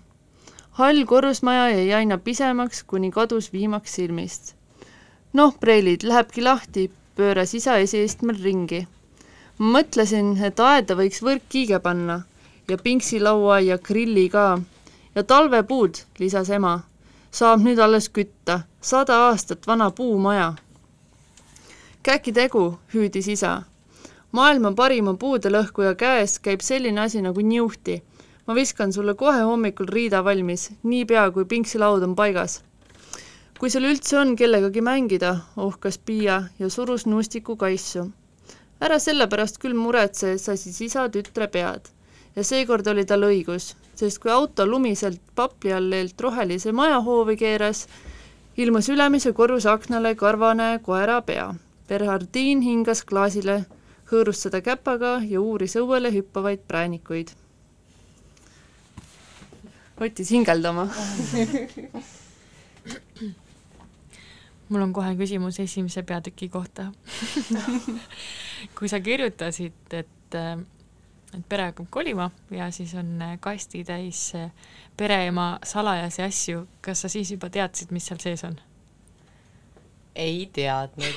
hall 0.77 1.05
korrusmaja 1.05 1.69
jäi 1.69 1.93
aina 1.95 2.19
pisemaks, 2.19 2.83
kuni 2.85 3.11
kadus 3.11 3.53
viimaks 3.53 3.95
silmist. 3.95 4.55
noh, 5.33 5.55
preilid, 5.61 6.03
lähebki 6.05 6.43
lahti, 6.43 6.91
pööras 7.17 7.55
isa 7.55 7.77
esiistmel 7.77 8.37
ringi. 8.43 8.89
mõtlesin, 9.59 10.37
et 10.45 10.61
aeda 10.61 10.95
võiks 10.95 11.23
võrkkiige 11.25 11.79
panna 11.81 12.21
ja 12.69 12.77
pingsilaua 12.79 13.61
ja 13.61 13.79
grilli 13.79 14.29
ka. 14.29 14.59
ja 15.15 15.23
talvepuud, 15.23 15.97
lisas 16.19 16.51
ema. 16.51 16.81
saab 17.31 17.65
nüüd 17.65 17.79
alles 17.79 18.09
kütta, 18.09 18.61
sada 18.81 19.17
aastat 19.29 19.67
vana 19.67 19.91
puumaja. 19.91 20.55
käki 22.03 22.33
tegu, 22.33 22.79
hüüdis 22.95 23.29
isa. 23.29 23.63
maailma 24.33 24.73
parima 24.73 25.15
puudelõhkuja 25.15 25.95
käes 25.95 26.39
käib 26.39 26.61
selline 26.61 27.01
asi 27.01 27.23
nagu 27.23 27.41
niuhti 27.41 28.03
ma 28.47 28.55
viskan 28.55 28.93
sulle 28.93 29.15
kohe 29.15 29.43
hommikul 29.43 29.89
riida 29.91 30.23
valmis, 30.25 30.71
niipea 30.83 31.31
kui 31.35 31.45
pingsilaud 31.45 32.03
on 32.07 32.15
paigas. 32.15 32.63
kui 33.59 33.71
sul 33.71 33.89
üldse 33.89 34.19
on 34.21 34.37
kellegagi 34.37 34.83
mängida, 34.85 35.33
ohkas 35.57 35.99
Piia 35.99 36.43
ja 36.59 36.69
surus 36.71 37.07
Nustiku 37.07 37.57
kaisu. 37.57 38.11
ära 38.81 38.99
sellepärast 38.99 39.59
küll 39.59 39.75
muretse, 39.75 40.39
sasis 40.39 40.81
isa 40.81 41.09
tütre 41.09 41.49
pead. 41.49 41.89
ja 42.37 42.45
seekord 42.45 42.87
oli 42.87 43.05
tal 43.05 43.23
õigus, 43.23 43.75
sest 43.95 44.19
kui 44.19 44.31
auto 44.31 44.67
lumiselt 44.67 45.21
papli 45.35 45.73
alleelt 45.73 46.21
rohelise 46.21 46.73
majahoovi 46.73 47.37
keeras, 47.37 47.89
ilmus 48.57 48.89
ülemise 48.89 49.33
korruse 49.33 49.71
aknale 49.71 50.15
karvane 50.15 50.79
koera 50.83 51.23
pea. 51.23 51.55
Bernhardin 51.89 52.63
hingas 52.63 53.03
klaasile, 53.03 53.65
hõõrus 54.13 54.43
seda 54.43 54.61
käpaga 54.61 55.19
ja 55.25 55.41
uuris 55.41 55.77
õuele 55.77 56.13
hüppavaid 56.15 56.63
präänikuid 56.69 57.35
võttis 60.01 60.31
hingeldama. 60.35 60.89
Mul 64.69 64.83
on 64.83 64.93
kohe 64.95 65.13
küsimus 65.19 65.61
esimese 65.63 66.03
peatüki 66.03 66.49
kohta. 66.51 66.89
Kui 68.77 68.89
sa 68.91 68.99
kirjutasid, 69.01 69.77
et, 69.95 70.35
et 70.35 71.45
pere 71.49 71.69
hakkab 71.71 71.87
kolima 71.91 72.31
ja 72.51 72.71
siis 72.75 72.95
on 72.99 73.21
kasti 73.41 73.85
täis 73.87 74.33
pereema 74.99 75.59
salajasi 75.63 76.23
asju, 76.27 76.67
kas 76.83 77.05
sa 77.05 77.09
siis 77.13 77.31
juba 77.37 77.51
teadsid, 77.53 77.95
mis 77.95 78.07
seal 78.09 78.23
sees 78.23 78.43
on? 78.49 78.59
ei 80.17 80.47
teadnud. 80.53 81.15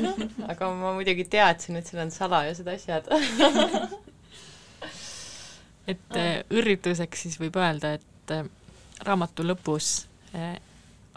Aga 0.50 0.68
ma 0.70 0.92
muidugi 0.94 1.24
teadsin, 1.30 1.80
et 1.80 1.88
seal 1.88 2.04
on 2.04 2.12
salajased 2.14 2.68
asjad. 2.70 3.08
Et 5.90 6.18
õrrituseks 6.54 7.26
siis 7.26 7.40
võib 7.42 7.58
öelda, 7.58 7.96
et 7.98 8.06
et 8.26 8.34
äh, 8.34 8.46
raamatu 9.06 9.44
lõpus 9.46 10.06
äh, 10.34 10.56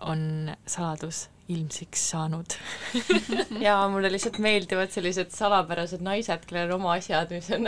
on 0.06 0.52
saladus 0.70 1.28
ilmsiks 1.50 2.04
saanud 2.12 2.54
jaa, 3.66 3.82
mulle 3.90 4.12
lihtsalt 4.14 4.38
meeldivad 4.44 4.94
sellised 4.94 5.34
salapärased 5.34 6.04
naised, 6.06 6.46
kellel 6.46 6.70
on 6.70 6.82
oma 6.82 6.94
asjad, 7.00 7.34
mis 7.34 7.50
on 7.56 7.66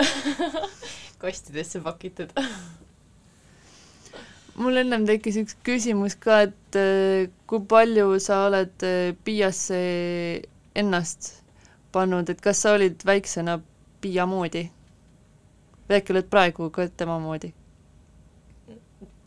kastidesse 1.24 1.82
pakitud. 1.82 2.34
mul 4.62 4.78
ennem 4.84 5.08
tekkis 5.10 5.42
üks 5.42 5.58
küsimus 5.66 6.18
ka, 6.22 6.44
et 6.50 6.78
äh, 6.80 7.32
kui 7.50 7.64
palju 7.66 8.14
sa 8.22 8.46
oled 8.50 8.86
Piiasse 9.26 9.82
ennast 10.78 11.34
pannud, 11.92 12.30
et 12.30 12.42
kas 12.42 12.62
sa 12.64 12.76
olid 12.78 13.02
väiksena 13.06 13.58
Piia 14.02 14.30
moodi? 14.30 14.68
või 15.90 15.98
äkki 16.00 16.14
oled 16.14 16.30
praegu 16.32 16.70
ka 16.72 16.86
tema 16.96 17.18
moodi? 17.20 17.52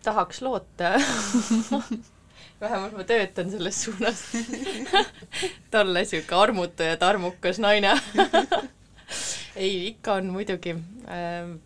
Tahaks 0.04 0.42
loota 0.44 0.94
vähemalt 2.60 2.96
ma 2.96 3.04
töötan 3.04 3.50
selles 3.50 3.82
suunas. 3.84 4.24
Et 4.34 5.74
olla 5.74 5.98
niisugune 6.00 6.40
armutu 6.40 6.82
ja 6.86 6.96
tarmukas 6.96 7.58
naine. 7.58 7.94
Ei, 9.56 9.86
ikka 9.92 10.18
on 10.18 10.32
muidugi 10.34 10.74
ähm, 11.08 11.56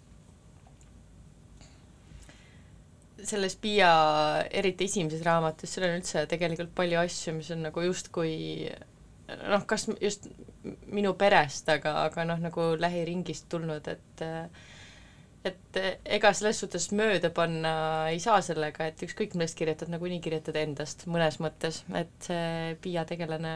selles 3.24 3.56
Piia, 3.56 3.92
eriti 4.50 4.84
esimeses 4.88 5.24
raamatus, 5.24 5.72
seal 5.72 5.88
on 5.88 5.96
üldse 6.00 6.24
tegelikult 6.28 6.74
palju 6.76 7.00
asju, 7.00 7.36
mis 7.38 7.50
on 7.54 7.64
nagu 7.68 7.84
justkui 7.86 8.34
noh, 9.48 9.64
kas 9.68 9.86
just 10.00 10.28
minu 10.92 11.14
perest, 11.18 11.68
aga, 11.72 11.94
aga 12.08 12.24
noh, 12.28 12.40
nagu 12.42 12.72
lähiringist 12.80 13.48
tulnud, 13.52 13.88
et 13.88 14.24
äh, 14.24 14.68
et 15.48 15.78
ega 16.18 16.32
selles 16.36 16.60
suhtes 16.62 16.88
mööda 16.96 17.30
panna 17.34 17.72
ei 18.12 18.20
saa 18.22 18.38
sellega, 18.44 18.88
et 18.90 19.02
ükskõik 19.06 19.34
millest 19.36 19.58
kirjutad, 19.58 19.90
nagunii 19.92 20.20
kirjutad 20.24 20.58
endast 20.60 21.06
mõnes 21.10 21.40
mõttes, 21.42 21.82
et 21.98 22.12
see 22.28 22.76
Piia 22.82 23.04
tegelane, 23.08 23.54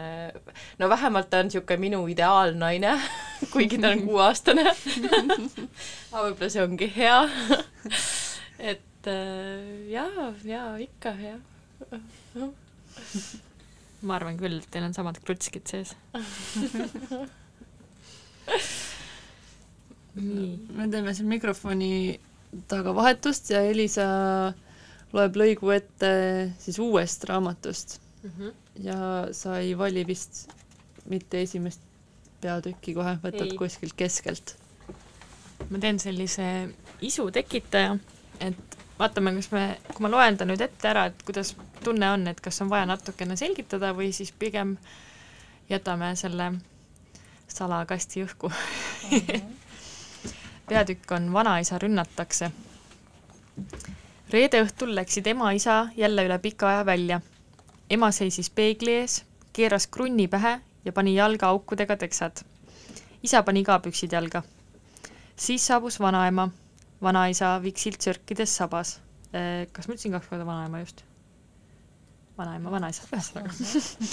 no 0.79 0.89
vähemalt 0.91 1.29
ta 1.31 1.43
on 1.43 1.49
niisugune 1.49 1.81
minu 1.85 2.03
ideaalnaine 2.11 2.95
kuigi 3.53 3.79
ta 3.81 3.93
on 3.93 4.03
kuueaastane. 4.07 4.67
Aga 4.73 6.25
võib-olla 6.27 6.51
see 6.53 6.65
ongi 6.65 6.91
hea. 6.97 7.21
Et 8.73 9.09
äh, 9.09 9.89
jaa, 9.91 10.29
jaa, 10.47 10.75
ikka, 10.83 11.15
jah 11.19 11.41
ma 14.03 14.17
arvan 14.17 14.37
küll, 14.39 14.59
et 14.59 14.69
teil 14.71 14.85
on 14.87 14.95
samad 14.95 15.19
krutskid 15.23 15.69
sees 15.69 15.93
me 20.15 20.87
teeme 20.91 21.13
siin 21.13 21.27
mikrofoni 21.27 22.19
taga 22.69 22.93
vahetust 22.95 23.49
ja 23.49 23.63
Elisa 23.65 24.05
loeb 25.13 25.37
lõigu 25.37 25.71
ette 25.73 26.11
siis 26.61 26.79
uuest 26.79 27.23
raamatust 27.29 27.99
mm. 28.23 28.29
-hmm. 28.29 28.53
ja 28.83 28.97
sa 29.31 29.57
ei 29.59 29.77
vali 29.77 30.05
vist 30.07 30.49
mitte 31.09 31.41
esimest 31.41 31.81
peatüki 32.41 32.93
kohe, 32.93 33.17
võtad 33.23 33.51
Ei. 33.51 33.57
kuskilt 33.57 33.93
keskelt. 33.97 34.55
ma 35.69 35.79
teen 35.79 35.99
sellise 35.99 36.69
isu 37.01 37.31
tekitaja, 37.31 37.97
et 38.39 38.77
vaatame, 38.99 39.33
kas 39.35 39.51
me, 39.51 39.63
kui 39.93 40.03
ma 40.03 40.11
loen 40.11 40.37
ta 40.37 40.45
nüüd 40.45 40.61
ette 40.61 40.87
ära, 40.87 41.05
et 41.05 41.23
kuidas 41.23 41.55
tunne 41.83 42.09
on, 42.11 42.27
et 42.27 42.41
kas 42.43 42.61
on 42.61 42.69
vaja 42.69 42.85
natukene 42.85 43.35
selgitada 43.39 43.93
või 43.95 44.11
siis 44.13 44.31
pigem 44.31 44.77
jätame 45.69 46.15
selle 46.19 46.51
salakasti 47.47 48.23
õhku 48.25 48.51
peatükk 50.67 51.11
on 51.11 51.33
Vanaisa 51.33 51.79
rünnatakse. 51.79 52.51
reede 54.33 54.61
õhtul 54.63 54.95
läksid 54.95 55.27
ema-isa 55.27 55.87
jälle 55.97 56.25
üle 56.25 56.37
pika 56.39 56.67
aja 56.67 56.85
välja. 56.85 57.21
ema 57.89 58.11
seisis 58.11 58.49
peegli 58.49 58.91
ees, 58.91 59.25
keeras 59.53 59.87
krunni 59.87 60.27
pähe 60.27 60.59
ja 60.85 60.91
pani 60.93 61.15
jalga 61.15 61.47
aukudega 61.47 61.97
teksad. 61.97 62.43
isa 63.23 63.43
pani 63.43 63.63
ka 63.63 63.79
püksid 63.79 64.11
jalga. 64.11 64.43
siis 65.35 65.67
saabus 65.67 65.99
vanaema, 65.99 66.49
vanaisa 67.01 67.59
viksilt 67.63 68.01
sörkides 68.01 68.55
sabas. 68.57 69.01
kas 69.71 69.87
ma 69.87 69.93
ütlesin 69.93 70.11
kaks 70.11 70.27
korda 70.27 70.45
vanaema 70.45 70.79
just? 70.79 71.03
vanaema, 72.37 72.71
vanaisa, 72.71 73.03
ühesõnaga. 73.11 73.51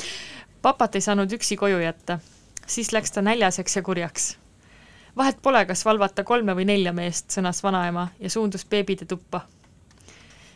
papat 0.63 0.95
ei 0.95 1.01
saanud 1.01 1.33
üksi 1.33 1.57
koju 1.57 1.79
jätta, 1.79 2.19
siis 2.67 2.93
läks 2.93 3.11
ta 3.13 3.23
näljaseks 3.23 3.77
ja 3.77 3.83
kurjaks 3.83 4.35
vahet 5.17 5.43
pole, 5.43 5.67
kas 5.67 5.85
valvata 5.85 6.25
kolme 6.25 6.55
või 6.55 6.65
nelja 6.65 6.93
meest, 6.93 7.31
sõnas 7.35 7.63
vanaema 7.63 8.09
ja 8.21 8.31
suundus 8.31 8.65
beebide 8.67 9.05
tuppa. 9.05 9.41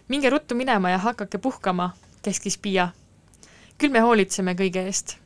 minge 0.08 0.30
ruttu 0.30 0.54
minema 0.54 0.90
ja 0.90 0.98
hakake 0.98 1.38
puhkama, 1.38 1.90
käskis 2.22 2.58
Piia. 2.58 2.88
küll 3.78 3.90
me 3.90 4.00
hoolitseme 4.00 4.54
kõige 4.54 4.86
eest. 4.86 5.16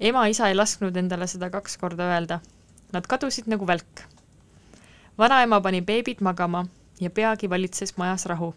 ema-isa 0.00 0.48
ei 0.48 0.54
lasknud 0.54 0.96
endale 0.96 1.26
seda 1.26 1.50
kaks 1.50 1.76
korda 1.76 2.02
öelda. 2.04 2.40
Nad 2.92 3.06
kadusid 3.06 3.46
nagu 3.46 3.66
välk. 3.66 4.00
vanaema 5.18 5.60
pani 5.60 5.82
beebid 5.82 6.20
magama 6.20 6.66
ja 7.00 7.10
peagi 7.10 7.50
valitses 7.50 7.96
majas 7.96 8.26
rahu. 8.26 8.54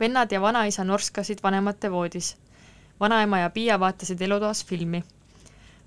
vennad 0.00 0.32
ja 0.32 0.40
vanaisa 0.40 0.84
norskasid 0.84 1.38
vanemate 1.42 1.90
voodis. 1.90 2.36
vanaema 3.00 3.38
ja 3.38 3.50
Piia 3.50 3.80
vaatasid 3.80 4.20
elutoas 4.20 4.64
filmi. 4.64 5.04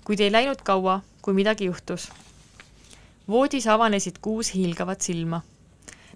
kuid 0.04 0.20
ei 0.20 0.32
läinud 0.32 0.62
kaua, 0.62 1.00
kui 1.22 1.34
midagi 1.34 1.64
juhtus 1.64 2.12
voodis 3.28 3.66
avanesid 3.66 4.16
kuus 4.22 4.54
hiilgavat 4.54 5.00
silma. 5.00 5.40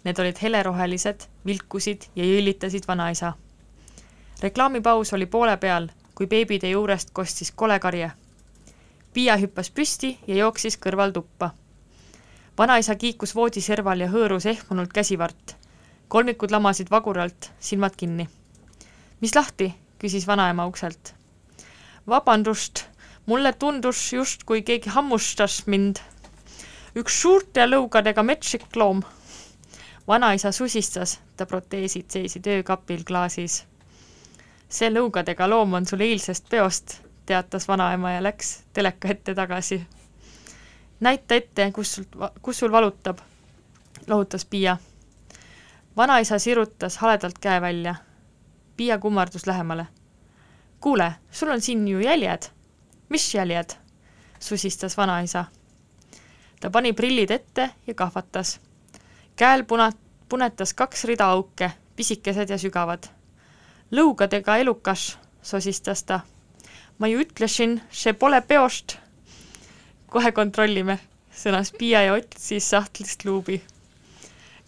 Need 0.04 0.18
olid 0.18 0.38
helerohelised, 0.42 1.28
vilkusid 1.46 2.08
ja 2.16 2.24
jõllitasid 2.24 2.88
vanaisa. 2.88 3.32
reklaamipaus 4.42 5.12
oli 5.12 5.26
poole 5.26 5.56
peal, 5.56 5.88
kui 6.14 6.26
beebide 6.26 6.70
juurest 6.70 7.10
kostis 7.12 7.52
kole 7.52 7.78
karje. 7.78 8.10
Piia 9.12 9.36
hüppas 9.36 9.70
püsti 9.70 10.18
ja 10.26 10.34
jooksis 10.34 10.78
kõrval 10.78 11.12
tuppa. 11.12 11.50
vanaisa 12.58 12.94
kiikus 12.94 13.34
voodi 13.34 13.60
serval 13.60 14.00
ja 14.00 14.08
hõõrus 14.08 14.46
ehmunult 14.46 14.92
käsivart. 14.92 15.56
kolmikud 16.08 16.50
lamasid 16.50 16.90
vaguralt, 16.90 17.50
silmad 17.60 17.96
kinni. 17.96 18.28
mis 19.20 19.34
lahti? 19.34 19.74
küsis 19.98 20.26
vanaema 20.26 20.66
ukselt. 20.66 21.14
vabandust, 22.08 22.84
mulle 23.26 23.52
tundus 23.52 24.12
justkui 24.12 24.62
keegi 24.62 24.90
hammustas 24.90 25.66
mind 25.66 25.98
üks 26.96 27.20
suurte 27.22 27.64
lõugadega 27.66 28.22
metsik 28.22 28.76
loom. 28.76 29.02
vanaisa 30.08 30.52
susistas, 30.52 31.20
ta 31.36 31.46
proteesid 31.46 32.10
seisid 32.10 32.46
öökapil 32.46 33.04
klaasis. 33.04 33.64
see 34.68 34.90
lõugadega 34.90 35.48
loom 35.48 35.74
on 35.74 35.86
sul 35.86 36.00
eilsest 36.00 36.48
peost, 36.50 37.00
teatas 37.26 37.68
vanaema 37.68 38.12
ja 38.12 38.22
läks 38.22 38.62
teleka 38.72 39.08
ette 39.08 39.34
tagasi. 39.34 39.86
näita 41.00 41.34
ette, 41.34 41.70
kus 41.72 41.94
sul, 41.94 42.04
kus 42.42 42.58
sul 42.58 42.72
valutab, 42.72 43.18
lohutas 44.06 44.44
Piia. 44.44 44.76
vanaisa 45.96 46.38
sirutas 46.38 46.96
haledalt 46.96 47.38
käe 47.38 47.60
välja. 47.60 47.94
Piia 48.76 48.98
kummardus 48.98 49.46
lähemale. 49.46 49.86
kuule, 50.80 51.12
sul 51.30 51.48
on 51.48 51.60
siin 51.60 51.88
ju 51.88 52.00
jäljed. 52.00 52.50
mis 53.08 53.34
jäljed? 53.34 53.70
susistas 54.40 54.96
vanaisa 54.96 55.44
ta 56.62 56.70
pani 56.70 56.92
prillid 56.92 57.30
ette 57.30 57.70
ja 57.86 57.94
kahvatas. 57.94 58.60
käel 59.36 59.64
puna-, 59.64 59.92
punetas 60.28 60.74
kaks 60.74 61.04
rida 61.04 61.26
auke, 61.26 61.70
pisikesed 61.96 62.50
ja 62.50 62.58
sügavad. 62.58 63.08
lõugadega 63.92 64.56
elukas, 64.56 65.18
sosistas 65.42 66.04
ta. 66.04 66.20
ma 66.98 67.06
ju 67.06 67.20
ütlesin, 67.20 67.80
see 67.90 68.12
pole 68.12 68.40
peost. 68.40 68.96
kohe 70.06 70.32
kontrollime, 70.32 70.98
sõnas 71.34 71.72
Piia 71.78 72.02
ja 72.02 72.12
otsis 72.12 72.70
sahtlist 72.70 73.24
luubi. 73.24 73.62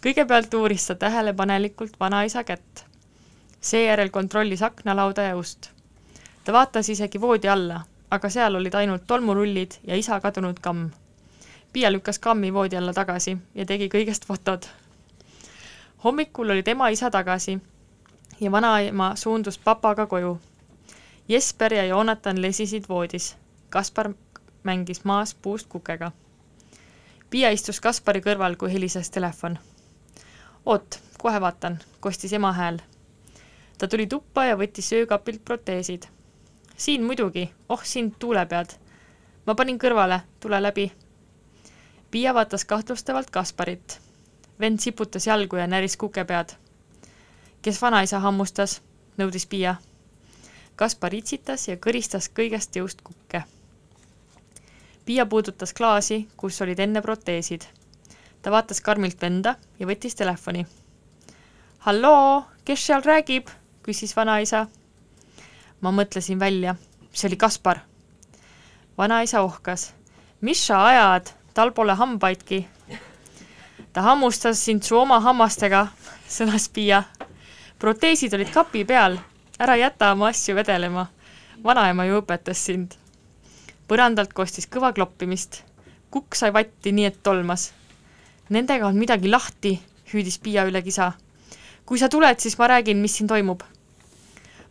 kõigepealt 0.03 0.53
uuris 0.53 0.87
ta 0.87 0.95
tähelepanelikult 0.95 1.95
vanaisa 1.99 2.43
kätt. 2.43 2.85
seejärel 3.61 4.09
kontrollis 4.09 4.61
aknalauda 4.61 5.21
ja 5.21 5.37
ust. 5.37 5.71
ta 6.43 6.53
vaatas 6.53 6.89
isegi 6.89 7.21
voodi 7.21 7.47
alla, 7.47 7.81
aga 8.11 8.29
seal 8.29 8.55
olid 8.55 8.75
ainult 8.75 9.07
tolmurullid 9.07 9.79
ja 9.87 9.95
isa 9.95 10.19
kadunud 10.19 10.59
kamm 10.59 10.89
Piia 11.75 11.91
lükkas 11.91 12.19
kammi 12.19 12.53
voodi 12.53 12.77
alla 12.79 12.93
tagasi 12.95 13.37
ja 13.55 13.65
tegi 13.65 13.89
kõigest 13.91 14.23
fotod. 14.25 14.63
hommikul 16.03 16.49
olid 16.53 16.67
ema-isa 16.71 17.09
tagasi 17.11 17.57
ja 18.41 18.51
vanaema 18.51 19.09
suundus 19.15 19.57
papaga 19.57 20.05
koju. 20.05 20.39
Jesper 21.27 21.73
ja 21.73 21.83
Joonatan 21.85 22.41
lesisid 22.41 22.87
voodis. 22.89 23.35
Kaspar 23.69 24.13
mängis 24.63 25.03
maas 25.03 25.35
puust 25.35 25.67
kukega. 25.67 26.11
Piia 27.29 27.51
istus 27.51 27.81
Kaspari 27.81 28.21
kõrval, 28.21 28.55
kui 28.55 28.73
helises 28.73 29.09
telefon. 29.09 29.59
oot, 30.65 30.99
kohe 31.17 31.41
vaatan, 31.41 31.79
kostis 31.99 32.33
ema 32.33 32.53
hääl. 32.53 32.79
ta 33.77 33.87
tuli 33.87 34.07
tuppa 34.07 34.45
ja 34.45 34.55
võttis 34.55 34.93
öökapilt 34.93 35.45
proteesid. 35.45 36.03
siin 36.77 37.03
muidugi, 37.03 37.53
oh 37.69 37.83
sind 37.83 38.13
tuulepead. 38.19 38.67
ma 39.45 39.55
panin 39.55 39.79
kõrvale, 39.79 40.21
tule 40.39 40.61
läbi 40.61 40.91
Piia 42.15 42.33
vaatas 42.33 42.65
kahtlustavalt 42.65 43.29
Kasparit. 43.29 44.01
vend 44.59 44.79
siputas 44.79 45.27
jalgu 45.27 45.55
ja 45.55 45.67
näris 45.67 45.97
kukepead. 45.97 46.49
kes 47.61 47.81
vanaisa 47.81 48.19
hammustas, 48.19 48.81
nõudis 49.17 49.47
Piia. 49.47 49.75
Kaspar 50.75 51.13
itsitas 51.13 51.67
ja 51.67 51.75
kõristas 51.75 52.29
kõigest 52.39 52.75
jõust 52.75 53.01
kukke. 53.03 53.43
Piia 55.05 55.25
puudutas 55.25 55.73
klaasi, 55.73 56.27
kus 56.37 56.61
olid 56.61 56.79
enne 56.79 57.01
proteesid. 57.01 57.61
ta 58.41 58.51
vaatas 58.51 58.81
karmilt 58.81 59.21
venda 59.21 59.55
ja 59.79 59.85
võttis 59.85 60.15
telefoni. 60.15 60.65
halloo, 61.79 62.45
kes 62.65 62.87
seal 62.87 63.01
räägib? 63.01 63.47
küsis 63.83 64.15
vanaisa. 64.15 64.67
ma 65.81 65.91
mõtlesin 65.91 66.39
välja, 66.39 66.75
see 67.11 67.27
oli 67.27 67.35
Kaspar. 67.35 67.79
vanaisa 68.97 69.41
ohkas. 69.41 69.93
mis 70.41 70.67
sa 70.67 70.85
ajad? 70.85 71.44
Tal 71.55 71.71
pole 71.71 71.93
hambaidki. 71.93 72.67
ta 73.93 74.01
hammustas 74.01 74.65
sind 74.65 74.83
su 74.83 74.97
oma 74.97 75.19
hammastega, 75.19 75.87
sõnas 76.27 76.67
Piia. 76.69 77.03
proteesid 77.79 78.33
olid 78.33 78.51
kapi 78.51 78.83
peal, 78.85 79.15
ära 79.59 79.77
jäta 79.79 80.11
oma 80.11 80.27
asju 80.27 80.55
vedelema. 80.55 81.05
vanaema 81.63 82.05
ju 82.05 82.19
õpetas 82.19 82.65
sind. 82.67 82.91
põrandalt 83.87 84.33
kostis 84.33 84.67
kõva 84.67 84.91
kloppimist. 84.93 85.63
kukk 86.11 86.35
sai 86.35 86.51
vatti, 86.53 86.91
nii 86.91 87.05
et 87.05 87.23
tolmas. 87.23 87.71
Nendega 88.49 88.87
on 88.87 88.99
midagi 88.99 89.31
lahti, 89.31 89.79
hüüdis 90.13 90.39
Piia 90.39 90.65
üle 90.65 90.81
kisa. 90.81 91.11
kui 91.85 91.99
sa 91.99 92.09
tuled, 92.09 92.39
siis 92.39 92.57
ma 92.57 92.67
räägin, 92.67 92.97
mis 92.97 93.15
siin 93.17 93.27
toimub. 93.27 93.63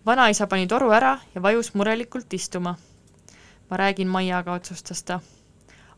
vanaisa 0.07 0.47
pani 0.47 0.67
toru 0.67 0.91
ära 0.91 1.19
ja 1.35 1.43
vajus 1.43 1.75
murelikult 1.75 2.33
istuma. 2.33 2.77
ma 3.71 3.77
räägin 3.77 4.09
Maiaga, 4.09 4.53
otsustas 4.53 5.03
ta 5.03 5.21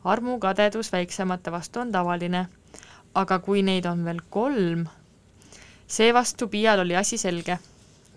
armukadedus 0.07 0.93
väiksemate 0.93 1.53
vastu 1.53 1.81
on 1.81 1.93
tavaline. 1.93 2.47
aga 3.17 3.39
kui 3.39 3.63
neid 3.65 3.87
on 3.89 4.03
veel 4.05 4.19
kolm, 4.31 4.83
seevastu 5.89 6.49
Piial 6.53 6.83
oli 6.85 6.97
asi 6.97 7.19
selge. 7.19 7.59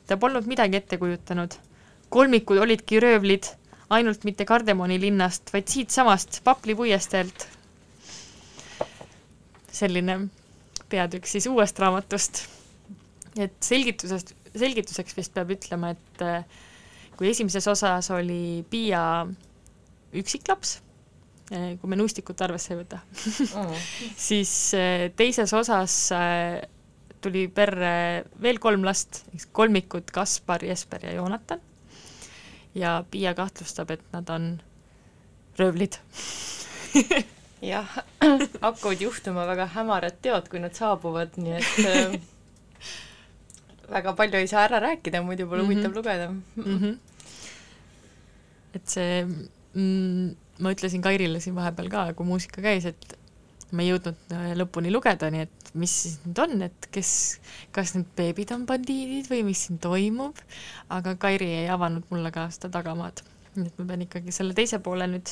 ta 0.08 0.18
polnud 0.18 0.46
midagi 0.46 0.78
ette 0.78 0.98
kujutanud. 0.98 1.52
kolmikud 2.10 2.58
olidki 2.58 3.00
röövlid, 3.00 3.44
ainult 3.90 4.24
mitte 4.24 4.46
Kardemoni 4.46 5.00
linnast, 5.02 5.54
vaid 5.54 5.68
siitsamast 5.68 6.44
Papli 6.44 6.76
puiesteelt. 6.76 7.48
selline 9.72 10.20
peatükk 10.90 11.26
siis 11.26 11.48
uuest 11.48 11.80
raamatust. 11.80 12.46
et 13.38 13.54
selgitusest, 13.64 14.36
selgituseks 14.56 15.18
vist 15.18 15.34
peab 15.34 15.50
ütlema, 15.58 15.90
et 15.90 16.22
äh, 16.22 16.46
kui 17.18 17.30
esimeses 17.30 17.68
osas 17.68 18.12
oli 18.12 18.66
Piia 18.70 19.28
üksiklaps 20.14 20.80
Eh, 20.80 20.89
kui 21.50 21.90
me 21.90 21.96
nuustikut 21.98 22.42
arvesse 22.42 22.74
ei 22.74 22.80
võta 22.84 23.00
Mm. 23.56 23.74
siis 24.30 24.52
eh, 24.78 25.08
teises 25.18 25.54
osas 25.54 25.96
eh, 26.16 26.62
tuli 27.22 27.48
perre 27.52 28.24
veel 28.42 28.60
kolm 28.64 28.84
last, 28.86 29.24
kolmikud 29.52 30.12
Kaspar, 30.16 30.64
Jesper 30.64 31.06
ja 31.06 31.14
Joonatan. 31.18 31.60
ja 32.76 33.04
Piia 33.12 33.34
kahtlustab, 33.34 33.90
et 33.92 34.02
nad 34.14 34.30
on 34.30 34.62
röövlid 35.60 35.98
jah, 37.72 37.90
hakkavad 38.62 39.02
juhtuma 39.02 39.46
väga 39.50 39.66
hämarad 39.74 40.20
teod, 40.22 40.48
kui 40.50 40.60
nad 40.64 40.74
saabuvad, 40.78 41.34
nii 41.38 41.58
et 41.58 42.22
väga 43.90 44.14
palju 44.16 44.38
ei 44.40 44.48
saa 44.48 44.64
ära 44.70 44.80
rääkida, 44.80 45.22
muidu 45.26 45.48
pole 45.50 45.64
Mhm. 45.64 45.72
huvitav 45.72 45.96
lugeda 45.98 46.30
mm. 46.30 46.78
-hmm. 46.80 46.98
et 48.76 48.88
see 48.90 49.26
mm, 49.74 50.36
ma 50.60 50.74
ütlesin 50.76 51.04
Kairile 51.04 51.40
siin 51.44 51.56
vahepeal 51.58 51.90
ka, 51.92 52.06
kui 52.18 52.28
muusika 52.28 52.62
käis, 52.64 52.86
et 52.90 53.16
ma 53.72 53.84
ei 53.84 53.92
jõudnud 53.92 54.34
äh, 54.34 54.52
lõpuni 54.58 54.92
lugeda, 54.94 55.30
nii 55.32 55.46
et 55.46 55.72
mis 55.78 55.94
siis 56.04 56.18
nüüd 56.26 56.40
on, 56.42 56.64
et 56.66 56.88
kes, 56.94 57.12
kas 57.76 57.94
need 57.96 58.10
beebid 58.18 58.54
on 58.56 58.66
bandiidid 58.70 59.30
või 59.30 59.44
mis 59.52 59.66
siin 59.68 59.78
toimub, 59.82 60.40
aga 60.94 61.14
Kairi 61.22 61.50
ei 61.62 61.68
avanud 61.72 62.08
mulle 62.10 62.32
ka 62.36 62.48
seda 62.56 62.72
tagamaad. 62.80 63.24
nii 63.56 63.70
et 63.70 63.80
ma 63.82 63.86
pean 63.90 64.06
ikkagi 64.06 64.32
selle 64.34 64.54
teise 64.58 64.80
poole 64.86 65.08
nüüd 65.10 65.32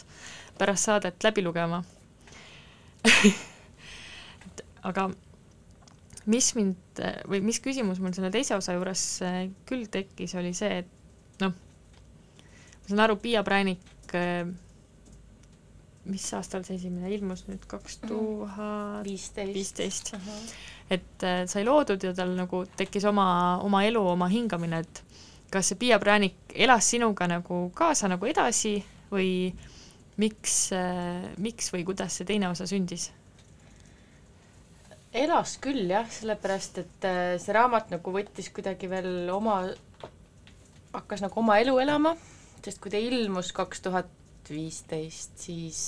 pärast 0.58 0.90
saadet 0.90 1.24
läbi 1.24 1.44
lugema 1.46 1.84
et 4.48 4.64
aga 4.90 5.06
mis 6.28 6.50
mind 6.58 7.02
või 7.30 7.44
mis 7.46 7.62
küsimus 7.64 8.02
mul 8.04 8.16
selle 8.18 8.32
teise 8.34 8.58
osa 8.58 8.76
juures 8.76 9.04
äh, 9.26 9.44
küll 9.70 9.86
tekkis, 9.92 10.36
oli 10.38 10.54
see, 10.58 10.82
et 10.84 11.42
noh, 11.44 11.54
ma 11.54 12.90
saan 12.90 13.06
aru, 13.06 13.20
Piia 13.22 13.46
Präänik, 13.48 13.86
mis 16.08 16.26
aastal 16.38 16.64
see 16.68 16.78
esimene 16.80 17.12
ilmus 17.16 17.46
nüüd, 17.50 17.66
kaks 17.70 18.00
tuhat 18.06 19.06
viisteist. 19.06 20.14
et 20.90 21.26
äh, 21.28 21.44
sai 21.48 21.66
loodud 21.68 22.04
ja 22.04 22.14
tal 22.16 22.34
nagu 22.38 22.64
tekkis 22.80 23.06
oma, 23.10 23.28
oma 23.64 23.84
elu, 23.88 24.04
oma 24.16 24.30
hingamine, 24.32 24.82
et 24.86 25.04
kas 25.52 25.72
see 25.72 25.80
Piia 25.80 26.00
Präänik 26.00 26.56
elas 26.56 26.90
sinuga 26.92 27.28
nagu 27.28 27.68
kaasa 27.76 28.10
nagu 28.12 28.26
edasi 28.28 28.78
või 29.12 29.54
miks, 30.18 30.58
miks 31.38 31.72
või 31.72 31.86
kuidas 31.88 32.18
see 32.18 32.28
teine 32.28 32.50
osa 32.50 32.68
sündis? 32.68 33.12
elas 35.18 35.58
küll 35.64 35.88
jah, 35.90 36.08
sellepärast 36.12 36.82
et 36.84 37.08
äh, 37.08 37.36
see 37.42 37.56
raamat 37.56 37.92
nagu 37.94 38.14
võttis 38.14 38.50
kuidagi 38.54 38.90
veel 38.92 39.30
oma, 39.34 39.62
hakkas 40.94 41.24
nagu 41.24 41.42
oma 41.42 41.58
elu 41.62 41.78
elama, 41.84 42.14
sest 42.66 42.82
kui 42.84 42.92
ta 42.94 43.00
ilmus 43.02 43.54
kaks 43.56 43.84
tuhat 43.86 44.12
viisteist, 44.52 45.38
siis 45.48 45.82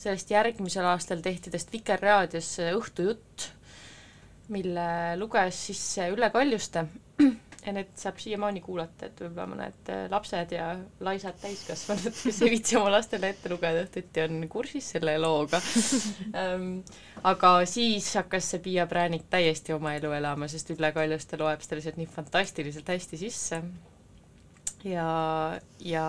sellest 0.00 0.32
järgmisel 0.32 0.86
aastal 0.88 1.20
tehti 1.24 1.52
tast 1.52 1.72
Vikerraadios 1.72 2.54
õhtujutt, 2.70 3.50
mille 4.50 4.88
luges 5.20 5.66
siis 5.68 5.84
Ülle 6.10 6.30
Kaljuste 6.34 6.86
ja 7.66 7.74
need 7.74 7.90
saab 7.98 8.18
siiamaani 8.20 8.62
kuulata, 8.64 9.08
et 9.08 9.20
võib-olla 9.20 9.46
mõned 9.50 9.90
äh, 9.92 10.04
lapsed 10.12 10.54
ja 10.54 10.70
laisad 11.04 11.36
täiskasvanud, 11.42 12.16
kes 12.22 12.40
ei 12.44 12.52
viitsi 12.54 12.78
oma 12.80 12.92
lastele 12.94 13.32
ette 13.34 13.52
lugeda 13.52 13.84
õhtuti, 13.84 14.24
on 14.24 14.46
kursis 14.52 14.88
selle 14.94 15.16
looga 15.20 15.60
um, 15.60 16.70
aga 17.32 17.52
siis 17.68 18.08
hakkas 18.16 18.52
see 18.54 18.64
Piia 18.64 18.86
Präänik 18.90 19.28
täiesti 19.32 19.76
oma 19.76 19.94
elu 19.98 20.12
elama, 20.16 20.48
sest 20.50 20.72
Ülle 20.74 20.92
Kaljuste 20.96 21.40
loeb 21.40 21.64
seda 21.64 21.80
lihtsalt 21.80 22.00
nii 22.00 22.10
fantastiliselt 22.14 22.88
hästi 22.94 23.20
sisse. 23.20 23.62
ja, 24.88 25.10
ja, 25.84 26.06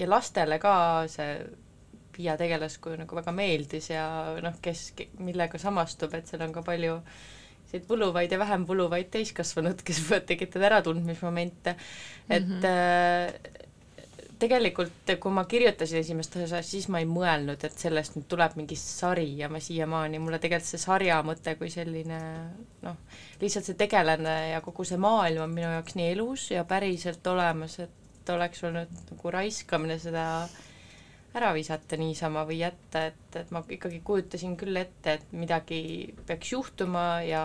ja 0.00 0.08
lastele 0.08 0.60
ka 0.62 0.76
see 1.12 1.34
Piia 2.10 2.34
tegelaskuju 2.36 2.96
nagu 2.98 3.16
väga 3.16 3.32
meeldis 3.32 3.92
ja 3.92 4.04
noh, 4.42 4.56
kes, 4.60 4.88
millega 5.22 5.60
samastub, 5.62 6.16
et 6.18 6.26
seal 6.28 6.42
on 6.42 6.52
ka 6.52 6.64
palju 6.66 6.96
selliseid 7.70 7.86
võluvaid 7.86 8.32
ja 8.34 8.38
vähem 8.40 8.66
võluvaid 8.66 9.12
täiskasvanud, 9.14 9.82
kes 9.86 10.02
võivad 10.08 10.26
tekitada 10.26 10.66
äratundmismomente, 10.72 11.76
et 12.28 12.46
mm 12.46 12.60
-hmm 12.60 13.58
tegelikult 14.40 15.10
kui 15.20 15.32
ma 15.36 15.44
kirjutasin 15.44 16.00
esimest 16.00 16.36
osa, 16.40 16.62
siis 16.64 16.88
ma 16.88 17.00
ei 17.02 17.08
mõelnud, 17.08 17.60
et 17.66 17.76
sellest 17.76 18.16
nüüd 18.16 18.26
tuleb 18.30 18.56
mingi 18.56 18.76
sari 18.80 19.26
ja 19.36 19.50
ma 19.52 19.60
siiamaani, 19.60 20.20
mulle 20.22 20.38
tegelikult 20.40 20.70
see 20.70 20.80
sarja 20.80 21.18
mõte 21.26 21.56
kui 21.60 21.68
selline 21.72 22.20
noh, 22.86 22.96
lihtsalt 23.42 23.68
see 23.68 23.78
tegelane 23.82 24.36
ja 24.54 24.62
kogu 24.64 24.86
see 24.88 25.00
maailm 25.02 25.44
on 25.44 25.54
minu 25.58 25.68
jaoks 25.74 25.96
nii 25.98 26.08
elus 26.14 26.46
ja 26.54 26.64
päriselt 26.64 27.26
olemas, 27.26 27.78
et 27.84 27.99
oleks 28.28 28.64
olnud 28.68 28.92
nagu 29.10 29.32
raiskamine 29.32 29.96
seda 30.02 30.24
ära 31.38 31.52
visata 31.54 31.96
niisama 31.98 32.42
või 32.46 32.58
jätta, 32.60 33.04
et, 33.12 33.36
et 33.38 33.50
ma 33.54 33.62
ikkagi 33.62 34.00
kujutasin 34.04 34.56
küll 34.58 34.76
ette, 34.80 35.14
et 35.18 35.32
midagi 35.36 35.80
peaks 36.26 36.52
juhtuma 36.52 37.22
ja 37.22 37.44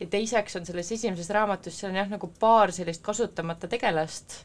ja 0.00 0.08
teiseks 0.12 0.56
on 0.56 0.66
selles 0.68 0.92
esimeses 0.96 1.28
raamatus, 1.36 1.76
seal 1.76 1.92
on 1.92 2.00
jah, 2.00 2.08
nagu 2.12 2.30
paar 2.40 2.72
sellist 2.72 3.04
kasutamata 3.04 3.68
tegelast, 3.68 4.38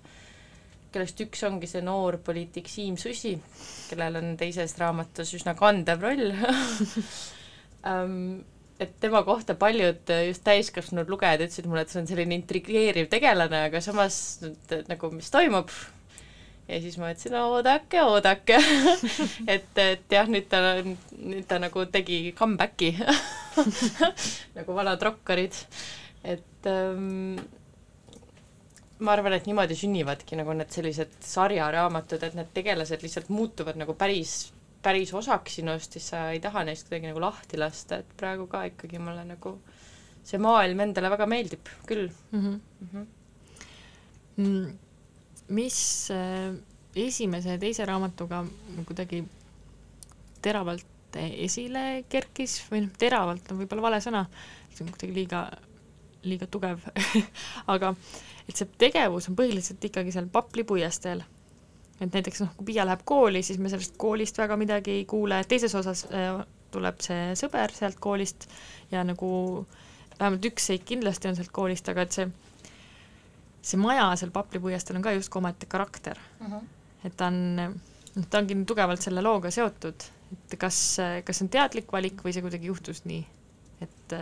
kellest 0.91 1.23
üks 1.23 1.43
ongi 1.47 1.69
see 1.71 1.83
noor 1.87 2.19
poliitik 2.25 2.67
Siim 2.67 2.97
Susi, 2.99 3.37
kellel 3.89 4.19
on 4.19 4.35
teises 4.39 4.75
raamatus 4.79 5.31
üsna 5.39 5.55
kandev 5.59 6.03
roll 6.03 6.27
et 8.81 8.93
tema 9.03 9.21
kohta 9.27 9.55
paljud 9.59 10.09
just 10.27 10.43
täiskasvanud 10.47 11.09
lugejad 11.11 11.45
ütlesid 11.45 11.67
mulle, 11.69 11.85
et 11.85 11.93
see 11.93 12.01
on 12.01 12.09
selline 12.09 12.37
intrigeeriv 12.39 13.09
tegelane, 13.11 13.65
aga 13.69 13.81
samas 13.83 14.15
et, 14.47 14.77
nagu 14.89 15.11
mis 15.13 15.29
toimub, 15.33 15.69
ja 16.71 16.79
siis 16.81 16.97
ma 17.01 17.11
ütlesin, 17.13 17.35
oodake, 17.37 18.01
oodake. 18.07 18.59
Et, 19.53 19.71
et 19.81 20.13
jah, 20.13 20.29
nüüd 20.29 20.47
ta, 20.51 20.61
nüüd 20.83 21.47
ta 21.49 21.57
nagu 21.59 21.83
tegi 21.91 22.19
comeback'i 22.37 22.93
nagu 24.57 24.75
vanad 24.77 25.01
rokkarid, 25.03 25.57
et 26.23 26.69
ähm, 26.69 27.41
ma 29.01 29.15
arvan, 29.15 29.35
et 29.35 29.49
niimoodi 29.49 29.75
sünnivadki 29.77 30.37
nagu 30.39 30.53
need 30.55 30.71
sellised 30.73 31.17
sarjaraamatud, 31.25 32.23
et 32.23 32.37
need 32.37 32.51
tegelased 32.55 33.03
lihtsalt 33.03 33.31
muutuvad 33.33 33.79
nagu 33.81 33.95
päris, 33.99 34.51
päris 34.81 35.13
osaks 35.13 35.59
sinust, 35.59 35.93
siis 35.97 36.11
sa 36.13 36.29
ei 36.33 36.39
taha 36.43 36.63
neist 36.67 36.87
kuidagi 36.87 37.11
nagu 37.11 37.21
lahti 37.21 37.59
lasta, 37.59 38.01
et 38.01 38.13
praegu 38.17 38.47
ka 38.51 38.63
ikkagi 38.69 39.01
mulle 39.01 39.25
nagu 39.27 39.55
see 40.25 40.41
maailm 40.41 40.85
endale 40.85 41.09
väga 41.13 41.27
meeldib 41.29 41.69
küll 41.89 42.07
mm. 42.31 42.39
-hmm. 42.39 42.59
mm. 42.81 43.05
-hmm. 44.37 44.71
mis 45.49 45.77
äh, 46.11 46.55
esimese 46.95 47.49
ja 47.49 47.57
teise 47.57 47.85
raamatuga 47.85 48.45
kuidagi 48.85 49.23
teravalt 50.41 50.85
esile 51.19 52.03
kerkis 52.09 52.61
või 52.71 52.85
noh, 52.85 52.93
teravalt 52.97 53.51
on 53.51 53.59
võib-olla 53.61 53.81
vale 53.89 53.99
sõna, 54.03 54.25
see 54.71 54.85
on 54.85 54.91
kuidagi 54.93 55.13
liiga, 55.13 55.41
liiga 56.23 56.47
tugev 56.47 56.79
aga 57.73 57.93
et 58.47 58.55
see 58.57 58.69
tegevus 58.77 59.29
on 59.29 59.37
põhiliselt 59.39 59.83
ikkagi 59.83 60.13
seal 60.13 60.29
Papli 60.31 60.63
puiesteel. 60.67 61.23
Et 62.01 62.13
näiteks 62.13 62.41
noh, 62.43 62.51
kui 62.57 62.71
Piia 62.71 62.85
läheb 62.87 63.03
kooli, 63.05 63.43
siis 63.45 63.59
me 63.61 63.69
sellest 63.69 63.97
koolist 64.01 64.37
väga 64.41 64.57
midagi 64.57 65.01
ei 65.01 65.05
kuule, 65.09 65.41
teises 65.49 65.75
osas 65.77 66.05
äh, 66.09 66.41
tuleb 66.73 67.01
see 67.03 67.33
sõber 67.39 67.73
sealt 67.75 67.99
koolist 68.01 68.47
ja 68.91 69.03
nagu 69.07 69.31
vähemalt 70.19 70.47
üks 70.51 70.69
seik 70.71 70.85
kindlasti 70.89 71.29
on 71.29 71.37
sealt 71.37 71.51
koolist, 71.53 71.89
aga 71.91 72.05
et 72.05 72.17
see, 72.17 72.27
see 73.61 73.81
maja 73.81 74.11
seal 74.19 74.33
Papli 74.33 74.61
puiesteel 74.63 74.99
on 74.99 75.05
ka 75.05 75.15
justkui 75.17 75.41
omaette 75.41 75.69
karakter. 75.69 76.19
Mm 76.39 76.53
-hmm. 76.53 76.71
et 77.05 77.17
ta 77.17 77.27
on, 77.27 77.41
noh, 77.55 78.25
ta 78.29 78.41
ongi 78.41 78.57
tugevalt 78.65 79.01
selle 79.01 79.21
looga 79.21 79.51
seotud, 79.51 80.07
et 80.31 80.57
kas, 80.59 80.79
kas 81.25 81.37
see 81.37 81.45
on 81.45 81.53
teadlik 81.57 81.91
valik 81.91 82.23
või 82.25 82.33
see 82.33 82.45
kuidagi 82.45 82.71
juhtus 82.71 83.05
nii, 83.05 83.25
et 83.81 84.17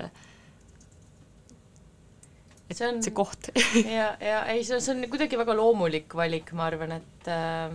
et 2.69 2.77
see 2.77 2.87
on 2.87 2.99
see 3.03 3.15
koht 3.17 3.49
ja, 3.99 4.11
ja 4.21 4.41
ei, 4.53 4.63
see, 4.63 4.79
see 4.83 4.95
on 4.95 5.07
kuidagi 5.11 5.39
väga 5.39 5.55
loomulik 5.57 6.13
valik, 6.15 6.53
ma 6.57 6.67
arvan, 6.69 6.97
et 6.99 7.31
äh, 7.33 7.73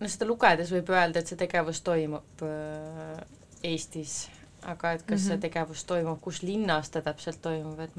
no 0.00 0.10
seda 0.10 0.28
lugedes 0.28 0.72
võib 0.74 0.90
öelda, 0.94 1.22
et 1.22 1.30
see 1.30 1.38
tegevus 1.40 1.82
toimub 1.86 2.44
äh, 2.46 3.22
Eestis, 3.66 4.28
aga 4.62 4.92
et 4.94 5.02
kas 5.02 5.08
mm 5.08 5.14
-hmm. 5.14 5.26
see 5.26 5.34
Mhm. 5.36 5.40
tegevus 5.42 5.84
toimub, 5.84 6.20
kus 6.20 6.42
linnas 6.42 6.90
ta 6.90 7.02
täpselt 7.02 7.42
toimub, 7.42 7.78
et 7.80 7.96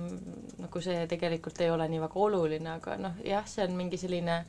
nagu 0.59 0.81
see 0.81 1.07
tegelikult 1.07 1.61
ei 1.61 1.69
ole 1.69 1.87
nii 1.87 1.99
väga 1.99 2.19
oluline, 2.19 2.69
aga 2.69 2.97
noh, 2.97 3.13
jah, 3.23 3.47
see 3.47 3.63
on 3.63 3.75
mingi 3.75 3.97
selline 3.97 4.45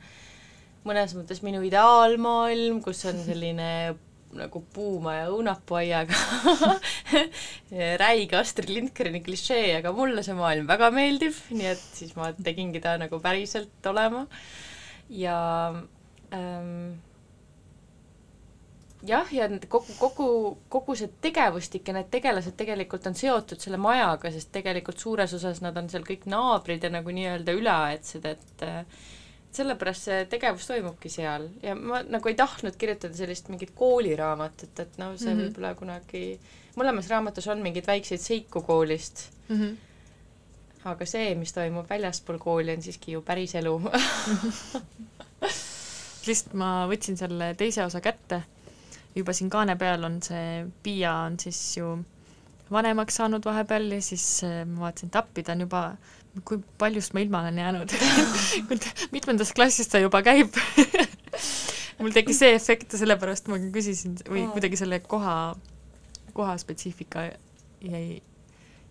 mõnes 0.85 1.13
mõttes 1.15 1.43
minu 1.43 1.61
ideaalmaailm, 1.61 2.81
kus 2.81 3.05
on 3.05 3.19
selline 3.29 3.95
nagu 4.37 4.61
puuma 4.73 5.15
ja 5.17 5.27
õunapuuaiaga 5.33 6.17
räige 8.03 8.39
Astrid 8.39 8.71
Lindgreni 8.71 9.21
klišee, 9.25 9.77
aga 9.77 9.93
mulle 9.95 10.23
see 10.25 10.35
maailm 10.37 10.67
väga 10.69 10.91
meeldib, 10.95 11.37
nii 11.51 11.69
et 11.73 11.85
siis 11.99 12.15
ma 12.19 12.31
tegingi 12.35 12.81
ta 12.83 12.97
nagu 13.01 13.19
päriselt 13.23 13.91
olema. 13.91 14.25
ja 15.11 15.37
ähm, 16.33 16.99
jah, 19.07 19.33
ja 19.33 19.47
kogu, 19.67 19.95
kogu, 19.99 20.27
kogu 20.69 20.95
see 20.97 21.09
tegevustik 21.23 21.87
ja 21.89 21.95
need 21.97 22.11
tegelased 22.13 22.55
tegelikult 22.59 23.07
on 23.09 23.17
seotud 23.17 23.61
selle 23.61 23.79
majaga, 23.81 24.31
sest 24.33 24.51
tegelikult 24.53 25.01
suures 25.01 25.33
osas 25.37 25.61
nad 25.65 25.77
on 25.77 25.89
seal 25.91 26.05
kõik 26.07 26.27
naabrid 26.29 26.83
ja 26.85 26.91
nagu 26.93 27.13
nii-öelda 27.15 27.55
üleaedsed, 27.57 28.27
et 28.35 28.65
äh, 28.67 29.09
sellepärast 29.51 30.07
see 30.07 30.25
tegevus 30.31 30.67
toimubki 30.69 31.09
seal 31.11 31.49
ja 31.63 31.75
ma 31.75 32.01
nagu 32.07 32.29
ei 32.31 32.37
tahtnud 32.39 32.77
kirjutada 32.79 33.17
sellist 33.17 33.49
mingit 33.51 33.73
kooliraamatut, 33.75 34.79
et 34.79 34.97
noh, 35.01 35.15
see 35.17 35.33
mm. 35.33 35.39
-hmm. 35.39 35.47
võib-olla 35.47 35.75
kunagi, 35.79 36.39
mõlemas 36.79 37.09
raamatus 37.11 37.47
on 37.51 37.63
mingeid 37.63 37.87
väikseid 37.87 38.21
seiku 38.23 38.61
koolist, 38.61 39.27
mm. 39.49 39.57
-hmm. 39.57 39.75
aga 40.93 41.05
see, 41.05 41.35
mis 41.35 41.53
toimub 41.53 41.89
väljaspool 41.89 42.39
kooli, 42.39 42.75
on 42.75 42.81
siiski 42.81 43.17
ju 43.17 43.21
päris 43.21 43.55
elu 43.55 43.75
lihtsalt 46.27 46.53
ma 46.53 46.71
võtsin 46.89 47.17
selle 47.17 47.53
teise 47.57 47.85
osa 47.85 48.01
kätte, 48.01 48.43
juba 49.15 49.33
siin 49.33 49.49
kaane 49.49 49.75
peal 49.75 50.03
on 50.03 50.21
see 50.23 50.65
Piia 50.83 51.13
on 51.25 51.39
siis 51.39 51.77
ju 51.77 51.97
vanemaks 52.71 53.19
saanud 53.19 53.45
vahepeal 53.45 53.91
ja 53.91 54.01
siis 54.01 54.25
äh, 54.47 54.61
ma 54.67 54.87
vaatasin, 54.87 55.11
et 55.11 55.19
appi, 55.19 55.43
ta 55.43 55.55
on 55.55 55.65
juba, 55.65 55.81
kui 56.47 56.61
paljust 56.79 57.13
ma 57.13 57.23
ilma 57.23 57.41
olen 57.43 57.57
jäänud 57.59 57.95
mitmendas 59.15 59.51
klassis 59.55 59.91
ta 59.91 59.99
juba 59.99 60.21
käib? 60.25 60.55
Mul 62.01 62.13
tekkis 62.15 62.39
see 62.41 62.55
efekt 62.55 62.95
ja 62.95 63.01
sellepärast 63.01 63.49
ma 63.51 63.59
küsisin 63.61 64.15
või 64.25 64.47
kuidagi 64.53 64.79
selle 64.79 65.01
koha, 65.05 65.53
koha 66.33 66.55
spetsiifika 66.57 67.27
jäi 67.85 68.21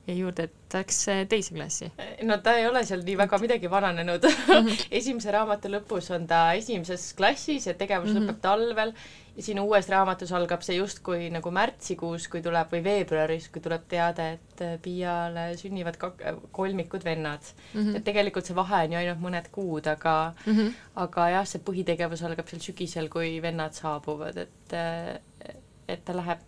jäi 0.06 0.18
juurde, 0.18 0.48
et 0.48 0.74
läks 0.74 0.98
teise 1.28 1.54
klassi. 1.54 1.90
no 2.22 2.38
ta 2.38 2.56
ei 2.58 2.66
ole 2.68 2.84
seal 2.84 3.02
nii 3.04 3.16
väga 3.20 3.38
midagi 3.38 3.70
vananenud. 3.70 4.24
-hmm. 4.24 4.84
esimese 5.00 5.30
raamatu 5.30 5.68
lõpus 5.68 6.12
on 6.14 6.26
ta 6.26 6.52
esimeses 6.52 7.12
klassis 7.14 7.66
ja 7.66 7.74
tegevus 7.74 8.10
mm 8.10 8.16
-hmm. 8.16 8.30
lõpeb 8.30 8.40
talvel 8.40 8.94
ja 9.36 9.42
siin 9.42 9.60
uues 9.60 9.88
raamatus 9.88 10.32
algab 10.36 10.62
see 10.66 10.76
justkui 10.76 11.28
nagu 11.32 11.50
märtsikuus, 11.54 12.26
kui 12.28 12.42
tuleb, 12.44 12.72
või 12.74 12.82
veebruaris, 12.84 13.48
kui 13.52 13.62
tuleb 13.64 13.86
teade, 13.88 14.26
et 14.36 14.62
äh, 14.66 14.74
Piiale 14.82 15.46
sünnivad 15.60 15.96
kak-, 16.00 16.24
kolmikud 16.52 17.04
vennad 17.04 17.40
mm. 17.72 17.80
-hmm. 17.80 17.96
et 17.96 18.04
tegelikult 18.04 18.46
see 18.46 18.56
vahe 18.56 18.84
on 18.84 18.92
ju 18.92 18.98
ainult 18.98 19.22
mõned 19.22 19.50
kuud, 19.52 19.86
aga 19.86 20.34
mm, 20.46 20.56
-hmm. 20.56 20.72
aga 21.04 21.28
jah, 21.36 21.46
see 21.46 21.62
põhitegevus 21.70 22.24
algab 22.26 22.48
seal 22.48 22.60
sügisel, 22.60 23.08
kui 23.08 23.42
vennad 23.42 23.72
saabuvad, 23.72 24.36
et, 24.36 24.74
äh, 24.76 25.54
et 25.88 26.04
ta 26.04 26.16
läheb 26.16 26.44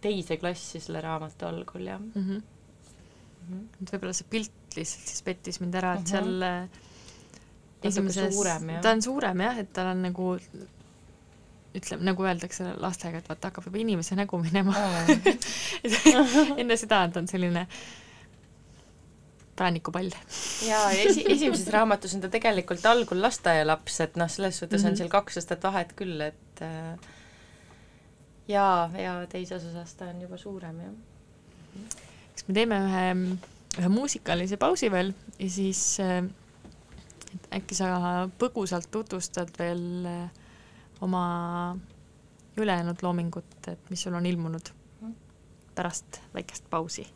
teise 0.00 0.36
klassi 0.36 0.80
selle 0.80 1.00
raamatu 1.00 1.46
algul, 1.46 1.86
jah 1.86 2.00
mm. 2.00 2.22
-hmm. 2.22 2.42
-hmm. 3.42 3.82
et 3.82 3.94
võib-olla 3.94 4.12
see 4.16 4.28
pilt 4.30 4.76
lihtsalt 4.76 5.08
siis 5.12 5.22
pettis 5.22 5.60
mind 5.60 5.74
ära, 5.74 5.94
et 5.94 6.06
-hmm. 6.06 6.10
seal 6.10 6.42
äh, 6.42 6.68
esimeses, 7.82 8.36
ta 8.82 8.90
on 8.90 9.02
suurem 9.02 9.40
jah, 9.40 9.58
et 9.58 9.72
tal 9.72 9.92
on 9.92 10.02
nagu 10.02 10.36
ütleme, 11.72 12.04
nagu 12.04 12.26
öeldakse 12.26 12.74
lastega, 12.80 13.18
et 13.18 13.28
vaata, 13.28 13.50
hakkab 13.50 13.66
juba 13.70 13.80
inimese 13.80 14.16
nägu 14.18 14.38
minema 14.42 14.76
enne 16.60 16.76
seda 16.76 17.02
on 17.06 17.12
ta 17.12 17.22
on 17.22 17.28
selline 17.28 17.66
präänikupall. 19.56 20.10
jaa, 20.66 20.92
ja 20.92 21.08
esi, 21.08 21.24
esimeses 21.28 21.68
raamatus 21.72 22.14
on 22.16 22.24
ta 22.24 22.30
tegelikult 22.32 22.84
algul 22.88 23.20
lasteaialaps, 23.22 24.00
et 24.04 24.16
noh, 24.20 24.30
selles 24.30 24.58
suhtes 24.58 24.80
mm 24.80 24.84
-hmm. 24.84 24.86
on 24.86 24.92
mhm. 24.92 24.98
seal 24.98 25.12
kaks 25.12 25.40
aastat 25.40 25.62
vahet 25.62 25.92
küll, 25.96 26.20
et 26.20 26.62
äh, 26.62 26.98
jaa, 28.48 28.90
ja 28.98 29.26
teises 29.26 29.64
osas 29.64 29.94
ta 29.94 30.10
on 30.12 30.20
juba 30.20 30.36
suurem, 30.36 30.80
jah. 30.80 30.92
Kas 32.42 32.48
me 32.50 32.54
teeme 32.58 32.78
ühe, 32.82 33.06
ühe 33.78 33.88
muusikalise 33.92 34.58
pausi 34.58 34.90
veel 34.90 35.14
ja 35.38 35.48
siis 35.50 36.00
äh, 36.02 36.26
äkki 37.54 37.78
sa 37.78 38.26
põgusalt 38.38 38.90
tutvustad 38.90 39.54
veel 39.58 40.06
äh, 40.10 40.28
oma 41.00 41.24
ülejäänud 42.58 43.00
loomingut, 43.02 43.54
et 43.70 43.90
mis 43.90 44.02
sul 44.02 44.18
on 44.18 44.26
ilmunud 44.26 44.74
pärast 45.74 46.20
väikest 46.34 46.66
pausi 46.70 47.06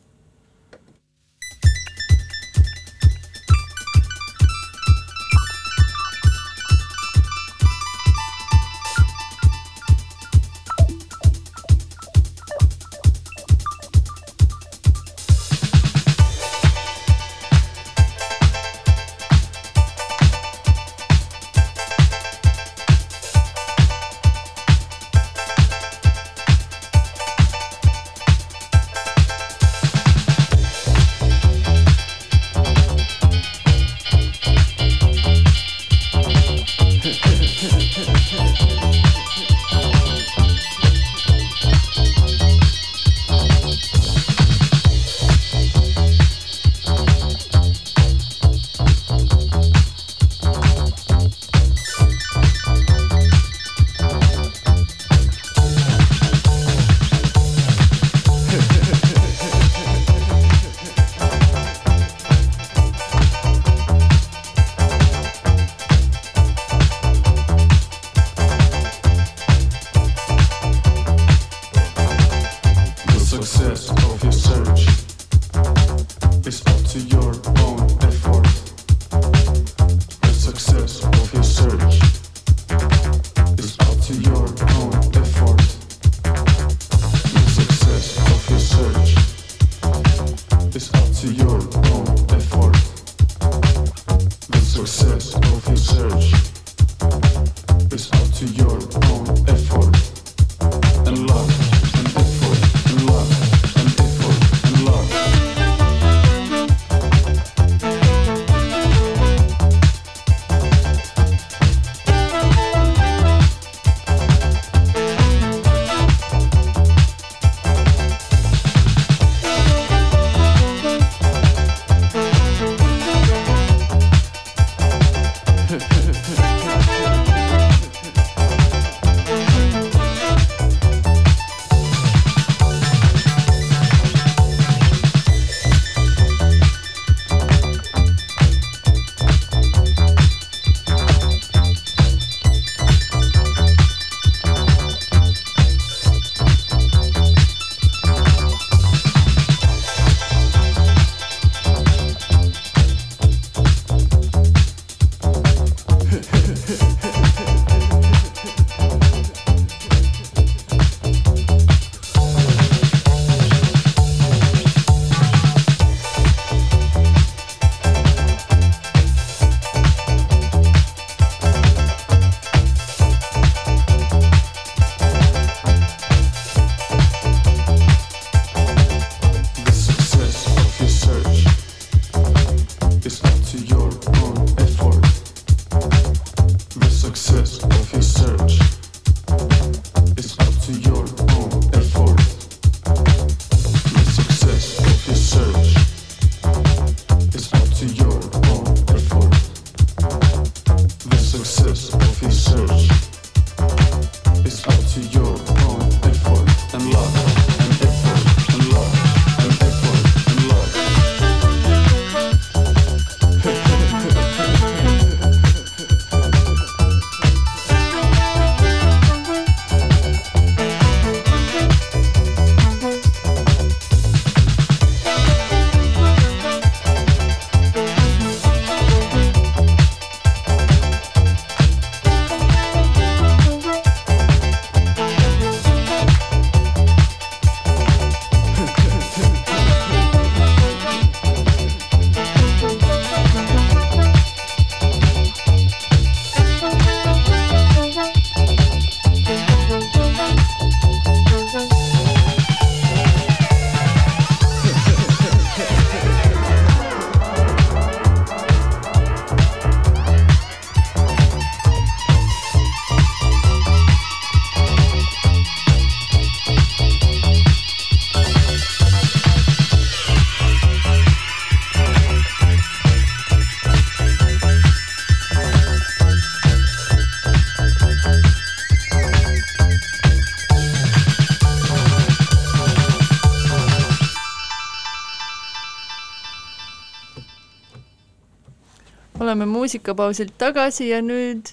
muusikapausilt 289.66 290.36
tagasi 290.38 290.92
ja 290.92 291.00
nüüd 291.02 291.50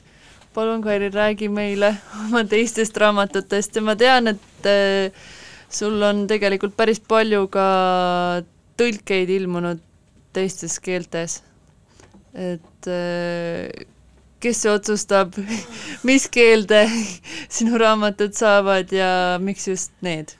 palun, 0.53 0.83
Kairi, 0.85 1.09
räägi 1.09 1.47
meile 1.49 1.95
oma 2.27 2.43
teistest 2.45 2.97
raamatutest 3.01 3.75
ja 3.75 3.81
ma 3.81 3.95
tean, 3.97 4.29
et 4.29 4.67
äh, 4.69 5.23
sul 5.69 5.97
on 6.05 6.27
tegelikult 6.29 6.75
päris 6.77 7.01
palju 7.01 7.47
ka 7.49 7.65
tõlkeid 8.77 9.33
ilmunud 9.33 9.81
teistes 10.33 10.77
keeltes. 10.77 11.41
et 12.33 12.87
äh, 12.89 13.85
kes 14.39 14.63
otsustab, 14.69 15.33
mis 16.07 16.29
keelde 16.29 16.85
sinu 17.57 17.81
raamatud 17.81 18.37
saavad 18.37 18.93
ja 18.93 19.39
miks 19.41 19.67
just 19.67 19.93
need? 20.01 20.37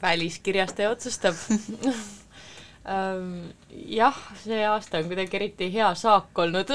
väliskirjastaja 0.00 0.90
otsustab 0.90 1.36
jah, 2.84 4.16
see 4.42 4.64
aasta 4.68 5.00
on 5.00 5.08
kuidagi 5.08 5.38
eriti 5.38 5.70
hea 5.72 5.90
saak 5.96 6.38
olnud. 6.44 6.72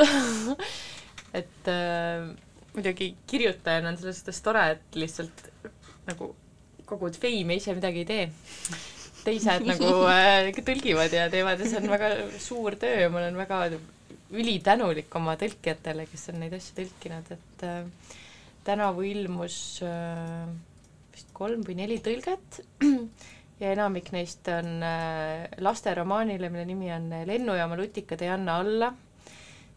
Et 1.39 1.67
äh, 1.69 2.29
muidugi 2.73 3.11
kirjutajana 3.29 3.91
on 3.91 3.97
selles 3.99 4.21
suhtes 4.21 4.41
tore, 4.41 4.63
et 4.73 4.95
lihtsalt 4.97 5.43
nagu 6.07 6.31
kogud 6.89 7.17
feimi 7.21 7.59
ise 7.59 7.75
midagi 7.77 8.03
ei 8.03 8.09
tee. 8.09 8.23
teised 9.23 9.65
nagu 9.67 9.89
äh, 10.09 10.49
tõlgivad 10.65 11.13
ja 11.13 11.27
teevad 11.29 11.61
ja 11.61 11.69
see 11.69 11.81
on 11.81 11.89
väga 11.91 12.11
suur 12.41 12.77
töö 12.81 13.03
ja 13.03 13.09
ma 13.13 13.21
olen 13.21 13.37
väga 13.37 13.59
ülitänulik 14.29 15.13
oma 15.17 15.35
tõlkijatele, 15.41 16.05
kes 16.09 16.29
on 16.33 16.39
neid 16.43 16.55
asju 16.57 16.77
tõlkinud, 16.77 17.31
et 17.35 17.65
äh, 17.67 18.17
tänavu 18.65 19.05
ilmus 19.09 19.57
äh, 19.85 20.47
vist 21.13 21.29
kolm 21.35 21.65
või 21.67 21.77
neli 21.81 21.99
tõlget 22.05 22.61
ja 23.59 23.73
enamik 23.73 24.11
neist 24.15 24.47
on 24.53 24.83
äh, 24.85 25.47
lasteromaanile, 25.59 26.51
mille 26.51 26.67
nimi 26.69 26.91
on 26.95 27.09
Lennujaama 27.27 27.79
lutikad 27.79 28.21
ei 28.23 28.31
anna 28.33 28.59
alla, 28.63 28.93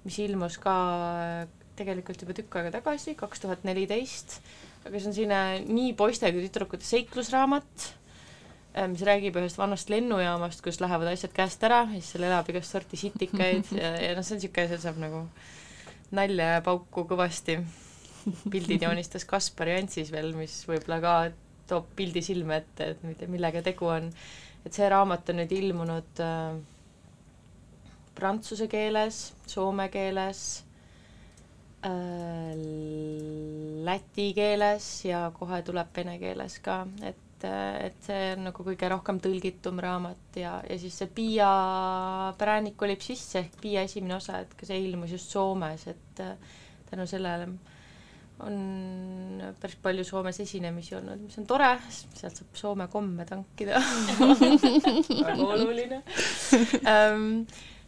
mis 0.04 0.18
ilmus 0.22 0.58
ka 0.62 0.76
äh, 1.42 1.48
tegelikult 1.78 2.22
juba 2.22 2.36
tükk 2.36 2.60
aega 2.60 2.76
tagasi, 2.78 3.16
kaks 3.18 3.42
tuhat 3.42 3.64
neliteist, 3.66 4.38
aga 4.84 4.94
see 4.98 5.10
on 5.10 5.16
selline 5.16 5.42
nii 5.66 5.96
poiste 5.98 6.30
kui 6.34 6.46
tüdrukute 6.46 6.86
seiklusraamat 6.86 7.90
Äh, 8.72 8.86
mis 8.88 9.02
räägib 9.04 9.36
ühest 9.36 9.58
vanast 9.60 9.90
lennujaamast, 9.92 10.62
kus 10.64 10.78
lähevad 10.80 11.10
asjad 11.10 11.34
käest 11.36 11.64
ära 11.66 11.82
ja 11.90 11.98
siis 11.98 12.14
seal 12.14 12.24
elab 12.24 12.46
igast 12.48 12.72
sorti 12.72 12.96
sitikaid 12.96 13.68
ja, 13.76 13.90
ja 14.00 14.14
noh, 14.16 14.24
see 14.24 14.38
on 14.38 14.40
niisugune, 14.40 14.68
seal 14.70 14.80
saab 14.80 15.00
nagu 15.02 15.18
nalja 16.16 16.46
ja 16.54 16.62
pauku 16.64 17.04
kõvasti. 17.10 17.58
pildid 18.54 18.86
joonistas 18.86 19.26
Kaspar 19.28 19.68
Jantsis 19.74 20.12
veel, 20.14 20.30
mis 20.38 20.54
võib-olla 20.64 21.00
ka 21.04 21.14
toob 21.70 21.88
pildi 21.96 22.22
silme 22.24 22.56
ette, 22.62 22.90
et 22.94 23.02
mitte 23.06 23.28
millega 23.30 23.62
tegu 23.62 23.88
on. 23.92 24.10
et 24.66 24.72
see 24.76 24.88
raamat 24.92 25.30
on 25.32 25.40
nüüd 25.42 25.52
ilmunud 25.56 26.20
äh, 26.22 26.58
prantsuse 28.14 28.68
keeles, 28.70 29.22
soome 29.50 29.88
keeles 29.90 30.42
äh,, 31.86 32.54
läti 33.88 34.28
keeles 34.36 34.88
ja 35.08 35.24
kohe 35.38 35.62
tuleb 35.66 35.90
vene 35.96 36.18
keeles 36.22 36.58
ka, 36.62 36.82
et 37.02 37.18
et, 37.44 37.86
et 37.90 38.06
see 38.06 38.32
on 38.36 38.44
nagu 38.48 38.64
kõige 38.66 38.88
rohkem 38.92 39.18
tõlgitum 39.22 39.80
raamat 39.82 40.38
ja, 40.38 40.56
ja 40.68 40.76
siis 40.80 40.96
see 41.00 41.08
Piia 41.16 41.48
präänik 42.38 42.82
olib 42.86 43.02
sisse 43.04 43.40
ehk 43.42 43.56
Piia 43.62 43.82
esimene 43.86 44.16
osa, 44.18 44.40
et 44.44 44.54
ka 44.58 44.68
see 44.68 44.78
ilmus 44.86 45.12
just 45.16 45.32
Soomes, 45.34 45.86
et 45.90 46.22
äh, 46.22 46.34
tänu 46.90 47.06
sellele 47.10 47.48
on 48.46 49.42
päris 49.60 49.76
palju 49.82 50.04
Soomes 50.06 50.40
esinemisi 50.42 50.96
olnud, 50.98 51.20
mis 51.26 51.38
on 51.40 51.46
tore, 51.48 51.70
sealt 51.90 52.40
saab 52.40 52.58
Soome 52.58 52.88
komme 52.92 53.26
tankida. 53.28 53.80
Väga 55.28 55.46
oluline. 55.46 56.02
Um, 56.82 57.26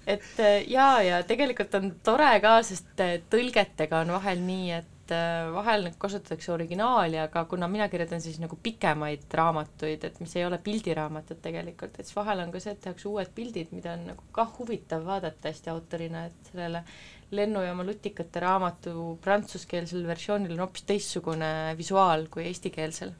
et 0.06 0.40
äh, 0.42 0.62
jaa, 0.70 0.98
ja 1.04 1.22
tegelikult 1.26 1.74
on 1.78 1.94
tore 2.04 2.32
ka, 2.44 2.58
sest 2.66 3.00
äh, 3.02 3.16
tõlgetega 3.30 4.02
on 4.04 4.12
vahel 4.18 4.42
nii, 4.44 4.66
et 4.76 5.14
äh, 5.14 5.48
vahel 5.54 5.88
kasutatakse 6.00 6.52
originaali, 6.52 7.18
aga 7.22 7.44
kuna 7.50 7.68
mina 7.70 7.88
kirjutan 7.92 8.22
siis 8.24 8.36
nagu 8.42 8.58
pikemaid 8.62 9.26
raamatuid, 9.40 10.04
et 10.04 10.20
mis 10.20 10.36
ei 10.36 10.46
ole 10.46 10.60
pildiraamatud 10.64 11.40
tegelikult, 11.44 11.98
et 11.98 12.06
siis 12.06 12.18
vahel 12.18 12.44
on 12.44 12.52
ka 12.52 12.62
see, 12.62 12.76
et 12.76 12.84
tehakse 12.84 13.08
uued 13.10 13.32
pildid, 13.36 13.72
mida 13.76 13.96
on 13.96 14.06
nagu 14.12 14.28
kah 14.36 14.52
huvitav 14.58 15.06
vaadata 15.08 15.50
hästi 15.50 15.72
autorina, 15.72 16.26
et 16.28 16.52
sellele 16.52 16.84
lennujaama 17.30 17.84
lutikate 17.86 18.40
raamatu 18.40 19.18
prantsuskeelsel 19.24 20.06
versioonil 20.06 20.54
on 20.54 20.64
hoopis 20.66 20.86
teistsugune 20.88 21.50
visuaal 21.78 22.26
kui 22.30 22.46
eestikeelsel, 22.50 23.12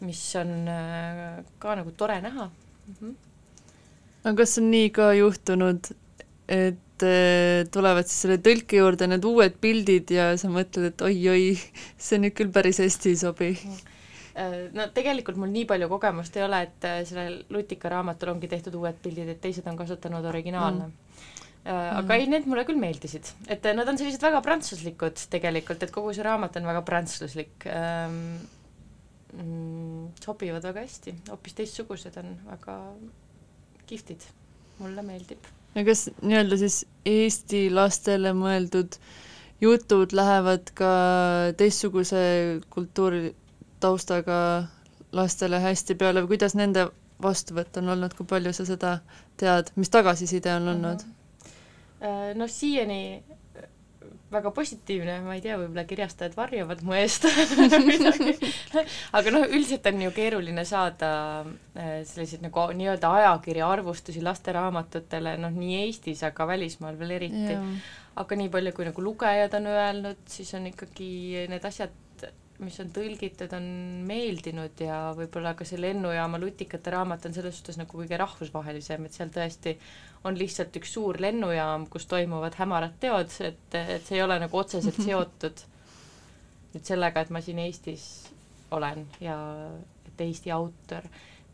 mis 0.00 0.22
on 0.40 0.52
äh, 0.72 1.38
ka 1.58 1.76
nagu 1.78 1.92
tore 1.96 2.20
näha 2.24 2.48
mm. 2.48 2.94
-hmm. 3.00 3.14
aga 4.24 4.36
kas 4.42 4.58
on 4.58 4.70
nii 4.70 4.90
ka 4.90 5.12
juhtunud, 5.12 5.94
et 6.48 6.84
et 6.98 7.70
tulevad 7.70 8.08
siis 8.08 8.24
selle 8.24 8.38
tõlke 8.42 8.80
juurde 8.80 9.06
need 9.06 9.24
uued 9.24 9.54
pildid 9.62 10.10
ja 10.10 10.32
sa 10.40 10.48
mõtled, 10.50 10.88
et 10.90 11.04
oi-oi, 11.06 11.52
see 11.96 12.18
nüüd 12.18 12.34
küll 12.34 12.50
päris 12.50 12.80
hästi 12.82 13.12
ei 13.12 13.20
sobi. 13.20 13.50
Äh, 14.38 14.56
no 14.74 14.88
tegelikult 14.94 15.38
mul 15.38 15.52
nii 15.54 15.64
palju 15.70 15.88
kogemust 15.88 16.36
ei 16.36 16.42
ole, 16.42 16.62
et 16.66 16.88
äh, 16.88 17.04
sellel 17.06 17.44
Lutika 17.54 17.92
raamatul 17.92 18.32
ongi 18.34 18.50
tehtud 18.50 18.74
uued 18.74 18.98
pildid, 19.02 19.28
et 19.30 19.40
teised 19.40 19.66
on 19.70 19.78
kasutanud 19.78 20.24
originaalne 20.24 20.88
mm 20.88 21.06
aga 21.68 22.06
mm. 22.06 22.14
ei, 22.16 22.28
need 22.32 22.46
mulle 22.48 22.64
küll 22.68 22.80
meeldisid, 22.80 23.28
et 23.52 23.66
nad 23.76 23.88
on 23.88 23.98
sellised 24.00 24.22
väga 24.24 24.40
prantsuslikud 24.44 25.24
tegelikult, 25.32 25.82
et 25.84 25.92
kogu 25.94 26.14
see 26.16 26.24
raamat 26.26 26.56
on 26.60 26.70
väga 26.72 26.84
prantslaslik 26.86 27.68
ähm,. 27.72 28.22
Mm, 29.28 30.06
sobivad 30.24 30.64
väga 30.64 30.80
hästi, 30.86 31.12
hoopis 31.28 31.52
teistsugused 31.58 32.14
on, 32.16 32.30
väga 32.48 32.78
kihvtid, 33.90 34.24
mulle 34.80 35.04
meeldib. 35.04 35.44
Ja 35.76 35.84
kas 35.84 36.06
nii-öelda 36.22 36.56
siis 36.56 36.78
Eesti 37.04 37.66
lastele 37.68 38.32
mõeldud 38.32 38.96
jutud 39.60 40.14
lähevad 40.16 40.72
ka 40.78 40.92
teistsuguse 41.60 42.22
kultuuritaustaga 42.72 44.40
lastele 45.12 45.60
hästi 45.62 45.98
peale? 46.00 46.24
Või 46.24 46.34
kuidas 46.36 46.56
nende 46.58 46.88
vastuvõtt 47.22 47.76
on 47.80 47.92
olnud, 47.94 48.14
kui 48.16 48.26
palju 48.28 48.54
sa 48.56 48.66
seda 48.68 48.98
tead, 49.40 49.72
mis 49.76 49.92
tagasiside 49.92 50.56
on 50.56 50.72
olnud? 50.74 51.04
Äh, 51.04 51.17
noh, 52.00 52.50
siiani 52.50 53.00
väga 54.28 54.50
positiivne, 54.52 55.14
ma 55.24 55.36
ei 55.36 55.42
tea, 55.44 55.56
võib-olla 55.56 55.84
kirjastajad 55.88 56.34
varjavad 56.36 56.82
mu 56.84 56.94
eest 56.98 57.24
aga 59.18 59.32
noh, 59.32 59.46
üldiselt 59.46 59.86
on 59.88 60.02
ju 60.04 60.12
keeruline 60.16 60.64
saada 60.68 61.10
äh, 61.44 62.02
selliseid 62.08 62.44
nagu 62.44 62.66
nii-öelda 62.76 63.12
ajakirja 63.22 63.70
arvustusi 63.72 64.22
lasteraamatutele, 64.24 65.36
noh 65.40 65.54
nii 65.54 65.80
Eestis, 65.86 66.22
aga 66.28 66.48
välismaal 66.52 66.98
veel 67.00 67.16
eriti. 67.16 67.56
aga 68.18 68.36
nii 68.40 68.50
palju, 68.52 68.74
kui 68.76 68.88
nagu 68.88 69.02
lugejad 69.06 69.56
on 69.60 69.70
öelnud, 69.72 70.20
siis 70.28 70.52
on 70.58 70.68
ikkagi 70.72 71.46
need 71.48 71.64
asjad 71.64 71.94
mis 72.58 72.78
on 72.82 72.88
tõlgitud, 72.90 73.52
on 73.54 73.66
meeldinud 74.08 74.80
ja 74.82 75.12
võib-olla 75.14 75.52
ka 75.58 75.66
see 75.68 75.78
lennujaama 75.78 76.40
lutikate 76.42 76.90
raamat 76.90 77.28
on 77.28 77.36
selles 77.36 77.58
suhtes 77.60 77.78
nagu 77.78 78.00
kõige 78.00 78.18
rahvusvahelisem, 78.18 79.06
et 79.06 79.14
seal 79.14 79.30
tõesti 79.34 79.76
on 80.26 80.38
lihtsalt 80.38 80.74
üks 80.80 80.96
suur 80.96 81.20
lennujaam, 81.22 81.86
kus 81.92 82.08
toimuvad 82.10 82.58
hämarad 82.58 82.98
teod, 83.00 83.30
et, 83.46 83.78
et 83.78 84.06
see 84.06 84.18
ei 84.18 84.24
ole 84.24 84.40
nagu 84.42 84.58
otseselt 84.58 84.98
seotud 85.06 85.62
nüüd 86.74 86.84
sellega, 86.84 87.22
et 87.22 87.30
ma 87.34 87.42
siin 87.44 87.60
Eestis 87.62 88.06
olen 88.74 89.06
ja 89.22 89.36
et 90.08 90.20
Eesti 90.20 90.52
autor. 90.52 91.06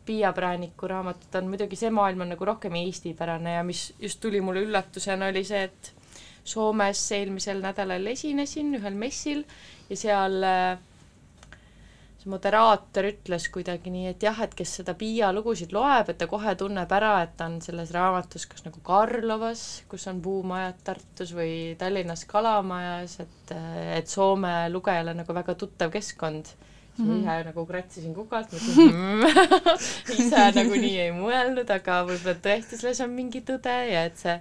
Piia 0.04 0.32
Prääniku 0.36 0.88
raamatud 0.90 1.36
on 1.38 1.46
muidugi, 1.52 1.78
see 1.80 1.92
maailm 1.94 2.24
on 2.26 2.34
nagu 2.34 2.44
rohkem 2.44 2.74
eestipärane 2.76 3.54
ja 3.54 3.62
mis 3.64 3.86
just 4.00 4.20
tuli 4.20 4.40
mulle 4.44 4.64
üllatusena, 4.66 5.30
oli 5.32 5.44
see, 5.48 5.62
et 5.68 5.92
Soomes 6.44 7.00
eelmisel 7.16 7.62
nädalal 7.64 8.04
esinesin 8.10 8.74
ühel 8.76 8.98
messil 9.00 9.46
ja 9.88 9.96
seal 9.96 10.44
äh, 10.44 10.82
see 12.24 12.32
moderaator 12.32 13.08
ütles 13.10 13.48
kuidagi 13.52 13.92
nii, 13.92 14.08
et 14.14 14.24
jah, 14.24 14.38
et 14.44 14.54
kes 14.56 14.78
seda 14.80 14.94
Piia 14.98 15.30
lugusid 15.34 15.74
loeb, 15.76 16.08
et 16.08 16.18
ta 16.18 16.28
kohe 16.30 16.54
tunneb 16.56 16.92
ära, 16.96 17.14
et 17.24 17.36
ta 17.36 17.48
on 17.50 17.60
selles 17.64 17.92
raamatus 17.94 18.46
kas 18.48 18.64
nagu 18.64 18.80
Karlovas, 18.84 19.84
kus 19.88 20.08
on 20.08 20.22
puumajad 20.24 20.80
Tartus 20.84 21.34
või 21.36 21.74
Tallinnas 21.78 22.24
Kalamajas, 22.30 23.18
et, 23.24 23.56
et 23.98 24.08
Soome 24.08 24.70
lugejale 24.72 25.14
nagu 25.14 25.36
väga 25.36 25.54
tuttav 25.58 25.92
keskkond 25.92 26.54
siis 26.94 27.08
mm 27.08 27.14
-hmm. 27.14 27.20
ise 27.20 27.44
nagu 27.44 27.66
kratsisin 27.66 28.14
kukalt, 28.14 28.52
mõtlesin 28.52 28.92
mm, 28.94 29.22
ise 30.18 30.44
nagu 30.54 30.76
nii 30.78 30.98
ei 31.00 31.10
mõelnud, 31.12 31.70
aga 31.70 32.04
võib-olla 32.06 32.38
tõesti 32.38 32.78
selles 32.78 33.00
on 33.00 33.10
mingi 33.10 33.40
tõde 33.42 33.74
ja 33.90 34.04
et 34.06 34.16
see 34.16 34.36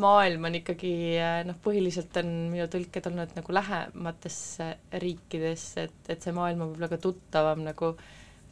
maailm 0.00 0.48
on 0.48 0.58
ikkagi 0.58 0.94
noh, 1.46 1.58
põhiliselt 1.62 2.16
on 2.20 2.32
minu 2.52 2.66
tõlked 2.70 3.06
olnud 3.10 3.36
nagu 3.36 3.54
lähematesse 3.54 4.68
riikidesse, 5.02 5.86
et, 5.88 6.00
et 6.08 6.24
see 6.24 6.34
maailm 6.34 6.64
on 6.64 6.72
võib-olla 6.72 6.90
ka 6.92 7.00
tuttavam 7.02 7.64
nagu 7.66 7.94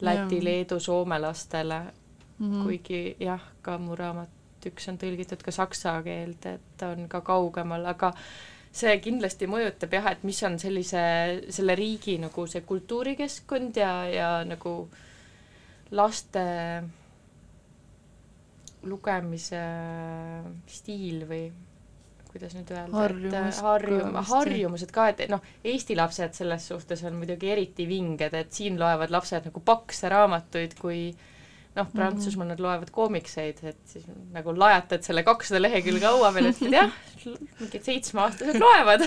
Läti, 0.03 0.41
Leedu, 0.43 0.81
Soome 0.83 1.19
lastele 1.23 1.79
mm, 1.83 2.39
-hmm. 2.39 2.63
kuigi 2.65 3.17
jah, 3.21 3.43
ka 3.63 3.79
mu 3.79 3.97
raamat 3.99 4.67
üks 4.67 4.89
on 4.91 4.99
tõlgitud 4.99 5.43
ka 5.43 5.55
saksa 5.55 5.99
keelde, 6.03 6.57
et 6.59 6.67
ta 6.79 6.93
on 6.95 7.09
ka 7.11 7.21
kaugemal, 7.27 7.87
aga 7.87 8.13
see 8.73 8.95
kindlasti 9.05 9.47
mõjutab 9.51 9.93
jah, 9.93 10.11
et 10.13 10.25
mis 10.25 10.43
on 10.47 10.59
sellise, 10.59 11.03
selle 11.51 11.75
riigi 11.79 12.19
nagu 12.19 12.47
see 12.47 12.65
kultuurikeskkond 12.67 13.77
ja, 13.77 13.93
ja 14.09 14.31
nagu 14.49 14.89
laste 15.91 16.45
lugemise 18.89 19.61
stiil 20.71 21.27
või 21.29 21.45
kuidas 22.33 22.55
nüüd 22.57 22.71
öelda, 22.73 22.97
Harjumus 22.97 23.59
et 23.59 23.67
harjum-, 23.67 24.17
harjumused 24.31 24.95
ka, 24.95 25.11
et 25.13 25.29
noh, 25.33 25.43
Eesti 25.69 25.97
lapsed 25.99 26.39
selles 26.39 26.65
suhtes 26.71 27.05
on 27.05 27.19
muidugi 27.21 27.51
eriti 27.53 27.85
vinged, 27.89 28.33
et 28.39 28.57
siin 28.57 28.79
loevad 28.81 29.13
lapsed 29.13 29.51
nagu 29.51 29.61
pakse 29.67 30.09
raamatuid, 30.13 30.79
kui 30.81 31.11
noh, 31.77 31.89
Prantsusmaal 31.93 32.51
nad 32.53 32.61
loevad 32.61 32.93
koomikseid, 32.93 33.63
et 33.69 33.81
siis 33.89 34.09
nagu 34.33 34.53
lajatad 34.57 35.05
selle 35.07 35.25
kakssada 35.29 35.61
lehekülge 35.63 36.09
õue 36.09 36.33
peal, 36.37 36.51
ütled 36.53 36.77
jah, 36.77 36.97
mingid 37.61 37.87
seitsmeaastased 37.87 38.61
loevad. 38.61 39.07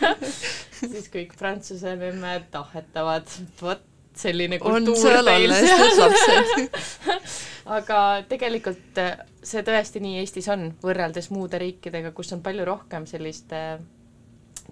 Siis 0.80 1.10
kõik 1.12 1.34
Prantsuse 1.36 1.92
memmed 2.00 2.46
tahetavad, 2.54 3.28
vot 3.60 3.84
selline 4.16 4.58
kultuur 4.58 5.20
teil 5.26 5.54
seal. 5.54 6.68
aga 7.78 8.00
tegelikult 8.30 8.98
äh, 8.98 9.22
see 9.46 9.62
tõesti 9.66 10.02
nii 10.02 10.18
Eestis 10.22 10.48
on, 10.52 10.70
võrreldes 10.82 11.30
muude 11.34 11.60
riikidega, 11.62 12.12
kus 12.16 12.32
on 12.34 12.42
palju 12.44 12.66
rohkem 12.66 13.06
sellist 13.08 13.52
äh, 13.56 13.78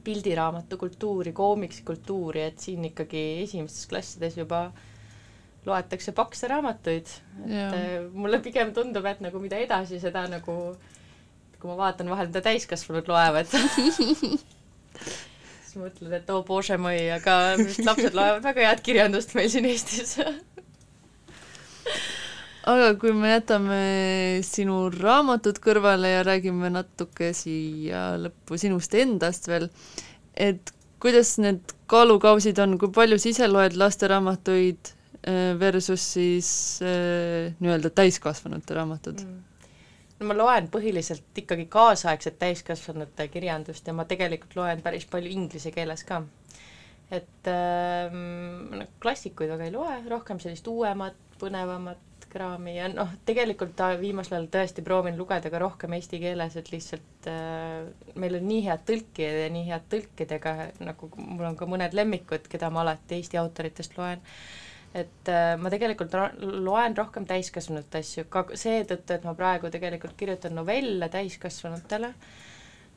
pildiraamatu 0.05 0.79
kultuuri, 0.81 1.33
koomiksi 1.37 1.85
kultuuri, 1.87 2.45
et 2.51 2.63
siin 2.63 2.85
ikkagi 2.91 3.25
esimestes 3.45 3.89
klassides 3.91 4.39
juba 4.39 4.69
loetakse 5.69 6.15
pakse 6.17 6.49
raamatuid, 6.49 7.09
et 7.45 7.53
Jaa. 7.53 7.71
äh, 7.71 7.97
mulle 8.13 8.43
pigem 8.45 8.73
tundub, 8.75 9.07
et 9.11 9.23
nagu 9.25 9.43
mida 9.43 9.61
edasi, 9.63 10.01
seda 10.03 10.27
nagu 10.31 10.59
kui 11.59 11.71
ma 11.71 11.79
vaatan 11.79 12.11
vahel, 12.11 12.31
mida 12.31 12.43
täiskasvanud 12.45 13.09
loevad 13.11 13.51
siis 15.69 15.83
mõtled, 15.83 16.13
et 16.17 16.31
oo 16.33 16.41
oh, 16.41 16.47
bože 16.49 16.79
moi, 16.81 16.97
aga 17.13 17.39
arust 17.53 17.85
lapsed 17.85 18.17
loevad 18.17 18.47
väga 18.47 18.71
head 18.71 18.85
kirjandust 18.87 19.35
meil 19.37 19.51
siin 19.53 19.69
Eestis 19.69 20.17
aga 22.69 22.93
kui 23.01 23.15
me 23.17 23.33
jätame 23.33 23.81
sinu 24.47 24.89
raamatud 24.93 25.61
kõrvale 25.65 26.11
ja 26.17 26.25
räägime 26.27 26.71
natuke 26.73 27.31
siia 27.37 28.11
lõppu 28.21 28.59
sinust 28.61 28.95
endast 28.99 29.49
veel, 29.49 29.69
et 30.37 30.73
kuidas 31.03 31.37
need 31.43 31.75
kaalukausid 31.91 32.59
on, 32.65 32.77
kui 32.81 32.93
palju 32.95 33.21
sa 33.21 33.33
ise 33.33 33.49
loed 33.49 33.77
lasteraamatuid 33.79 34.93
eh, 34.93 35.53
versus 35.61 36.05
siis 36.17 36.51
äh, 36.85 37.55
nii-öelda 37.61 37.93
täiskasvanute 38.03 38.77
raamatud 38.77 39.25
mm.? 39.25 39.48
No 40.19 40.29
ma 40.31 40.37
loen 40.37 40.69
põhiliselt 40.73 41.43
ikkagi 41.43 41.69
kaasaegset 41.71 42.39
täiskasvanute 42.41 43.29
kirjandust 43.33 43.87
ja 43.87 43.95
ma 43.95 44.07
tegelikult 44.09 44.59
loen 44.59 44.83
päris 44.83 45.07
palju 45.11 45.31
inglise 45.31 45.73
keeles 45.75 46.05
ka. 46.09 46.23
et 47.11 47.49
ähm, 47.49 48.83
klassikuid 49.01 49.49
väga 49.55 49.65
ei 49.65 49.73
loe, 49.73 49.95
rohkem 50.11 50.41
sellist 50.43 50.67
uuemat, 50.69 51.17
põnevamat 51.41 52.05
kraami 52.29 52.75
ja 52.77 52.89
noh, 52.93 53.09
tegelikult 53.25 53.79
viimasel 54.01 54.37
ajal 54.37 54.49
tõesti 54.53 54.85
proovin 54.85 55.17
lugeda 55.17 55.49
ka 55.49 55.61
rohkem 55.63 55.95
eesti 55.97 56.21
keeles, 56.21 56.59
et 56.61 56.69
lihtsalt 56.73 57.29
äh, 57.33 57.89
meil 58.21 58.37
on 58.37 58.49
nii 58.51 58.67
head 58.67 58.85
tõlkijad 58.91 59.43
ja 59.45 59.51
nii 59.55 59.65
head 59.71 59.89
tõlkid, 59.95 60.35
ega 60.37 60.55
nagu 60.85 61.09
mul 61.17 61.47
on 61.49 61.57
ka 61.57 61.69
mõned 61.71 61.97
lemmikud, 61.97 62.51
keda 62.53 62.69
ma 62.75 62.85
alati 62.85 63.17
Eesti 63.19 63.41
autoritest 63.41 63.97
loen 63.97 64.21
et 64.97 65.29
äh, 65.29 65.55
ma 65.61 65.71
tegelikult 65.73 66.15
loen 66.41 66.97
rohkem 66.97 67.27
täiskasvanute 67.29 68.01
asju, 68.03 68.27
ka 68.33 68.45
seetõttu, 68.55 69.15
et 69.15 69.27
ma 69.29 69.35
praegu 69.37 69.71
tegelikult 69.73 70.17
kirjutan 70.17 70.57
novelle 70.57 71.11
täiskasvanutele, 71.13 72.13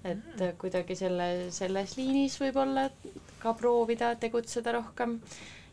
et 0.08 0.42
äh, 0.42 0.54
kuidagi 0.62 0.96
selle, 0.98 1.30
selles 1.54 1.98
liinis 2.00 2.38
võib-olla 2.42 2.88
ka 3.42 3.56
proovida 3.58 4.16
tegutseda 4.22 4.78
rohkem. 4.78 5.20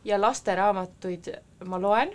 Ja 0.07 0.17
lasteraamatuid 0.21 1.33
ma 1.69 1.79
loen, 1.83 2.13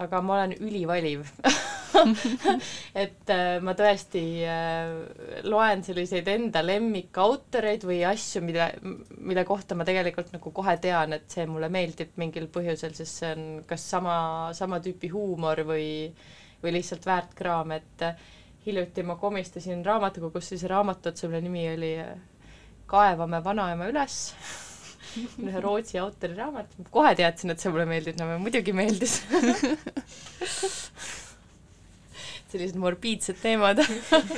aga 0.00 0.20
ma 0.22 0.36
olen 0.38 0.54
ülivaliv 0.62 1.26
et 3.04 3.32
äh, 3.32 3.58
ma 3.64 3.74
tõesti 3.78 4.22
äh, 4.48 5.42
loen 5.46 5.84
selliseid 5.86 6.28
enda 6.32 6.62
lemmikautoreid 6.64 7.86
või 7.88 8.00
asju, 8.08 8.42
mida, 8.44 8.70
mille 9.18 9.44
kohta 9.48 9.76
ma 9.78 9.86
tegelikult 9.88 10.32
nagu 10.34 10.52
kohe 10.54 10.76
tean, 10.82 11.16
et 11.16 11.26
see 11.30 11.46
mulle 11.50 11.70
meeldib 11.72 12.14
mingil 12.20 12.48
põhjusel, 12.52 12.94
sest 12.96 13.22
see 13.22 13.32
on 13.36 13.46
kas 13.68 13.86
sama, 13.94 14.16
sama 14.56 14.80
tüüpi 14.84 15.12
huumor 15.14 15.64
või 15.68 15.88
või 16.64 16.78
lihtsalt 16.78 17.04
väärt 17.04 17.34
kraam, 17.36 17.74
et 17.76 18.06
äh, 18.06 18.20
hiljuti 18.66 19.04
ma 19.04 19.18
komistasin 19.20 19.84
raamatukogus 19.84 20.54
siis 20.54 20.64
raamatu, 20.70 21.12
mille 21.28 21.42
nimi 21.44 21.66
oli 21.74 21.96
Kaevame 22.86 23.40
vanaema 23.44 23.86
üles 23.88 24.16
ühe 25.46 25.60
Rootsi 25.62 25.98
autori 26.00 26.36
raamat, 26.36 26.72
kohe 26.92 27.12
teadsin, 27.18 27.52
et 27.52 27.62
see 27.62 27.72
mulle 27.72 27.86
meeldib, 27.88 28.18
no 28.20 28.38
muidugi 28.42 28.74
meeldis 28.76 29.20
sellised 32.54 32.78
morbiidsed 32.80 33.40
teemad. 33.42 33.82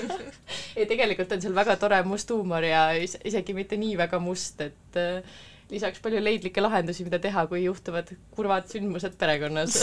Ei, 0.76 0.86
tegelikult 0.88 1.32
on 1.36 1.44
seal 1.44 1.56
väga 1.56 1.76
tore 1.80 2.00
must 2.08 2.32
huumor 2.34 2.64
ja 2.66 2.88
is 2.98 3.16
isegi 3.28 3.54
mitte 3.56 3.78
nii 3.80 3.94
väga 4.00 4.20
must, 4.24 4.60
et 4.66 5.00
äh, 5.00 5.36
lisaks 5.70 6.02
palju 6.02 6.20
leidlikke 6.22 6.62
lahendusi, 6.64 7.06
mida 7.06 7.20
teha, 7.22 7.46
kui 7.50 7.64
juhtuvad 7.66 8.12
kurvad 8.36 8.70
sündmused 8.72 9.18
perekonnas. 9.20 9.80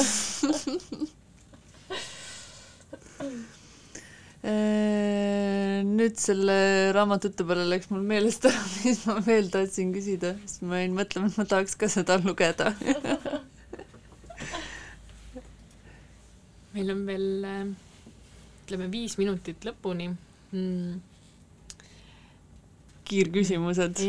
Äh, 4.44 5.80
nüüd 5.88 6.18
selle 6.20 6.56
raamatu 6.92 7.30
jutu 7.30 7.46
peale 7.48 7.64
läks 7.72 7.88
mul 7.94 8.02
meelest 8.10 8.44
ära, 8.50 8.60
mis 8.84 9.00
ma 9.08 9.14
veel 9.24 9.48
tahtsin 9.54 9.94
küsida, 9.96 10.34
siis 10.44 10.66
ma 10.68 10.82
jäin 10.82 10.98
mõtlema, 10.98 11.30
et 11.32 11.38
ma 11.40 11.46
tahaks 11.48 11.78
ka 11.80 11.88
seda 11.94 12.18
lugeda. 12.20 12.74
Meil 16.76 16.92
on 16.92 17.06
veel 17.08 17.48
äh, 17.48 17.64
ütleme 18.74 18.90
viis 18.90 19.14
minutit 19.22 19.62
lõpuni 19.68 20.08
mm.. 20.10 20.94
kiirküsimused. 23.06 24.02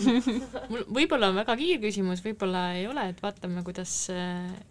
mul 0.72 0.82
võib-olla 0.90 1.30
on 1.30 1.38
väga 1.38 1.54
kiir 1.60 1.78
küsimus, 1.84 2.24
võib-olla 2.24 2.64
ei 2.80 2.88
ole, 2.90 3.06
et 3.12 3.22
vaatame, 3.22 3.62
kuidas, 3.62 3.94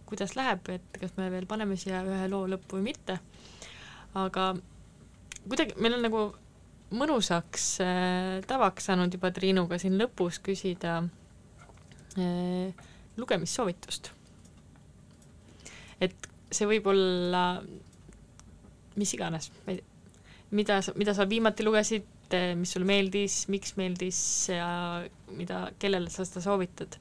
kuidas 0.10 0.36
läheb, 0.36 0.68
et 0.76 1.00
kas 1.00 1.16
me 1.16 1.30
veel 1.32 1.48
paneme 1.48 1.80
siia 1.80 2.04
ühe 2.04 2.28
loo 2.28 2.50
lõppu 2.52 2.82
või 2.82 2.90
mitte. 2.92 3.20
aga 4.20 4.52
kuidagi 5.46 5.80
meil 5.80 5.96
on 5.96 6.04
nagu 6.10 6.28
mõnusaks 7.00 7.66
äh, 7.86 8.40
tavaks 8.50 8.90
saanud 8.90 9.14
juba 9.14 9.32
Triinuga 9.32 9.78
siin 9.80 9.96
lõpus 10.02 10.42
küsida 10.44 11.00
äh, 12.20 12.88
lugemissoovitust. 13.16 14.12
et 16.04 16.28
see 16.52 16.68
võib 16.68 16.88
olla 16.90 17.62
mis 19.00 19.14
iganes, 19.16 19.50
mida 20.52 20.82
sa, 20.86 20.94
mida 21.00 21.16
sa 21.16 21.28
viimati 21.30 21.66
lugesid, 21.66 22.06
mis 22.60 22.76
sulle 22.76 22.86
meeldis, 22.86 23.42
miks 23.50 23.74
meeldis 23.80 24.20
ja 24.52 24.70
mida, 25.34 25.70
kellele 25.82 26.12
sa 26.14 26.26
seda 26.28 26.44
soovitad 26.46 27.00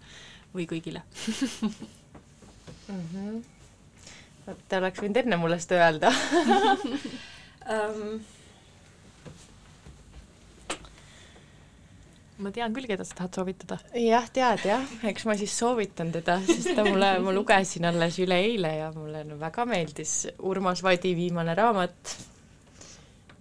või 0.55 0.65
kõigile 0.71 1.03
mm. 2.89 3.05
-hmm. 3.13 3.43
vot 4.47 4.79
oleks 4.81 5.05
võinud 5.05 5.23
enne 5.25 5.41
mulle 5.43 5.61
seda 5.61 5.85
öelda 5.85 6.15
um. 7.69 8.19
ma 12.39 12.53
tean 12.55 12.75
küll, 12.77 12.87
keda 12.91 13.07
sa 13.07 13.17
tahad 13.19 13.39
soovitada. 13.41 13.79
jah, 13.99 14.27
tead 14.35 14.65
jah, 14.69 14.85
eks 15.11 15.27
ma 15.29 15.37
siis 15.39 15.55
soovitan 15.59 16.13
teda, 16.15 16.39
sest 16.47 16.73
ta 16.77 16.85
mulle, 16.87 17.13
ma 17.25 17.35
lugesin 17.35 17.89
alles 17.91 18.19
üleeile 18.23 18.73
ja 18.77 18.91
mulle 18.95 19.25
no 19.27 19.39
väga 19.41 19.67
meeldis 19.69 20.21
Urmas 20.47 20.83
Vadi 20.87 21.15
viimane 21.19 21.57
raamat, 21.59 22.17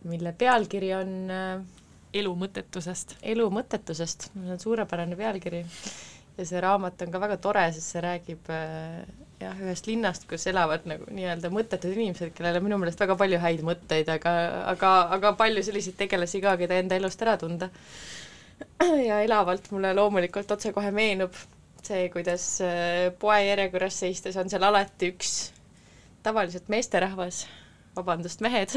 mille 0.08 0.34
pealkiri 0.38 0.94
on 0.98 1.16
äh, 1.34 1.48
elu 2.18 2.34
mõttetusest. 2.40 3.18
Elu 3.34 3.48
mõttetusest, 3.54 4.30
see 4.34 4.54
on 4.56 4.62
suurepärane 4.62 5.18
pealkiri 5.20 5.64
ja 6.38 6.46
see 6.46 6.60
raamat 6.62 7.02
on 7.06 7.14
ka 7.14 7.22
väga 7.22 7.40
tore, 7.42 7.66
sest 7.76 7.96
see 7.96 8.04
räägib 8.06 8.52
äh, 8.54 9.02
jah, 9.42 9.58
ühest 9.62 9.90
linnast, 9.90 10.28
kus 10.30 10.48
elavad 10.50 10.86
nagu 10.90 11.08
nii-öelda 11.14 11.52
mõttetud 11.54 11.94
inimesed, 11.94 12.34
kellel 12.38 12.60
on 12.60 12.68
minu 12.68 12.80
meelest 12.82 13.02
väga 13.02 13.18
palju 13.20 13.42
häid 13.42 13.64
mõtteid, 13.66 14.10
aga, 14.14 14.34
aga, 14.74 14.94
aga 15.18 15.34
palju 15.40 15.66
selliseid 15.66 15.98
tegelasi 16.00 16.42
ka, 16.44 16.56
keda 16.62 16.80
enda 16.82 16.98
elust 17.00 17.22
ära 17.26 17.38
tunda. 17.42 17.70
ja 19.10 19.22
elavalt 19.22 19.72
mulle 19.72 19.94
loomulikult 19.98 20.52
otsekohe 20.52 20.92
meenub 20.92 21.36
see, 21.88 22.10
kuidas 22.10 22.62
äh, 22.62 23.14
poejärjekorras 23.20 24.00
seistes 24.00 24.38
on 24.38 24.50
seal 24.50 24.66
alati 24.68 25.12
üks 25.14 25.34
tavaliselt 26.26 26.68
meesterahvas, 26.72 27.46
vabandust, 27.96 28.42
mehed, 28.44 28.74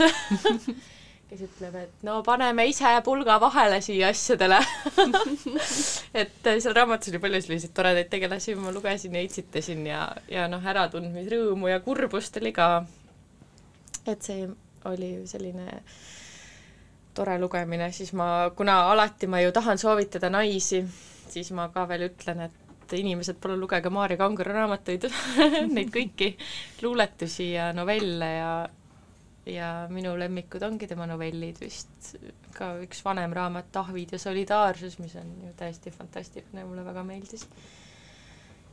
kes 1.30 1.42
ütleb, 1.46 1.74
et 1.80 2.04
no 2.06 2.20
paneme 2.26 2.66
ise 2.70 2.92
pulga 3.06 3.38
vahele 3.42 3.80
siia 3.82 4.10
asjadele. 4.14 4.60
Et 6.20 6.46
äh, 6.46 6.60
seal 6.62 6.74
raamatus 6.76 7.12
oli 7.12 7.22
palju 7.22 7.42
selliseid 7.44 7.74
toredaid 7.74 8.10
tegelasi, 8.12 8.56
ma 8.58 8.74
lugesin 8.74 9.14
ja 9.18 9.24
itsitasin 9.26 9.84
ja, 9.86 10.04
ja 10.30 10.46
noh, 10.50 10.62
äratundmisrõõmu 10.72 11.70
ja 11.70 11.80
kurbust 11.84 12.38
oli 12.42 12.54
ka. 12.54 12.70
et 14.06 14.22
see 14.22 14.48
oli 14.88 15.12
selline 15.28 15.82
tore 17.14 17.38
lugemine, 17.42 17.90
siis 17.92 18.12
ma, 18.16 18.50
kuna 18.56 18.80
alati 18.92 19.26
ma 19.26 19.40
ju 19.42 19.52
tahan 19.52 19.78
soovitada 19.78 20.30
naisi, 20.30 20.82
siis 21.30 21.50
ma 21.56 21.68
ka 21.74 21.86
veel 21.90 22.08
ütlen, 22.10 22.44
et 22.46 22.96
inimesed, 22.98 23.38
palun 23.42 23.60
lugege 23.62 23.90
Maarja 23.92 24.18
Kangro 24.18 24.52
raamatuid 24.54 25.06
neid 25.76 25.90
kõiki, 25.94 26.32
luuletusi 26.82 27.52
ja 27.52 27.70
novelle 27.76 28.30
ja 28.34 28.52
ja 29.50 29.86
minu 29.90 30.12
lemmikud 30.18 30.62
ongi 30.62 30.86
tema 30.86 31.06
novellid 31.08 31.58
vist, 31.62 32.12
ka 32.54 32.74
üks 32.84 33.00
vanem 33.04 33.32
raamat 33.34 33.70
Tahvid 33.72 34.12
ja 34.14 34.20
solidaarsus, 34.20 34.98
mis 35.00 35.14
on 35.18 35.30
ju 35.46 35.52
täiesti 35.58 35.90
fantastiline, 35.94 36.64
mulle 36.68 36.84
väga 36.84 37.02
meeldis. 37.06 37.46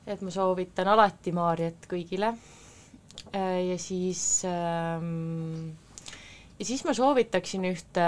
et 0.08 0.22
ma 0.22 0.32
soovitan 0.32 0.88
alati 0.88 1.32
Maarjat 1.32 1.88
kõigile. 1.90 2.34
ja 3.34 3.78
siis 3.80 4.44
ähm, 4.46 5.72
ja 6.60 6.66
siis 6.66 6.84
ma 6.88 6.94
soovitaksin 6.98 7.66
ühte 7.70 8.06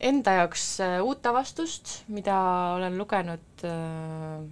enda 0.00 0.36
jaoks 0.40 0.64
äh, 0.84 0.98
uut 1.04 1.26
avastust, 1.26 2.02
mida 2.14 2.36
olen 2.76 2.96
lugenud 3.00 3.64
äh, 3.66 4.46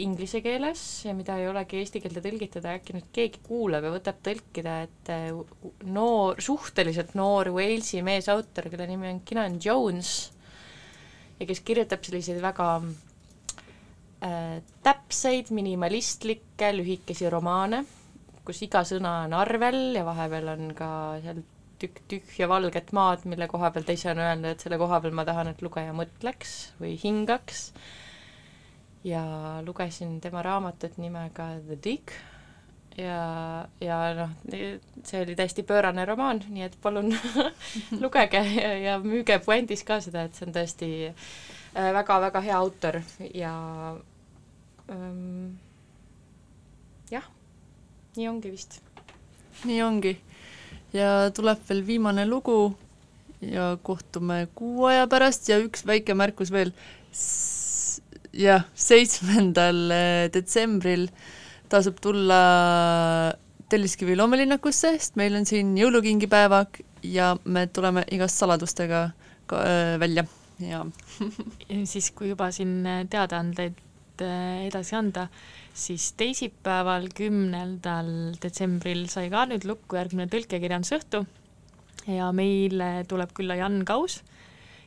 inglise 0.00 0.40
keeles 0.42 0.80
ja 1.06 1.12
mida 1.14 1.36
ei 1.38 1.46
olegi 1.50 1.78
eesti 1.82 2.00
keelde 2.02 2.22
tõlgitud, 2.24 2.64
äkki 2.66 2.96
nüüd 2.96 3.10
keegi 3.14 3.42
kuulab 3.46 3.84
ja 3.86 3.92
võtab 3.94 4.18
tõlkida, 4.26 4.78
et 4.88 5.10
äh, 5.12 5.28
noor, 5.94 6.40
suhteliselt 6.42 7.12
noor 7.18 7.52
Walesi 7.54 8.00
meesautor, 8.06 8.70
kelle 8.72 8.88
nimi 8.90 9.10
on 9.12 9.20
Kinan 9.28 9.60
Jones 9.62 10.14
ja 11.38 11.46
kes 11.46 11.60
kirjutab 11.66 12.02
selliseid 12.06 12.40
väga 12.42 12.70
äh, 14.24 14.56
täpseid, 14.86 15.52
minimalistlikke, 15.54 16.72
lühikesi 16.80 17.30
romaane, 17.30 17.84
kus 18.44 18.62
iga 18.66 18.84
sõna 18.84 19.24
on 19.26 19.36
arvel 19.38 19.96
ja 19.96 20.04
vahepeal 20.06 20.50
on 20.54 20.72
ka 20.76 20.88
seal 21.24 21.42
tükk 21.82 22.02
tühja 22.08 22.48
valget 22.48 22.92
maad, 22.96 23.24
mille 23.28 23.48
koha 23.50 23.70
peal 23.74 23.86
ta 23.86 23.96
ise 23.96 24.10
on 24.12 24.22
öelnud, 24.22 24.52
et 24.52 24.62
selle 24.64 24.78
koha 24.80 25.00
peal 25.04 25.16
ma 25.16 25.24
tahan, 25.28 25.50
et 25.50 25.64
lugeja 25.64 25.94
mõtleks 25.96 26.54
või 26.80 26.94
hingaks. 27.00 27.72
ja 29.04 29.24
lugesin 29.66 30.20
tema 30.24 30.42
raamatut 30.42 30.96
nimega 30.96 31.50
The 31.66 31.76
Dig 31.84 32.14
ja, 32.96 33.66
ja 33.80 33.98
noh, 34.16 34.32
see 34.48 35.20
oli 35.22 35.34
täiesti 35.36 35.64
pöörane 35.66 36.06
romaan, 36.08 36.40
nii 36.48 36.64
et 36.68 36.76
palun 36.82 37.12
lugege 38.02 38.40
ja, 38.54 38.72
ja 38.78 38.96
müüge 39.02 39.38
puändis 39.44 39.84
ka 39.84 40.00
seda, 40.04 40.24
et 40.24 40.38
see 40.38 40.48
on 40.48 40.54
tõesti 40.56 40.90
väga-väga 41.74 42.40
äh, 42.40 42.48
hea 42.48 42.58
autor 42.58 43.00
ja 43.34 43.54
ähm, 44.90 45.56
jah, 47.10 47.26
nii 48.16 48.28
ongi 48.30 48.50
vist. 48.52 48.80
nii 49.64 49.82
ongi. 49.82 50.16
Ja 50.94 51.30
tuleb 51.34 51.62
veel 51.68 51.82
viimane 51.86 52.26
lugu 52.28 52.74
ja 53.42 53.74
kohtume 53.82 54.46
kuu 54.54 54.86
aja 54.88 55.06
pärast 55.10 55.48
ja 55.50 55.58
üks 55.62 55.84
väike 55.86 56.14
märkus 56.16 56.52
veel, 56.54 56.72
jah, 58.32 58.66
seitsmendal 58.74 59.80
eh, 59.94 60.26
detsembril 60.34 61.08
tasub 61.72 61.98
tulla 62.02 62.38
Telliskivi 63.68 64.14
loomelinnakusse, 64.16 64.92
sest 65.00 65.16
meil 65.18 65.34
on 65.38 65.46
siin 65.48 65.72
jõulukingipäeva 65.78 66.60
ja 67.02 67.32
me 67.44 67.66
tuleme 67.66 68.04
igast 68.12 68.38
saladustega 68.38 69.08
ka, 69.50 69.62
äh, 69.64 69.94
välja. 70.00 70.26
Ja 70.62 70.84
siis, 71.90 72.12
kui 72.14 72.30
juba 72.30 72.50
siin 72.54 72.84
teadaandeid 73.10 73.80
äh, 74.22 74.66
edasi 74.68 74.94
anda, 75.00 75.26
siis 75.74 76.12
teisipäeval, 76.18 77.08
kümnendal 77.16 78.10
detsembril 78.42 79.08
sai 79.10 79.26
ka 79.32 79.44
nüüd 79.50 79.66
lukku 79.66 79.98
järgmine 79.98 80.28
tõlkekirjandusõhtu 80.30 81.24
ja 82.14 82.28
meile 82.36 82.90
tuleb 83.10 83.32
külla 83.34 83.56
Jan 83.58 83.80
Kaus, 83.88 84.20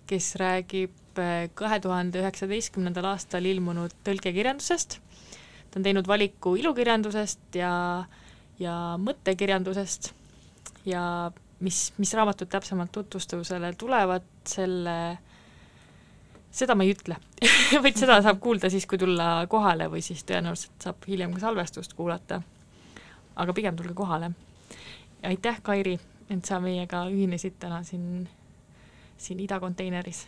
kes 0.07 0.35
räägib 0.39 1.19
eh, 1.19 1.49
kahe 1.57 1.79
tuhande 1.83 2.21
üheksateistkümnendal 2.23 3.09
aastal 3.11 3.45
ilmunud 3.45 3.95
tõlkekirjandusest. 4.07 4.99
ta 5.67 5.79
on 5.79 5.83
teinud 5.83 6.07
valiku 6.07 6.55
ilukirjandusest 6.55 7.59
ja, 7.59 7.73
ja 8.59 8.77
mõttekirjandusest 9.01 10.13
ja 10.87 11.03
mis, 11.59 11.91
mis 11.97 12.13
raamatud 12.15 12.49
täpsemalt 12.51 12.93
tutvustusele 12.95 13.73
tulevad, 13.75 14.23
selle 14.47 15.17
seda 16.57 16.75
ma 16.75 16.85
ei 16.85 16.93
ütle 16.95 17.17
vaid 17.83 17.99
seda 17.99 18.19
saab 18.25 18.41
kuulda 18.43 18.71
siis, 18.73 18.87
kui 18.89 18.99
tulla 19.01 19.45
kohale 19.49 19.89
või 19.91 20.01
siis 20.05 20.23
tõenäoliselt 20.27 20.87
saab 20.87 21.07
hiljem 21.07 21.35
ka 21.35 21.45
salvestust 21.45 21.93
kuulata. 21.97 22.41
aga 23.35 23.53
pigem 23.53 23.75
tulge 23.75 23.93
kohale. 23.93 24.31
aitäh, 25.23 25.61
Kairi, 25.61 25.99
et 26.29 26.45
sa 26.45 26.59
meiega 26.59 27.05
ühinesid 27.11 27.59
täna 27.59 27.83
siin, 27.83 28.27
siin 29.17 29.39
Ida 29.39 29.59
konteineris. 29.59 30.27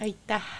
aitäh! 0.00 0.54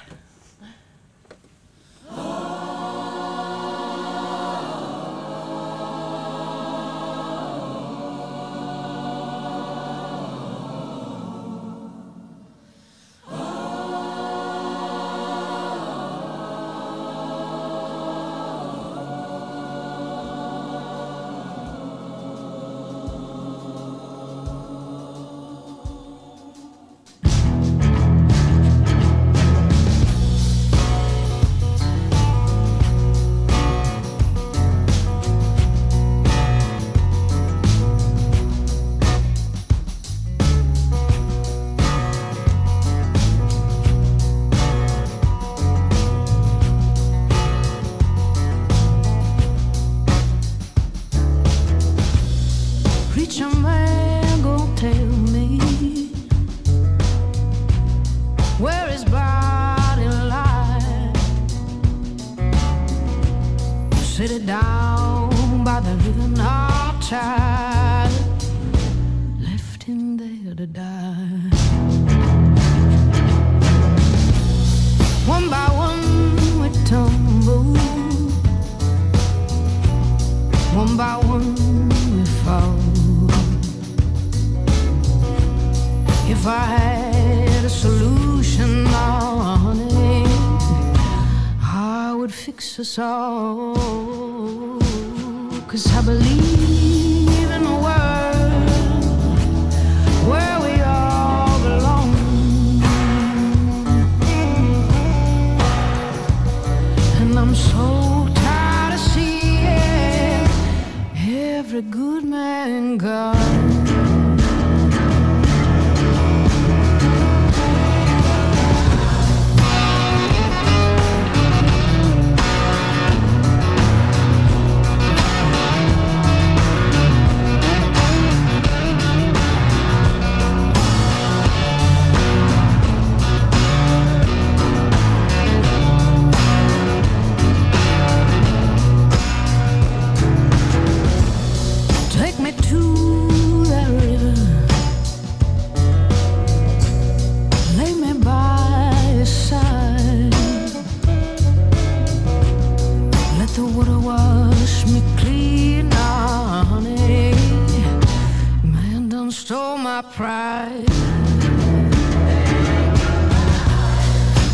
My 160.03 160.09
pride. 160.13 160.85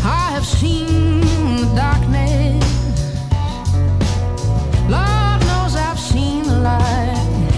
I 0.03 0.31
have 0.35 0.45
seen 0.45 1.21
the 1.61 1.71
darkness. 1.75 2.65
Lord 4.95 5.39
knows 5.47 5.75
I've 5.75 5.99
seen 5.99 6.43
the 6.43 6.59
light. 6.69 7.49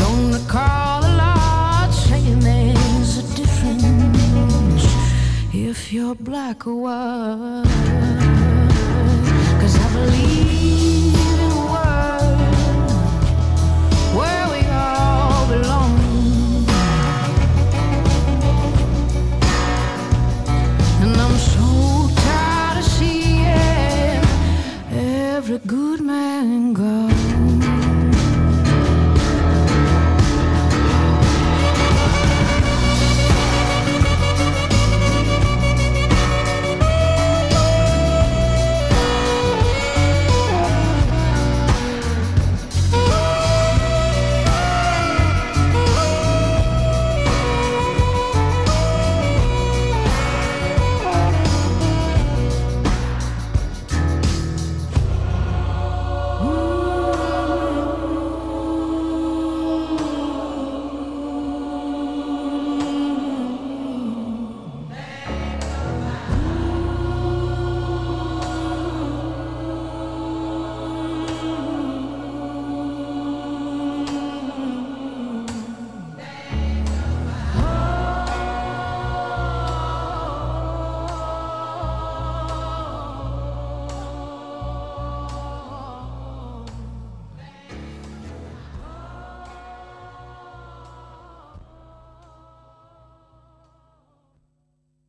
Don't 0.00 0.32
recall 0.32 1.02
the 1.02 1.14
Lord 1.22 1.94
saying 1.94 2.40
there's 2.40 3.18
a 3.18 3.36
difference 3.36 4.84
if 5.52 5.92
you're 5.92 6.16
black 6.16 6.66
or 6.66 6.74
white. 6.74 7.64
Cause 9.60 9.76
I 9.76 9.92
believe 9.94 10.43